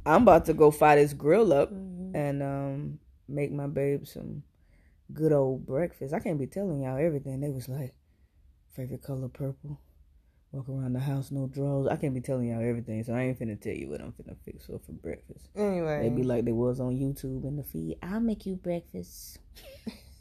I'm 0.06 0.22
about 0.22 0.46
to 0.46 0.54
go 0.54 0.70
fire 0.70 0.96
this 0.96 1.12
grill 1.12 1.52
up 1.52 1.70
and 1.70 2.42
um 2.42 2.98
make 3.28 3.50
my 3.52 3.66
babe 3.66 4.06
some 4.06 4.42
good 5.12 5.32
old 5.32 5.66
breakfast. 5.66 6.14
I 6.14 6.20
can't 6.20 6.38
be 6.38 6.46
telling 6.46 6.82
y'all 6.82 6.98
everything. 6.98 7.40
They 7.40 7.50
was 7.50 7.68
like, 7.68 7.94
favorite 8.74 9.02
color 9.02 9.28
purple. 9.28 9.80
Walk 10.52 10.68
around 10.70 10.94
the 10.94 11.00
house, 11.00 11.30
no 11.30 11.46
drawers. 11.46 11.88
I 11.88 11.96
can't 11.96 12.14
be 12.14 12.22
telling 12.22 12.48
y'all 12.48 12.66
everything, 12.66 13.04
so 13.04 13.12
I 13.12 13.20
ain't 13.22 13.38
finna 13.38 13.60
tell 13.60 13.74
you 13.74 13.90
what 13.90 14.00
I'm 14.00 14.12
finna 14.12 14.34
fix 14.46 14.66
her 14.68 14.78
for 14.78 14.92
breakfast. 14.92 15.48
anyway, 15.54 16.04
They 16.04 16.08
be 16.08 16.22
like 16.22 16.46
they 16.46 16.52
was 16.52 16.80
on 16.80 16.94
YouTube 16.96 17.44
in 17.44 17.56
the 17.56 17.64
feed. 17.64 17.98
I'll 18.02 18.20
make 18.20 18.46
you 18.46 18.56
breakfast. 18.56 19.38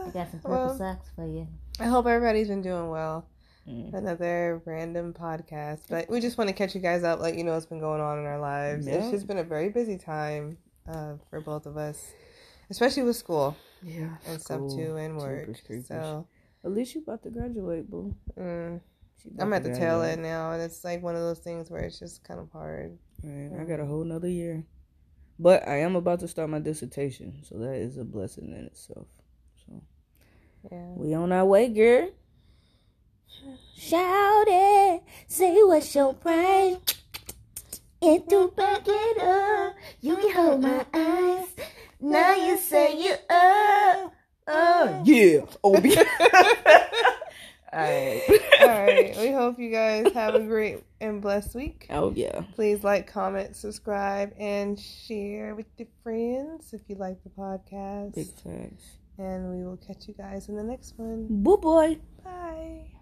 I 0.08 0.10
got 0.10 0.30
some 0.30 0.40
purple 0.40 0.56
Well, 0.56 0.78
socks 0.78 1.10
for 1.14 1.26
you. 1.26 1.46
I 1.78 1.84
hope 1.84 2.06
everybody's 2.06 2.48
been 2.48 2.62
doing 2.62 2.88
well. 2.88 3.26
Mm. 3.68 3.92
Another 3.92 4.62
random 4.64 5.12
podcast, 5.12 5.80
but 5.90 6.08
we 6.08 6.20
just 6.20 6.38
want 6.38 6.48
to 6.48 6.54
catch 6.54 6.74
you 6.74 6.80
guys 6.80 7.04
up, 7.04 7.20
let 7.20 7.36
you 7.36 7.44
know 7.44 7.52
what's 7.52 7.66
been 7.66 7.80
going 7.80 8.00
on 8.00 8.18
in 8.18 8.24
our 8.24 8.40
lives. 8.40 8.86
It's 8.86 9.10
just 9.10 9.26
been 9.26 9.36
a 9.36 9.44
very 9.44 9.68
busy 9.68 9.98
time 9.98 10.56
uh, 10.88 11.14
for 11.28 11.42
both 11.42 11.66
of 11.66 11.76
us, 11.76 12.12
especially 12.70 13.02
with 13.02 13.16
school 13.16 13.54
Yeah, 13.82 14.16
and 14.26 14.40
stuff 14.40 14.62
too, 14.74 14.96
and 14.96 15.18
work. 15.18 15.50
So 15.86 16.26
At 16.64 16.72
least 16.72 16.94
you 16.94 17.02
about 17.02 17.22
to 17.24 17.30
graduate, 17.30 17.90
boo. 17.90 18.14
mm, 18.38 18.80
I'm 19.38 19.52
at 19.52 19.62
the 19.64 19.74
tail 19.74 20.00
end 20.00 20.22
now, 20.22 20.52
and 20.52 20.62
it's 20.62 20.82
like 20.84 21.02
one 21.02 21.14
of 21.16 21.20
those 21.20 21.40
things 21.40 21.70
where 21.70 21.82
it's 21.82 21.98
just 21.98 22.24
kind 22.24 22.40
of 22.40 22.50
hard. 22.50 22.96
Right, 23.22 23.60
I 23.60 23.64
got 23.64 23.80
a 23.80 23.84
whole 23.86 24.04
nother 24.04 24.28
year. 24.30 24.64
But 25.38 25.68
I 25.68 25.80
am 25.80 25.94
about 25.94 26.20
to 26.20 26.28
start 26.28 26.48
my 26.48 26.58
dissertation, 26.58 27.40
so 27.42 27.58
that 27.58 27.74
is 27.74 27.98
a 27.98 28.04
blessing 28.04 28.54
in 28.56 28.64
itself. 28.64 29.08
Yeah. 30.70 30.92
we 30.96 31.14
on 31.14 31.32
our 31.32 31.44
way, 31.44 31.68
girl. 31.68 32.10
Shout 33.76 34.46
it, 34.48 35.02
say 35.28 35.54
what's 35.62 35.94
your 35.94 36.14
price. 36.14 36.76
It 38.00 38.28
do 38.28 38.52
back 38.56 38.82
it 38.86 39.22
up. 39.22 39.74
You 40.00 40.16
can 40.16 40.32
hold 40.32 40.62
my 40.62 40.84
eyes. 40.94 41.48
Now 42.00 42.34
you 42.34 42.56
say 42.56 42.96
you 42.96 43.14
up. 43.28 44.14
Uh, 44.46 45.02
yeah, 45.04 45.40
Obi. 45.64 45.96
Alright. 47.72 48.22
All 48.60 48.66
right. 48.68 49.16
We 49.18 49.30
hope 49.30 49.58
you 49.58 49.70
guys 49.70 50.12
have 50.14 50.34
a 50.34 50.40
great 50.40 50.82
and 51.00 51.20
blessed 51.20 51.54
week. 51.54 51.86
Oh 51.90 52.12
yeah. 52.14 52.42
Please 52.54 52.82
like, 52.82 53.06
comment, 53.06 53.56
subscribe, 53.56 54.32
and 54.38 54.78
share 54.78 55.54
with 55.54 55.66
your 55.76 55.88
friends 56.02 56.72
if 56.72 56.80
you 56.88 56.96
like 56.96 57.22
the 57.24 57.30
podcast. 57.30 58.14
Big 58.14 58.28
facts. 58.28 58.84
And 59.18 59.50
we 59.50 59.64
will 59.64 59.76
catch 59.76 60.06
you 60.06 60.14
guys 60.14 60.48
in 60.48 60.56
the 60.56 60.62
next 60.62 60.94
one. 60.96 61.26
Boo 61.28 61.56
boy. 61.56 61.98
Bye. 62.24 62.97